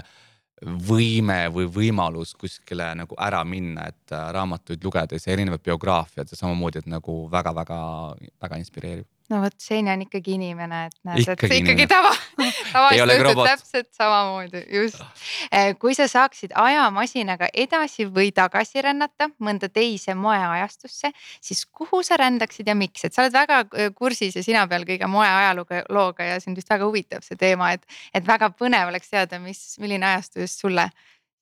võime 0.64 1.50
või 1.52 1.66
võimalus 1.68 2.32
kuskile 2.38 2.88
nagu 2.96 3.16
ära 3.20 3.42
minna, 3.44 3.90
et 3.92 4.14
äh, 4.14 4.30
raamatuid 4.32 4.84
lugedes 4.84 5.26
ja 5.26 5.34
erinevad 5.34 5.61
biograafiad 5.64 6.32
ja 6.32 6.38
samamoodi, 6.38 6.80
et 6.80 6.88
nagu 6.90 7.26
väga-väga-väga 7.32 8.62
inspireeriv 8.62 9.04
no 9.32 9.40
vot, 9.42 9.54
Xenia 9.60 9.94
on 9.96 10.02
ikkagi 10.04 10.34
inimene, 10.36 10.80
et 10.88 10.96
näed, 11.06 11.22
et 11.22 11.32
ikkagi, 11.34 11.58
ikkagi 11.62 11.86
tava, 11.90 12.12
tavaliselt 12.74 13.14
ütled 13.16 13.40
täpselt 13.48 13.88
samamoodi, 13.96 14.62
just. 14.76 15.02
Eh, 15.50 15.72
kui 15.80 15.96
sa 15.98 16.06
saaksid 16.10 16.54
ajamasinaga 16.58 17.48
edasi 17.54 18.06
või 18.10 18.30
tagasi 18.36 18.84
rännata 18.86 19.30
mõnda 19.42 19.70
teise 19.72 20.14
moeajastusse, 20.18 21.10
siis 21.42 21.64
kuhu 21.66 22.02
sa 22.06 22.18
rändaksid 22.20 22.70
ja 22.70 22.76
miks, 22.78 23.06
et 23.06 23.16
sa 23.16 23.24
oled 23.24 23.34
väga 23.34 23.62
eh, 23.66 23.90
kursis 23.96 24.38
ja 24.38 24.44
sina 24.46 24.66
peal 24.70 24.86
kõige 24.88 25.10
moe 25.10 25.26
ajalooga 25.26 26.30
ja 26.30 26.38
sind 26.42 26.58
vist 26.58 26.70
väga 26.70 26.86
huvitab 26.86 27.26
see 27.26 27.38
teema, 27.40 27.72
et, 27.76 27.84
et 28.14 28.26
väga 28.26 28.52
põnev 28.54 28.92
oleks 28.92 29.12
teada, 29.12 29.40
mis, 29.42 29.62
milline 29.82 30.06
ajastu 30.14 30.44
just 30.46 30.62
sulle 30.62 30.90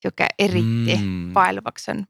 sihuke 0.05 0.29
eriti 0.39 0.97
mm. 0.99 1.33
paeluvaks 1.37 1.89
on. 1.95 2.05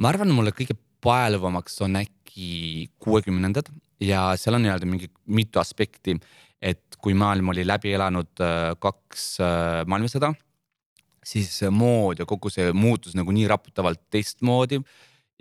ma 0.00 0.10
arvan, 0.10 0.32
mulle 0.34 0.52
kõige 0.56 0.76
paeluvamaks 1.04 1.80
on 1.84 2.00
äkki 2.00 2.88
kuuekümnendad 3.02 3.68
ja 4.02 4.32
seal 4.40 4.58
on 4.58 4.64
nii-öelda 4.64 4.88
mingi 4.88 5.10
mitu 5.26 5.60
aspekti, 5.62 6.16
et 6.62 6.98
kui 7.00 7.14
maailm 7.18 7.52
oli 7.52 7.66
läbi 7.66 7.92
elanud 7.94 8.42
äh, 8.42 8.72
kaks 8.80 9.26
äh, 9.44 9.82
maailmasõda, 9.90 10.32
siis 11.24 11.62
mood 11.72 12.20
ja 12.20 12.28
kogu 12.28 12.52
see 12.52 12.72
muutus 12.76 13.16
nagu 13.16 13.32
nii 13.32 13.46
raputavalt 13.48 14.02
teistmoodi 14.12 14.80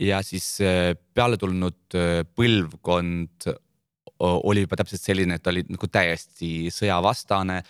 ja 0.04 0.22
siis 0.26 0.48
äh, 0.64 0.94
peale 1.16 1.40
tulnud 1.40 1.98
põlvkond 2.36 3.50
oli 4.24 4.64
juba 4.64 4.80
täpselt 4.80 5.02
selline, 5.02 5.38
et 5.40 5.48
oli 5.52 5.66
nagu 5.70 5.90
täiesti 5.92 6.72
sõjavastane 6.74 7.62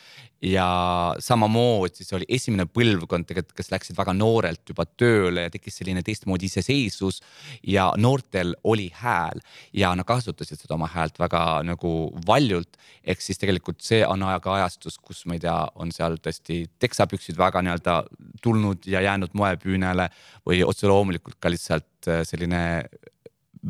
ja 0.43 1.16
samamoodi 1.24 2.01
siis 2.01 2.14
oli 2.14 2.26
esimene 2.28 2.66
põlvkond 2.68 3.28
tegelikult, 3.30 3.56
kes 3.56 3.72
läksid 3.72 3.97
väga 3.97 4.14
noorelt 4.18 4.68
juba 4.68 4.86
tööle 4.99 5.45
ja 5.45 5.51
tekkis 5.54 5.78
selline 5.80 6.04
teistmoodi 6.04 6.49
iseseisvus 6.51 7.22
ja 7.68 7.88
noortel 7.97 8.51
oli 8.68 8.89
hääl 8.99 9.39
ja 9.74 9.93
nad 9.95 10.08
kasutasid 10.08 10.60
seda 10.60 10.76
oma 10.76 10.89
häält 10.91 11.20
väga 11.20 11.62
nagu 11.68 11.93
valjult. 12.28 12.76
ehk 13.04 13.22
siis 13.22 13.39
tegelikult 13.39 13.82
see 13.82 14.04
on 14.08 14.24
ajaga 14.24 14.58
ajastus, 14.60 14.97
kus 14.97 15.26
ma 15.26 15.38
ei 15.38 15.43
tea, 15.43 15.56
on 15.76 15.91
seal 15.95 16.20
tõesti 16.20 16.66
teksapüksid 16.80 17.39
väga 17.39 17.64
nii-öelda 17.64 17.95
tulnud 18.43 18.88
ja 18.88 19.01
jäänud 19.01 19.32
moepüünele 19.34 20.10
või 20.45 20.64
otse 20.68 20.91
loomulikult 20.91 21.39
ka 21.39 21.51
lihtsalt 21.51 22.12
selline 22.28 22.64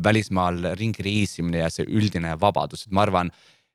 välismaal 0.02 0.74
ringi 0.78 1.04
reisimine 1.06 1.62
ja 1.62 1.70
see 1.72 1.86
üldine 1.86 2.34
vabadus, 2.40 2.86
et 2.86 2.94
ma 2.94 3.04
arvan, 3.04 3.30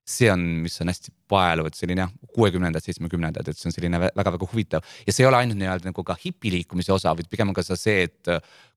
see 0.10 0.30
on, 0.32 0.42
mis 0.64 0.80
on 0.82 0.90
hästi 0.90 1.14
paeluv, 1.30 1.70
et 1.70 1.78
selline 1.78 2.02
jah, 2.04 2.14
kuuekümnendad, 2.34 2.84
seitsmekümnendad, 2.84 3.48
et 3.48 3.60
see 3.60 3.70
on 3.70 3.76
selline 3.76 4.00
väga-väga 4.02 4.48
huvitav. 4.50 4.88
Ja 5.06 5.14
see 5.14 5.24
ei 5.24 5.30
ole 5.30 5.38
ainult 5.44 5.60
nii-öelda 5.60 5.92
nagu 5.92 6.06
ka 6.06 6.18
hipiliikumise 6.18 6.96
osa, 6.96 7.14
vaid 7.18 7.30
pigem 7.30 7.52
on 7.52 7.58
ka 7.58 7.66
see, 7.70 8.08
et 8.10 8.32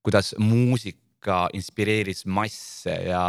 kuidas 0.04 0.34
muusika 0.38 1.00
ka 1.22 1.38
inspireeris 1.56 2.24
masse 2.26 2.94
ja, 3.06 3.24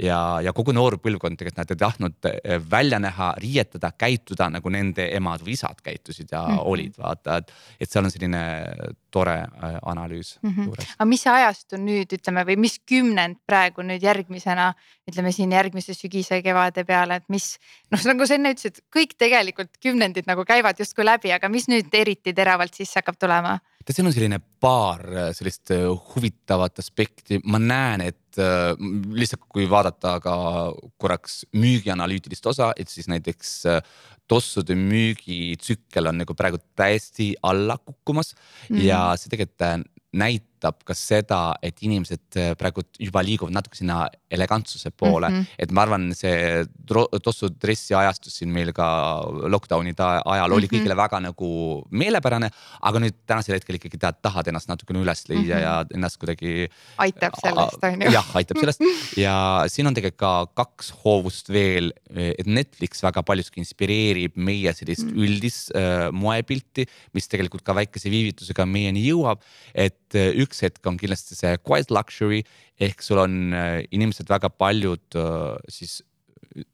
ja, 0.00 0.20
ja 0.44 0.52
kogu 0.56 0.74
noor 0.76 0.98
põlvkond 1.02 1.38
tegelikult 1.40 1.60
nad 1.60 1.74
ei 1.74 1.80
tahtnud 1.80 2.30
eh, 2.30 2.58
välja 2.70 3.00
näha, 3.02 3.32
riietada, 3.42 3.92
käituda 3.98 4.50
nagu 4.54 4.72
nende 4.72 5.08
emad 5.16 5.44
või 5.44 5.56
isad 5.58 5.80
käitusid 5.84 6.32
ja 6.32 6.42
mm 6.42 6.56
-hmm. 6.56 6.70
olid, 6.74 6.98
vaata, 6.98 7.38
et. 7.42 7.52
et 7.80 7.90
seal 7.90 8.04
on 8.04 8.10
selline 8.10 8.42
tore 9.14 9.34
äh, 9.38 9.78
analüüs 9.82 10.38
mm. 10.42 10.50
-hmm. 10.50 10.64
juures. 10.64 10.94
aga 10.98 11.08
mis 11.08 11.22
see 11.22 11.32
ajastu 11.32 11.78
nüüd 11.78 12.14
ütleme 12.16 12.44
või 12.48 12.56
mis 12.66 12.78
kümnend 12.78 13.36
praegu 13.46 13.82
nüüd 13.82 14.02
järgmisena 14.02 14.72
ütleme 15.10 15.32
siin 15.32 15.52
järgmise 15.52 15.94
sügise 15.94 16.40
kevade 16.42 16.84
peale, 16.84 17.20
et 17.20 17.28
mis 17.28 17.58
noh, 17.92 18.00
nagu 18.10 18.26
sa 18.26 18.38
enne 18.38 18.54
ütlesid, 18.54 18.80
kõik 18.96 19.14
tegelikult 19.18 19.76
kümnendid 19.82 20.26
nagu 20.30 20.44
käivad 20.48 20.80
justkui 20.80 21.04
läbi, 21.04 21.32
aga 21.32 21.48
mis 21.48 21.68
nüüd 21.68 21.94
eriti 21.94 22.34
teravalt 22.34 22.74
sisse 22.74 23.00
hakkab 23.00 23.20
tulema? 23.20 23.58
Tead, 23.84 23.98
siin 23.98 24.08
on 24.08 24.14
selline 24.14 24.40
paar 24.62 25.02
äh, 25.12 25.30
sellist 25.36 25.72
äh, 25.74 25.86
huvitavat 26.14 26.80
aspekti, 26.82 27.40
ma 27.50 27.60
näen, 27.60 28.04
et 28.08 28.40
äh, 28.40 28.72
lihtsalt 29.14 29.44
kui 29.52 29.66
vaadata 29.70 30.16
ka 30.24 30.36
korraks 31.00 31.42
müügianalüütilist 31.56 32.48
osa, 32.50 32.72
et 32.76 32.92
siis 32.92 33.08
näiteks 33.12 33.54
tossude 34.30 34.76
müügitsükkel 34.78 36.08
on 36.08 36.22
nagu 36.22 36.36
praegu 36.36 36.60
täiesti 36.76 37.34
alla 37.44 37.76
kukkumas. 37.78 38.32
Mm. 38.70 38.80
Ja 38.86 39.00
see 39.20 39.32
tegelikult 39.32 39.84
näitab 40.14 40.53
ka 40.84 40.94
seda, 40.96 41.40
et 41.62 41.82
inimesed 41.84 42.38
äh, 42.40 42.52
praegu 42.58 42.84
juba 42.98 43.22
liiguvad 43.24 43.54
natuke 43.54 43.78
sinna 43.78 44.04
elegantsuse 44.30 44.90
poole 44.90 45.28
mm, 45.28 45.40
-hmm. 45.40 45.58
et 45.58 45.70
ma 45.70 45.82
arvan, 45.82 46.08
see 46.14 46.64
tossu 47.22 47.50
dressi 47.50 47.94
ajastus 47.94 48.38
siin 48.40 48.52
meil 48.52 48.72
ka 48.72 48.86
lockdown'ide 49.50 50.04
ajal 50.04 50.52
oli 50.52 50.66
mm 50.66 50.68
-hmm. 50.68 50.74
kõigile 50.74 50.96
väga 50.96 51.20
nagu 51.20 51.50
meelepärane. 51.90 52.50
aga 52.80 52.98
nüüd 52.98 53.14
tänasel 53.26 53.54
hetkel 53.54 53.76
ikkagi 53.76 53.98
tahad, 53.98 54.20
tahad 54.22 54.48
ennast 54.48 54.68
natukene 54.68 55.02
üles 55.02 55.28
leia 55.28 55.40
mm 55.40 55.50
-hmm. 55.50 55.62
ja 55.62 55.84
ennast 55.94 56.16
kuidagi. 56.18 56.68
aitab 56.98 57.34
sellest 57.42 57.84
on 57.84 58.02
ju. 58.02 58.10
jah, 58.10 58.36
aitab 58.36 58.58
sellest 58.58 58.80
ja 59.26 59.64
siin 59.68 59.86
on 59.86 59.94
tegelikult 59.94 60.14
ka 60.14 60.46
kaks 60.54 60.92
hoovust 61.04 61.48
veel, 61.48 61.92
et 62.14 62.46
Netflix 62.46 63.02
väga 63.02 63.22
paljuski 63.26 63.60
inspireerib 63.60 64.36
meie 64.36 64.72
sellist 64.74 65.04
mm 65.04 65.10
-hmm. 65.10 65.24
üldist 65.24 65.72
äh, 65.74 66.10
moepilti, 66.12 66.86
mis 67.12 67.28
tegelikult 67.28 67.64
ka 67.66 67.74
väikese 67.74 68.10
viivitusega 68.10 68.66
meieni 68.66 69.04
jõuab, 69.08 69.42
et 69.74 70.14
äh, 70.18 70.30
üks 70.54 70.62
hetk 70.62 70.86
on 70.86 70.98
kindlasti 71.00 71.34
see 71.34 71.58
quiet 71.66 71.90
luxury 71.90 72.42
ehk 72.82 73.02
sul 73.02 73.20
on 73.24 73.54
äh, 73.54 73.82
inimesed 73.90 74.30
väga 74.30 74.50
paljud 74.54 75.18
äh, 75.18 75.54
siis 75.68 76.02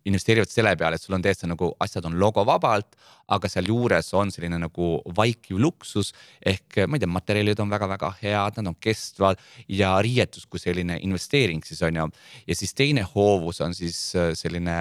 investeerivad 0.04 0.50
selle 0.52 0.74
peale, 0.76 0.98
et 0.98 1.02
sul 1.02 1.16
on 1.16 1.22
täiesti 1.24 1.48
nagu 1.48 1.70
asjad 1.80 2.04
on 2.04 2.18
logovabalt, 2.20 2.98
aga 3.32 3.48
sealjuures 3.48 4.10
on 4.18 4.28
selline 4.28 4.58
nagu 4.60 4.88
vaikiv 5.16 5.56
luksus 5.56 6.10
ehk 6.44 6.82
ma 6.84 6.98
ei 6.98 7.00
tea, 7.00 7.08
materjalid 7.08 7.62
on 7.64 7.72
väga-väga 7.72 8.10
head, 8.20 8.58
nad 8.60 8.74
on 8.74 8.76
kestvad 8.76 9.40
ja 9.72 9.94
riietus 10.04 10.44
kui 10.44 10.60
selline 10.60 10.98
investeering 11.06 11.64
siis 11.64 11.80
on 11.88 11.96
ju. 11.96 12.10
ja 12.50 12.58
siis 12.60 12.76
teine 12.76 13.06
hoovus 13.14 13.62
on 13.64 13.72
siis 13.76 14.10
selline 14.42 14.76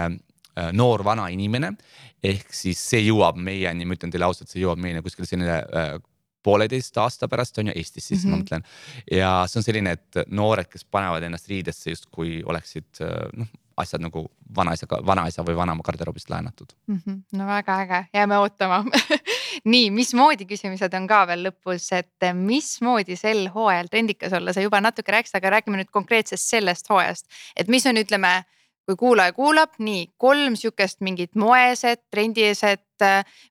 noor 0.75 1.05
vana 1.07 1.29
inimene 1.31 1.71
ehk 2.19 2.51
siis 2.51 2.81
see 2.91 3.05
jõuab 3.05 3.39
meieni, 3.39 3.87
ma 3.87 3.95
ütlen 3.95 4.11
teile 4.11 4.27
ausalt, 4.27 4.51
see 4.51 4.65
jõuab 4.65 4.83
meieni 4.83 5.05
kuskil 5.05 5.29
selline 5.29 5.61
pooleteist 6.43 6.97
aasta 6.97 7.27
pärast 7.27 7.57
on 7.57 7.71
ju 7.71 7.73
Eestis 7.75 8.07
siis 8.07 8.23
mm 8.23 8.27
-hmm. 8.27 8.31
ma 8.31 8.37
mhm. 8.37 8.43
mõtlen. 8.43 8.63
ja 9.11 9.31
see 9.47 9.59
on 9.59 9.63
selline, 9.63 9.91
et 9.91 10.21
noored, 10.27 10.67
kes 10.67 10.85
panevad 10.85 11.23
ennast 11.23 11.47
riidesse 11.47 11.89
justkui 11.89 12.43
oleksid 12.45 13.03
noh 13.33 13.47
asjad 13.79 14.03
nagu 14.03 14.25
vanaisa, 14.55 14.87
vanaisa 15.05 15.43
või 15.45 15.55
vanaema 15.55 15.83
garderoobist 15.85 16.29
laenatud 16.29 16.73
mm. 16.87 16.99
-hmm. 17.05 17.19
no 17.39 17.47
väga 17.47 17.77
äge, 17.83 17.99
jääme 18.13 18.37
ootama 18.43 18.83
nii, 19.73 19.89
mismoodi 19.95 20.47
küsimused 20.49 20.95
on 20.97 21.07
ka 21.07 21.23
veel 21.29 21.47
lõpus, 21.47 21.89
et 21.95 22.29
mismoodi 22.35 23.15
sel 23.19 23.47
hooajal 23.53 23.91
trendikas 23.91 24.35
olla, 24.35 24.53
sa 24.53 24.63
juba 24.65 24.81
natuke 24.81 25.11
rääkisid, 25.15 25.39
aga 25.39 25.55
räägime 25.57 25.81
nüüd 25.81 25.91
konkreetselt 25.91 26.43
sellest 26.43 26.89
hooajast, 26.89 27.27
et 27.55 27.67
mis 27.67 27.85
on, 27.89 27.99
ütleme 28.03 28.33
kui 28.89 28.97
kuulaja 28.97 29.33
kuulab, 29.37 29.77
nii 29.79 30.07
kolm 30.17 30.55
sihukest 30.57 31.03
mingit 31.05 31.35
moeset, 31.37 32.01
trendieset, 32.11 32.81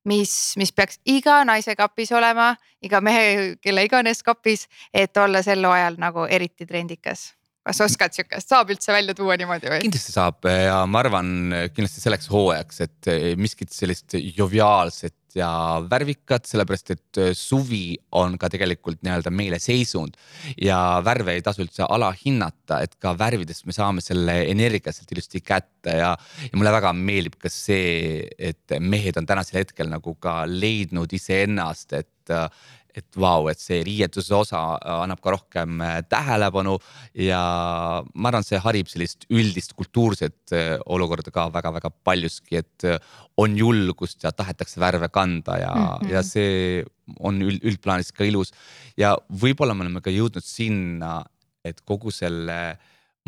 mis, 0.05 0.32
mis 0.59 0.72
peaks 0.74 0.99
iga 1.07 1.45
naise 1.47 1.76
kapis 1.78 2.11
olema, 2.12 2.57
iga 2.82 3.01
mehe, 3.01 3.55
kelle 3.62 3.86
iganes 3.86 4.24
kapis, 4.26 4.66
et 4.93 5.16
olla 5.16 5.43
sel 5.47 5.62
hooajal 5.62 6.01
nagu 6.03 6.26
eriti 6.26 6.66
trendikas 6.66 7.38
kas 7.67 7.83
oskad 7.85 8.15
sihukest, 8.17 8.49
saab 8.49 8.71
üldse 8.73 8.95
välja 8.95 9.15
tuua 9.17 9.37
niimoodi 9.41 9.71
või? 9.73 9.83
kindlasti 9.85 10.15
saab 10.15 10.49
ja 10.49 10.83
ma 10.89 11.03
arvan 11.05 11.31
kindlasti 11.75 12.05
selleks 12.05 12.31
hooajaks, 12.33 12.83
et 12.87 13.11
miskit 13.41 13.75
sellist 13.75 14.17
joviaalset 14.17 15.17
ja 15.37 15.51
värvikat, 15.85 16.47
sellepärast 16.49 16.93
et 16.95 17.21
suvi 17.37 17.99
on 18.17 18.39
ka 18.41 18.49
tegelikult 18.53 19.03
nii-öelda 19.05 19.33
meile 19.35 19.59
seisund. 19.63 20.17
ja 20.63 21.03
värve 21.05 21.37
ei 21.37 21.45
tasu 21.45 21.63
üldse 21.65 21.85
alahinnata, 21.89 22.81
et 22.85 22.97
ka 23.03 23.13
värvidest 23.19 23.67
me 23.69 23.77
saame 23.77 24.05
selle 24.05 24.41
energia 24.49 24.95
sealt 24.95 25.13
ilusti 25.13 25.43
kätte 25.45 25.99
ja, 26.01 26.15
ja 26.17 26.55
mulle 26.57 26.73
väga 26.75 26.95
meeldib 26.97 27.39
ka 27.41 27.53
see, 27.53 28.25
et 28.39 28.79
mehed 28.81 29.21
on 29.21 29.29
tänasel 29.29 29.63
hetkel 29.63 29.91
nagu 29.93 30.17
ka 30.21 30.41
leidnud 30.49 31.13
iseennast, 31.13 31.93
et 31.93 32.35
et 32.99 33.18
vau, 33.20 33.49
et 33.51 33.61
see 33.61 33.80
riietuse 33.86 34.34
osa 34.36 34.61
äh, 34.76 34.99
annab 35.05 35.22
ka 35.24 35.34
rohkem 35.34 35.80
äh, 35.84 36.01
tähelepanu 36.09 36.76
ja 37.24 37.40
ma 38.14 38.32
arvan, 38.32 38.46
see 38.46 38.61
harib 38.62 38.90
sellist 38.90 39.26
üldist 39.30 39.74
kultuurset 39.78 40.55
äh, 40.57 40.74
olukorda 40.86 41.32
ka 41.34 41.49
väga-väga 41.55 41.92
paljuski, 42.05 42.62
et 42.62 42.88
on 43.38 43.57
julgust 43.59 44.24
ja 44.26 44.32
tahetakse 44.34 44.80
värve 44.82 45.09
kanda 45.14 45.59
ja 45.61 45.72
mm, 45.72 45.88
-hmm. 45.88 46.12
ja 46.12 46.22
see 46.26 46.84
on 47.20 47.40
üld, 47.42 47.62
üldplaanis 47.64 48.12
ka 48.12 48.24
ilus. 48.24 48.53
ja 48.96 49.16
võib-olla 49.30 49.74
me 49.74 49.86
oleme 49.86 50.01
ka 50.05 50.11
jõudnud 50.11 50.44
sinna, 50.44 51.22
et 51.64 51.80
kogu 51.86 52.11
selle 52.14 52.59
äh, 52.70 52.78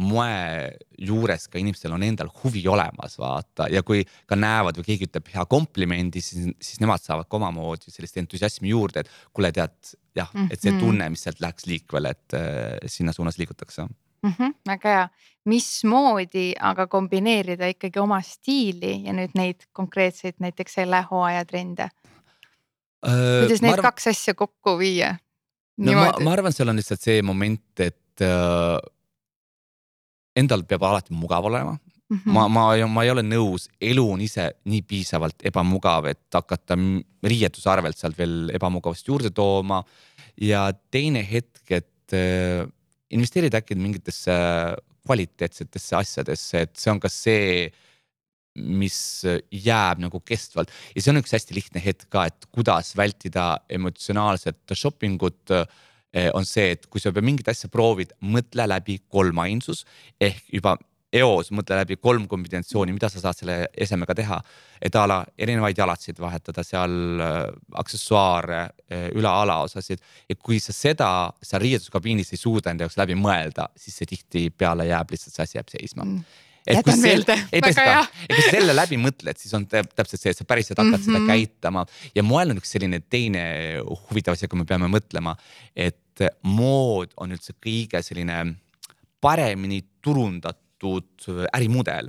moe 0.01 0.70
juures 0.99 1.47
ka 1.51 1.59
inimestel 1.61 1.93
on 1.93 2.05
endal 2.07 2.30
huvi 2.43 2.62
olemas, 2.68 3.16
vaata 3.20 3.66
ja 3.72 3.82
kui 3.86 4.05
ka 4.28 4.38
näevad 4.38 4.78
või 4.80 4.86
keegi 4.86 5.09
ütleb 5.11 5.32
hea 5.34 5.45
komplimendi, 5.51 6.22
siis, 6.24 6.53
siis 6.62 6.80
nemad 6.80 7.03
saavad 7.05 7.28
ka 7.28 7.41
omamoodi 7.41 7.93
sellist 7.93 8.16
entusiasmi 8.22 8.72
juurde, 8.72 9.05
et 9.05 9.11
kuule, 9.36 9.53
tead 9.53 9.74
jah 10.16 10.30
et 10.49 10.61
see 10.61 10.72
mhm. 10.72 10.80
tunne, 10.80 11.11
mis 11.12 11.24
sealt 11.26 11.43
läheks 11.43 11.66
liikvele, 11.70 12.14
et 12.16 12.38
äh, 12.38 12.78
sinna 12.91 13.12
suunas 13.16 13.38
liigutakse 13.38 13.84
mm. 14.22 14.34
-hmm, 14.38 14.55
väga 14.66 14.88
hea, 14.88 15.09
mismoodi 15.45 16.53
aga 16.61 16.86
kombineerida 16.86 17.66
ikkagi 17.74 18.01
oma 18.01 18.20
stiili 18.22 19.01
ja 19.05 19.12
nüüd 19.16 19.34
neid 19.34 19.66
konkreetseid 19.72 20.38
näiteks 20.38 20.80
selle 20.80 21.05
hooaja 21.11 21.45
trende 21.45 21.88
äh,? 23.07 23.43
kuidas 23.43 23.62
need 23.62 23.78
arv... 23.78 23.82
kaks 23.91 24.07
asja 24.14 24.34
kokku 24.34 24.78
viia? 24.78 25.16
no 25.78 25.93
ma, 25.93 26.12
ma 26.20 26.32
arvan, 26.32 26.53
seal 26.53 26.68
on 26.68 26.80
lihtsalt 26.80 27.05
see 27.05 27.22
moment, 27.22 27.80
et 27.80 28.24
äh, 28.24 28.78
endal 30.37 30.64
peab 30.68 30.85
alati 30.87 31.14
mugav 31.16 31.47
olema 31.51 31.74
mm. 31.74 32.16
-hmm. 32.18 32.33
ma, 32.33 32.49
ma, 32.49 32.64
ma 32.87 33.05
ei 33.05 33.11
ole 33.11 33.22
nõus, 33.26 33.68
elu 33.81 34.05
on 34.14 34.20
ise 34.20 34.51
nii 34.64 34.83
piisavalt 34.83 35.47
ebamugav, 35.47 36.11
et 36.11 36.26
hakata 36.35 36.76
riietuse 37.22 37.70
arvelt 37.70 37.99
sealt 37.99 38.18
veel 38.18 38.51
ebamugavust 38.55 39.09
juurde 39.09 39.31
tooma. 39.31 39.85
ja 40.41 40.70
teine 40.91 41.20
hetk, 41.20 41.64
et 41.68 42.14
äh, 42.16 42.64
investeerida 43.11 43.59
äkki 43.61 43.74
mingitesse 43.76 44.33
kvaliteetsetesse 45.05 45.97
asjadesse, 45.97 46.62
et 46.64 46.76
see 46.76 46.91
on 46.93 47.01
ka 47.01 47.09
see 47.09 47.70
mis 48.61 49.22
jääb 49.55 50.01
nagu 50.03 50.18
kestvalt 50.26 50.72
ja 50.95 51.03
see 51.03 51.12
on 51.12 51.20
üks 51.20 51.33
hästi 51.37 51.55
lihtne 51.55 51.83
hetk 51.85 52.09
ka, 52.11 52.26
et 52.26 52.49
kuidas 52.51 52.97
vältida 52.99 53.61
emotsionaalset 53.70 54.74
shopping 54.74 55.22
ut 55.22 55.55
äh, 55.55 55.66
on 56.34 56.46
see, 56.46 56.72
et 56.74 56.86
kui 56.90 56.98
sa 56.98 57.12
juba 57.12 57.22
mingit 57.22 57.46
asja 57.52 57.68
proovid, 57.70 58.16
mõtle 58.20 58.64
läbi 58.66 58.96
kolmainsus 59.06 59.84
ehk 60.20 60.48
juba 60.56 60.74
eos 61.12 61.50
mõtle 61.54 61.78
läbi 61.80 61.96
kolm 61.98 62.26
kombinatsiooni, 62.30 62.94
mida 62.94 63.11
sa 63.11 63.22
saad 63.22 63.38
selle 63.38 63.56
esemega 63.74 64.14
teha. 64.14 64.40
et 64.80 64.94
a 64.96 65.06
la 65.06 65.18
erinevaid 65.36 65.76
jalatsid 65.76 66.20
vahetada 66.22 66.62
seal 66.64 67.20
äh,, 67.20 67.40
aksessuaare 67.82 68.61
äh,, 68.61 69.08
üle 69.18 69.28
alaosasid 69.28 70.00
ja 70.28 70.36
kui 70.36 70.61
sa 70.61 70.72
seda 70.72 71.08
seal 71.42 71.61
riietuskabiinis 71.61 72.32
ei 72.32 72.40
suuda 72.40 72.70
enda 72.70 72.86
jaoks 72.86 72.96
läbi 72.96 73.18
mõelda, 73.18 73.68
siis 73.76 73.98
see 74.00 74.08
tihtipeale 74.14 74.86
jääb 74.88 75.11
lihtsalt, 75.11 75.34
see 75.34 75.42
asi 75.44 75.58
jääb 75.58 75.74
seisma. 75.74 76.06
Mm 76.06 76.46
jätan 76.76 77.00
meelde, 77.02 77.36
väga 77.52 77.86
hea. 77.86 78.02
ja 78.28 78.34
kui 78.34 78.44
sa 78.44 78.54
selle 78.54 78.76
läbi 78.76 78.98
mõtled, 79.00 79.38
siis 79.40 79.54
on 79.56 79.66
täpselt 79.70 80.18
see, 80.20 80.32
et 80.34 80.38
sa 80.38 80.46
päriselt 80.48 80.78
hakkad 80.78 80.92
mm 80.92 81.00
-hmm. 81.00 81.06
seda 81.06 81.18
mhm. 81.18 81.28
käitama 81.30 81.86
ja 82.14 82.22
moel 82.22 82.54
on 82.54 82.62
üks 82.62 82.72
selline 82.76 83.00
teine 83.00 83.42
huvitav 84.08 84.38
asi, 84.38 84.48
kui 84.48 84.58
me 84.58 84.68
peame 84.68 84.90
mõtlema, 84.90 85.36
et 85.76 85.96
mood 86.42 87.14
on 87.16 87.32
üldse 87.32 87.54
kõige 87.56 88.02
selline 88.04 88.42
paremini 89.20 89.82
turundatud 90.02 91.28
ärimudel. 91.52 92.08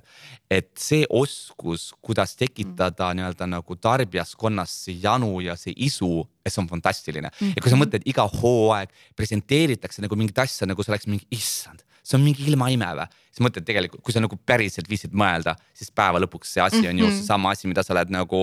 et 0.52 0.72
see 0.80 1.06
oskus, 1.10 1.94
kuidas 2.02 2.36
tekitada 2.36 3.10
mm. 3.10 3.18
nii-öelda 3.20 3.48
nagu 3.48 3.76
tarbijaskonnas 3.76 4.72
see 4.86 4.98
janu 5.04 5.40
ja 5.40 5.56
see 5.56 5.74
isu, 5.76 6.28
see 6.48 6.62
on 6.62 6.68
fantastiline 6.68 7.28
mm. 7.28 7.48
-hmm. 7.48 7.54
ja 7.56 7.62
kui 7.62 7.72
sa 7.72 7.80
mõtled, 7.80 8.04
iga 8.06 8.28
hooaeg 8.28 8.90
presenteeritakse 9.16 10.02
nagu 10.02 10.16
mingit 10.16 10.40
asja, 10.40 10.68
nagu 10.68 10.84
see 10.84 10.92
oleks 10.92 11.08
mingi 11.08 11.28
issand 11.32 11.84
see 12.04 12.18
on 12.18 12.26
mingi 12.26 12.46
ilmaime 12.50 12.90
või? 12.98 13.08
siis 13.32 13.46
mõtled 13.46 13.66
tegelikult, 13.68 14.04
kui 14.04 14.16
sa 14.16 14.24
nagu 14.24 14.36
päriselt 14.46 14.90
viitsid 14.92 15.14
mõelda, 15.16 15.56
siis 15.78 15.94
päeva 15.96 16.20
lõpuks 16.20 16.52
see 16.56 16.64
asi 16.64 16.82
on 16.82 16.84
mm 16.84 16.90
-hmm. 16.90 17.00
ju 17.00 17.08
mhm. 17.08 17.18
seesama 17.22 17.54
asi, 17.56 17.68
mida 17.68 17.84
sa 17.84 17.94
oled 17.94 18.12
nagu 18.12 18.42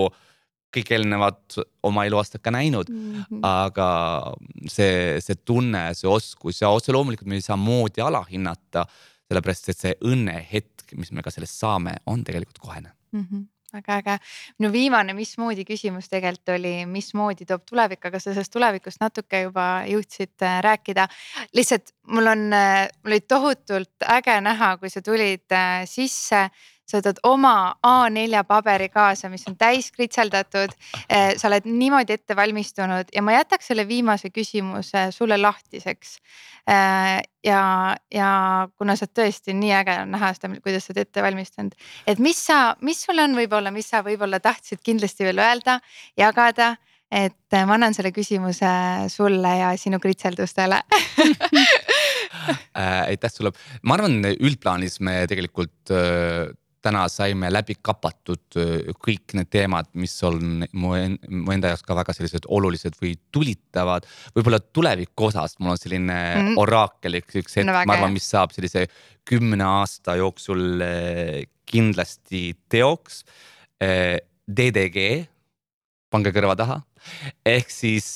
kõik 0.75 0.91
eelnevad 0.93 1.59
oma 1.83 2.05
eluaastad 2.05 2.43
ka 2.45 2.51
näinud 2.53 2.91
mm. 2.93 3.13
-hmm. 3.25 3.41
aga 3.43 3.89
see, 4.69 5.21
see 5.25 5.37
tunne, 5.45 5.95
see 5.95 6.09
oskus 6.09 6.61
ja 6.61 6.69
otse 6.69 6.93
loomulikult 6.93 7.29
me 7.29 7.39
ei 7.41 7.45
saa 7.45 7.57
moodi 7.57 8.05
alahinnata, 8.05 8.85
sellepärast 9.29 9.69
et 9.69 9.79
see 9.79 9.95
õnnehetk, 10.05 10.93
mis 10.97 11.13
me 11.13 11.25
ka 11.25 11.31
sellest 11.31 11.57
saame, 11.57 11.97
on 12.07 12.25
tegelikult 12.25 12.59
kohene 12.59 12.93
mm. 13.13 13.25
-hmm 13.25 13.47
väga 13.73 13.99
äge. 14.01 14.19
minu 14.59 14.71
viimane 14.73 15.15
mismoodi 15.15 15.65
küsimus 15.69 16.09
tegelikult 16.09 16.55
oli, 16.55 16.73
mismoodi 16.89 17.47
toob 17.49 17.67
tulevik, 17.69 18.05
aga 18.05 18.21
sa 18.21 18.33
sellest 18.33 18.53
tulevikust 18.55 19.01
natuke 19.01 19.43
juba 19.45 19.67
jõudsid 19.89 20.47
äh, 20.47 20.61
rääkida. 20.65 21.09
lihtsalt 21.55 21.93
mul 22.07 22.33
on, 22.33 22.49
äh, 22.53 22.89
mul 23.03 23.13
oli 23.13 23.21
tohutult 23.21 24.09
äge 24.09 24.41
näha, 24.41 24.77
kui 24.79 24.91
sa 24.91 25.03
tulid 25.03 25.53
äh, 25.53 25.85
sisse 25.87 26.49
sa 26.89 27.01
võtad 27.01 27.21
oma 27.29 27.55
A4 27.85 28.43
paberi 28.49 28.89
kaasa, 28.93 29.29
mis 29.33 29.45
on 29.51 29.57
täis 29.61 29.91
kritseldatud. 29.93 30.73
Eh, 31.09 31.35
sa 31.37 31.51
oled 31.51 31.69
niimoodi 31.69 32.17
ette 32.17 32.37
valmistunud 32.37 33.13
ja 33.15 33.25
ma 33.25 33.37
jätaks 33.37 33.71
selle 33.73 33.85
viimase 33.89 34.33
küsimuse 34.33 35.09
sulle 35.15 35.39
lahtiseks. 35.41 36.17
Eh, 36.69 37.21
ja, 37.45 37.63
ja 38.13 38.33
kuna 38.79 38.97
sa 38.97 39.09
tõesti 39.09 39.55
nii 39.57 39.73
äge 39.83 40.01
on 40.03 40.13
näha 40.17 40.33
seda, 40.37 40.53
kuidas 40.65 40.89
sa 40.89 40.95
oled 40.95 41.05
ette 41.07 41.25
valmistanud, 41.25 41.79
et 42.07 42.21
mis 42.21 42.41
sa, 42.49 42.75
mis 42.85 43.01
sul 43.05 43.21
on 43.23 43.37
võib-olla, 43.39 43.73
mis 43.73 43.89
sa 43.89 44.03
võib-olla 44.05 44.41
tahtsid 44.45 44.85
kindlasti 44.85 45.29
veel 45.29 45.41
öelda, 45.45 45.79
jagada 46.19 46.75
et 47.09 47.57
ma 47.65 47.79
annan 47.79 47.95
selle 47.97 48.11
küsimuse 48.13 48.69
sulle 49.09 49.55
ja 49.63 49.71
sinu 49.81 49.97
kritseldustele 50.03 50.83
äh, 52.77 53.09
aitäh 53.09 53.33
sulle, 53.33 53.55
ma 53.89 53.97
arvan, 53.97 54.21
üldplaanis 54.37 55.01
me 55.01 55.23
tegelikult 55.31 55.95
täna 56.85 57.05
saime 57.11 57.51
läbi 57.51 57.77
kapatud 57.83 58.59
kõik 59.03 59.35
need 59.39 59.51
teemad, 59.51 59.89
mis 59.99 60.15
on 60.27 60.65
mu, 60.73 60.95
mu 61.29 61.55
enda 61.55 61.73
jaoks 61.73 61.85
ka 61.87 61.97
väga 61.99 62.15
sellised 62.17 62.49
olulised 62.49 62.99
või 63.03 63.15
tulitavad. 63.35 64.07
võib-olla 64.37 64.61
tuleviku 64.61 65.29
osas 65.29 65.59
mul 65.59 65.75
on 65.75 65.81
selline 65.81 66.19
mm 66.19 66.43
-hmm. 66.43 66.59
oraakelik 66.65 67.35
üks 67.43 67.59
hetk 67.59 67.67
no,, 67.67 67.79
ma 67.85 67.99
arvan, 67.99 68.13
mis 68.15 68.31
saab 68.31 68.55
sellise 68.55 68.87
kümne 69.29 69.65
aasta 69.65 70.17
jooksul 70.17 70.83
kindlasti 71.69 72.57
teoks. 72.69 73.25
DDG, 74.49 75.27
pange 76.11 76.31
kõrva 76.33 76.57
taha 76.57 76.81
ehk 77.47 77.71
siis 77.71 78.07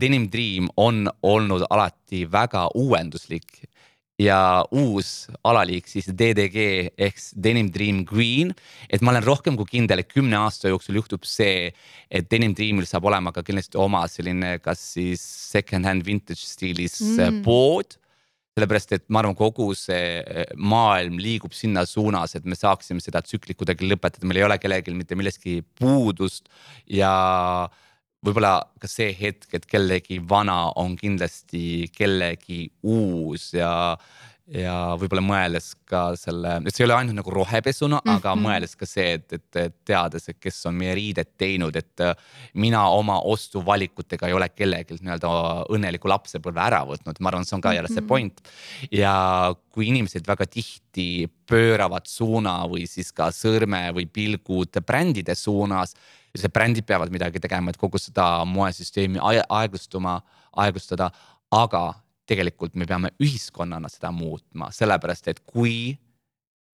Denim 0.00 0.28
Dream 0.32 0.68
on 0.80 1.04
olnud 1.22 1.66
alati 1.70 2.24
väga 2.30 2.68
uuenduslik 2.74 3.64
ja 4.20 4.62
uus 4.70 5.26
alaliik 5.42 5.88
siis 5.90 6.06
DDG 6.06 6.58
ehk 6.94 7.18
Denim 7.34 7.70
Dream 7.74 8.04
Green. 8.06 8.52
et 8.88 9.02
ma 9.02 9.10
olen 9.10 9.24
rohkem 9.26 9.56
kui 9.58 9.66
kindel, 9.66 10.04
et 10.04 10.12
kümne 10.12 10.38
aasta 10.38 10.70
jooksul 10.70 11.00
juhtub 11.00 11.26
see, 11.26 11.72
et 12.10 12.30
Denim 12.30 12.54
Dreamil 12.54 12.86
saab 12.86 13.08
olema 13.10 13.32
ka 13.34 13.42
kindlasti 13.42 13.78
oma 13.80 14.04
selline, 14.08 14.58
kas 14.62 14.82
siis 14.94 15.24
second-hand 15.50 16.06
vintage 16.06 16.46
stiilis 16.46 17.00
mm. 17.02 17.42
pood 17.46 17.98
sellepärast, 18.54 18.92
et 18.94 19.02
ma 19.10 19.18
arvan, 19.18 19.34
kogu 19.34 19.72
see 19.74 20.20
eh, 20.22 20.44
maailm 20.54 21.16
liigub 21.18 21.50
sinna 21.56 21.82
suunas, 21.90 22.36
et 22.38 22.44
me 22.46 22.54
saaksime 22.54 23.02
seda 23.02 23.18
tsüklit 23.26 23.58
kuidagi 23.58 23.88
lõpetada, 23.90 24.28
meil 24.30 24.44
ei 24.44 24.46
ole 24.46 24.60
kellelgi 24.62 24.94
mitte 24.94 25.18
millestki 25.18 25.56
puudust 25.80 26.46
ja 26.86 27.10
äh, 27.66 27.80
võib-olla 28.24 28.58
ka 28.80 28.90
see 28.90 29.12
hetk, 29.16 29.48
et 29.56 29.66
kellegi 29.68 30.20
vana 30.28 30.68
on 30.80 30.96
kindlasti 30.98 31.90
kellegi 31.94 32.66
uus 32.88 33.50
ja, 33.56 33.70
ja 34.50 34.74
võib-olla 35.00 35.22
mõeldes 35.24 35.70
ka 35.88 36.02
selle, 36.20 36.56
et 36.64 36.74
see 36.74 36.84
ei 36.84 36.88
ole 36.88 36.96
ainult 36.96 37.18
nagu 37.18 37.34
rohepesuna 37.34 38.00
mm, 38.00 38.08
-hmm. 38.08 38.20
aga 38.20 38.34
mhm. 38.34 38.46
mõeldes 38.46 38.76
ka 38.80 38.88
see, 38.88 39.18
et, 39.18 39.36
et, 39.36 39.76
teades, 39.84 40.28
et 40.28 40.40
kes 40.40 40.62
on 40.70 40.76
meie 40.80 40.94
riided 40.96 41.34
teinud, 41.40 41.76
et 41.76 42.04
äh, 42.04 42.14
mina 42.54 42.86
oma 42.88 43.20
ostuvalikutega 43.20 44.28
ei 44.28 44.36
ole 44.36 44.48
kellelgi 44.48 44.98
nii-öelda 45.00 45.34
õnneliku 45.76 46.08
lapsepõlve 46.12 46.64
ära 46.64 46.82
võtnud, 46.88 47.20
ma 47.20 47.32
arvan, 47.32 47.44
see 47.48 47.58
on 47.58 47.64
ka 47.64 47.76
jälle 47.76 47.92
see 47.92 48.00
mhm. 48.00 48.08
point. 48.08 48.42
ja 48.90 49.14
kui 49.74 49.88
inimesed 49.92 50.26
väga 50.26 50.46
tihti 50.46 51.28
pööravad 51.50 52.06
suuna 52.08 52.62
või 52.70 52.88
siis 52.88 53.12
ka 53.12 53.28
sõrme 53.34 53.90
või 53.92 54.06
pilgud 54.08 54.80
brändide 54.86 55.34
suunas. 55.34 55.94
See 56.40 56.50
brändid 56.50 56.86
peavad 56.86 57.12
midagi 57.14 57.42
tegema, 57.42 57.70
et 57.70 57.78
kogu 57.80 58.00
seda 58.02 58.44
moesüsteemi 58.48 59.20
aeglustuma, 59.22 60.18
aeglustada, 60.64 61.10
aga 61.54 61.84
tegelikult 62.28 62.74
me 62.80 62.88
peame 62.88 63.12
ühiskonnana 63.22 63.90
seda 63.92 64.10
muutma, 64.14 64.70
sellepärast 64.74 65.28
et 65.30 65.42
kui 65.46 65.94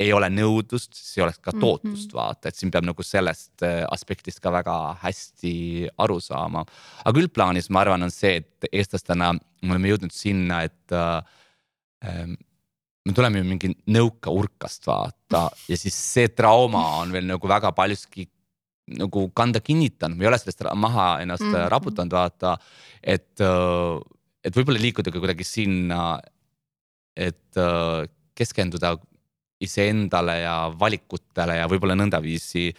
ei 0.00 0.12
ole 0.16 0.30
nõudlust, 0.32 0.94
siis 0.96 1.18
ei 1.18 1.24
oleks 1.26 1.40
ka 1.42 1.52
mhm. 1.52 1.60
tootlust 1.60 2.06
mm 2.06 2.10
-hmm. 2.10 2.16
vaata, 2.16 2.48
et 2.48 2.56
siin 2.56 2.70
peab 2.72 2.86
nagu 2.88 3.02
sellest 3.04 3.62
äh, 3.66 3.84
aspektist 3.90 4.40
ka 4.40 4.52
väga 4.52 4.96
hästi 5.02 5.88
aru 5.98 6.20
saama. 6.20 6.64
aga 7.04 7.20
üldplaanis 7.20 7.70
ma 7.70 7.80
arvan, 7.80 8.02
on 8.02 8.10
see, 8.10 8.36
et 8.36 8.72
eestlastena 8.72 9.32
me 9.34 9.72
oleme 9.74 9.88
jõudnud 9.88 10.12
sinna, 10.12 10.62
et 10.62 10.92
äh, 10.92 12.26
me 13.06 13.12
tuleme 13.12 13.38
ju 13.38 13.44
mingi 13.44 13.72
nõukaurkast 13.86 14.86
vaata 14.86 15.50
ja 15.68 15.76
siis 15.76 15.94
see 15.94 16.28
trauma 16.28 16.82
on 17.00 17.12
veel 17.12 17.26
nagu 17.26 17.48
väga 17.48 17.72
paljuski 17.72 18.28
nagu 18.98 19.28
kanda 19.36 19.60
kinnitanud, 19.60 20.18
me 20.18 20.26
ei 20.26 20.30
ole 20.30 20.38
sellest 20.40 20.64
maha 20.74 21.20
ennast 21.22 21.44
mm 21.44 21.54
-hmm. 21.54 21.68
raputanud, 21.70 22.12
vaata, 22.12 22.56
et 23.02 23.40
äh, 23.40 24.00
et 24.44 24.56
võib-olla 24.56 24.80
liikuda 24.80 25.12
ka 25.12 25.20
kuidagi 25.20 25.44
sinna, 25.44 26.20
et 27.16 27.56
äh, 27.60 28.08
keskenduda 28.34 28.96
iseendale 29.60 30.40
ja 30.40 30.56
valikutele 30.80 31.58
ja 31.60 31.68
võib-olla 31.68 31.96
nõndaviisi. 31.98 32.70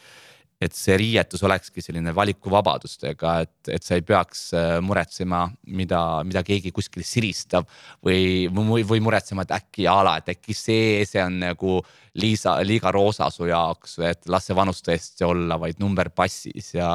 Et 0.62 0.76
see 0.78 0.96
riietus 1.00 1.42
olekski 1.46 1.82
selline 1.82 2.14
valikuvabadustega, 2.14 3.34
et, 3.46 3.72
et 3.74 3.86
sa 3.86 3.98
ei 3.98 4.04
peaks 4.06 4.44
äh, 4.58 4.76
muretsema, 4.86 5.48
mida, 5.74 6.02
mida 6.28 6.44
keegi 6.46 6.70
kuskil 6.76 7.06
siristab. 7.08 7.70
või, 8.06 8.46
või, 8.54 8.86
või 8.88 9.02
muretsema, 9.02 9.46
et 9.46 9.56
äkki 9.58 9.88
a 9.90 9.98
la, 10.06 10.18
et 10.22 10.30
äkki 10.36 10.54
see, 10.58 11.02
see 11.10 11.24
on 11.24 11.40
nagu 11.42 11.80
liisa, 12.22 12.60
liiga 12.68 12.92
roosa 12.94 13.32
su 13.34 13.50
jaoks, 13.50 13.98
et 14.06 14.30
las 14.30 14.46
see 14.46 14.58
vanus 14.58 14.84
tõesti 14.86 15.26
olla 15.26 15.58
vaid 15.62 15.82
number 15.82 16.12
passis 16.14 16.74
ja. 16.76 16.94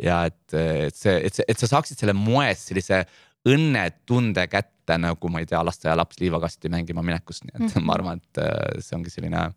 ja 0.00 0.22
et, 0.30 0.56
et 0.56 0.96
see, 0.96 1.18
et 1.18 1.36
see, 1.36 1.46
et 1.48 1.60
sa 1.60 1.68
saaksid 1.74 2.00
selle 2.00 2.16
moes 2.16 2.68
sellise 2.70 3.04
õnnetunde 3.48 4.46
kätte 4.48 4.96
nagu 5.02 5.28
ma 5.28 5.42
ei 5.42 5.48
tea, 5.50 5.60
lasteaialaps 5.66 6.20
liivakasti 6.22 6.70
mängima 6.72 7.04
minekust, 7.04 7.44
nii 7.44 7.56
et 7.58 7.60
mm 7.60 7.72
-hmm. 7.76 7.86
ma 7.86 7.98
arvan, 7.98 8.24
et 8.24 8.44
äh, 8.46 8.80
see 8.80 8.96
ongi 8.96 9.12
selline, 9.12 9.48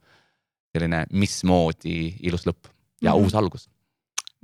selline 0.76 1.06
mismoodi 1.14 2.00
ilus 2.28 2.50
lõpp 2.50 2.75
ja 3.06 3.14
mm 3.14 3.22
-hmm. 3.22 3.24
uus 3.24 3.36
algus. 3.36 3.70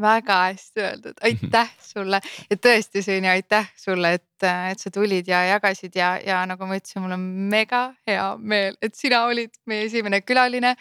Väga 0.01 0.36
hästi 0.47 0.82
öeldud, 0.82 1.18
aitäh 1.22 1.74
sulle. 1.84 2.22
Ja 2.49 2.55
tõesti, 2.57 3.03
Sõini, 3.05 3.30
aitäh 3.30 3.68
sulle, 3.78 4.14
et, 4.18 4.43
et 4.72 4.80
sa 4.80 4.89
tulid 4.91 5.28
ja 5.28 5.43
jagasid 5.45 5.95
ja, 5.95 6.16
ja 6.26 6.39
nagu 6.49 6.66
ma 6.66 6.80
ütlesin, 6.80 7.03
mul 7.03 7.14
on 7.14 7.26
mega 7.51 7.93
hea 8.07 8.38
meel, 8.38 8.78
et 8.82 8.95
sina 8.97 9.26
olid 9.30 9.53
meie 9.70 9.86
esimene 9.86 10.22
külaline 10.22 10.76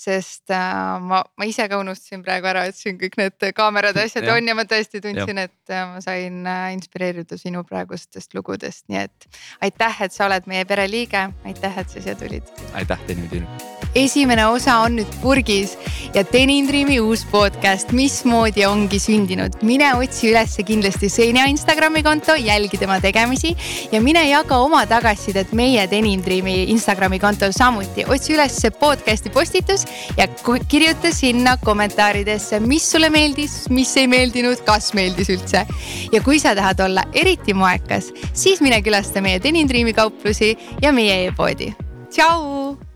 sest 0.00 0.50
äh, 0.54 1.00
ma, 1.04 1.20
ma 1.36 1.48
ise 1.48 1.66
ka 1.68 1.80
unustasin 1.80 2.24
praegu 2.24 2.48
ära, 2.50 2.64
et 2.70 2.78
siin 2.78 2.98
kõik 3.00 3.18
need 3.20 3.48
kaamerad 3.56 3.98
ja 3.98 4.06
asjad 4.08 4.28
ja. 4.28 4.36
on 4.36 4.48
ja 4.48 4.56
ma 4.56 4.64
tõesti 4.68 5.02
tundsin, 5.04 5.42
et 5.44 5.74
äh, 5.74 5.84
ma 5.92 6.00
sain 6.04 6.40
äh, 6.48 6.70
inspireerida 6.76 7.38
sinu 7.40 7.64
praegustest 7.68 8.36
lugudest, 8.38 8.86
nii 8.92 9.04
et 9.04 9.42
aitäh, 9.68 10.06
et 10.06 10.16
sa 10.16 10.28
oled 10.30 10.48
meie 10.50 10.64
pereliige, 10.68 11.28
aitäh, 11.44 11.82
et 11.84 11.92
sa 11.92 12.00
siia 12.00 12.16
tulid. 12.18 12.56
aitäh, 12.72 13.08
Tõnu 13.10 13.28
Tiinu 13.32 13.70
esimene 13.94 14.44
osa 14.46 14.76
on 14.84 14.94
nüüd 15.00 15.14
purgis 15.22 15.74
ja 16.14 16.22
Tenin 16.24 16.68
Dreami 16.68 17.00
uus 17.02 17.24
podcast, 17.30 17.90
mismoodi 17.92 18.64
ongi 18.66 19.00
sündinud. 19.02 19.56
mine 19.62 19.94
otsi 19.94 20.30
ülesse 20.30 20.62
kindlasti 20.62 21.08
Senja 21.08 21.46
Instagrami 21.50 22.02
konto, 22.02 22.34
jälgi 22.34 22.78
tema 22.78 23.00
tegemisi 23.00 23.56
ja 23.92 24.00
mine 24.00 24.28
jaga 24.28 24.58
oma 24.58 24.84
tagasisidet 24.86 25.52
meie 25.52 25.86
Tenin 25.88 26.22
Dreami 26.24 26.70
Instagrami 26.70 27.18
kontol 27.18 27.52
samuti. 27.52 28.04
otsi 28.06 28.34
üles 28.34 28.60
podcast'i 28.78 29.30
postitus 29.30 29.84
ja 30.16 30.28
kirjuta 30.68 31.12
sinna 31.14 31.56
kommentaaridesse, 31.64 32.60
mis 32.60 32.90
sulle 32.92 33.10
meeldis, 33.10 33.68
mis 33.70 33.96
ei 33.96 34.08
meeldinud, 34.10 34.64
kas 34.66 34.92
meeldis 34.94 35.30
üldse. 35.30 35.66
ja 36.12 36.22
kui 36.22 36.38
sa 36.38 36.54
tahad 36.54 36.80
olla 36.80 37.06
eriti 37.12 37.54
moekas, 37.54 38.12
siis 38.32 38.60
mine 38.60 38.82
külasta 38.82 39.22
meie 39.22 39.40
Tenin 39.40 39.68
Dreami 39.68 39.92
kauplusi 39.92 40.56
ja 40.82 40.92
meie 40.92 41.26
e-poodi. 41.26 41.74
tšau 42.10 42.89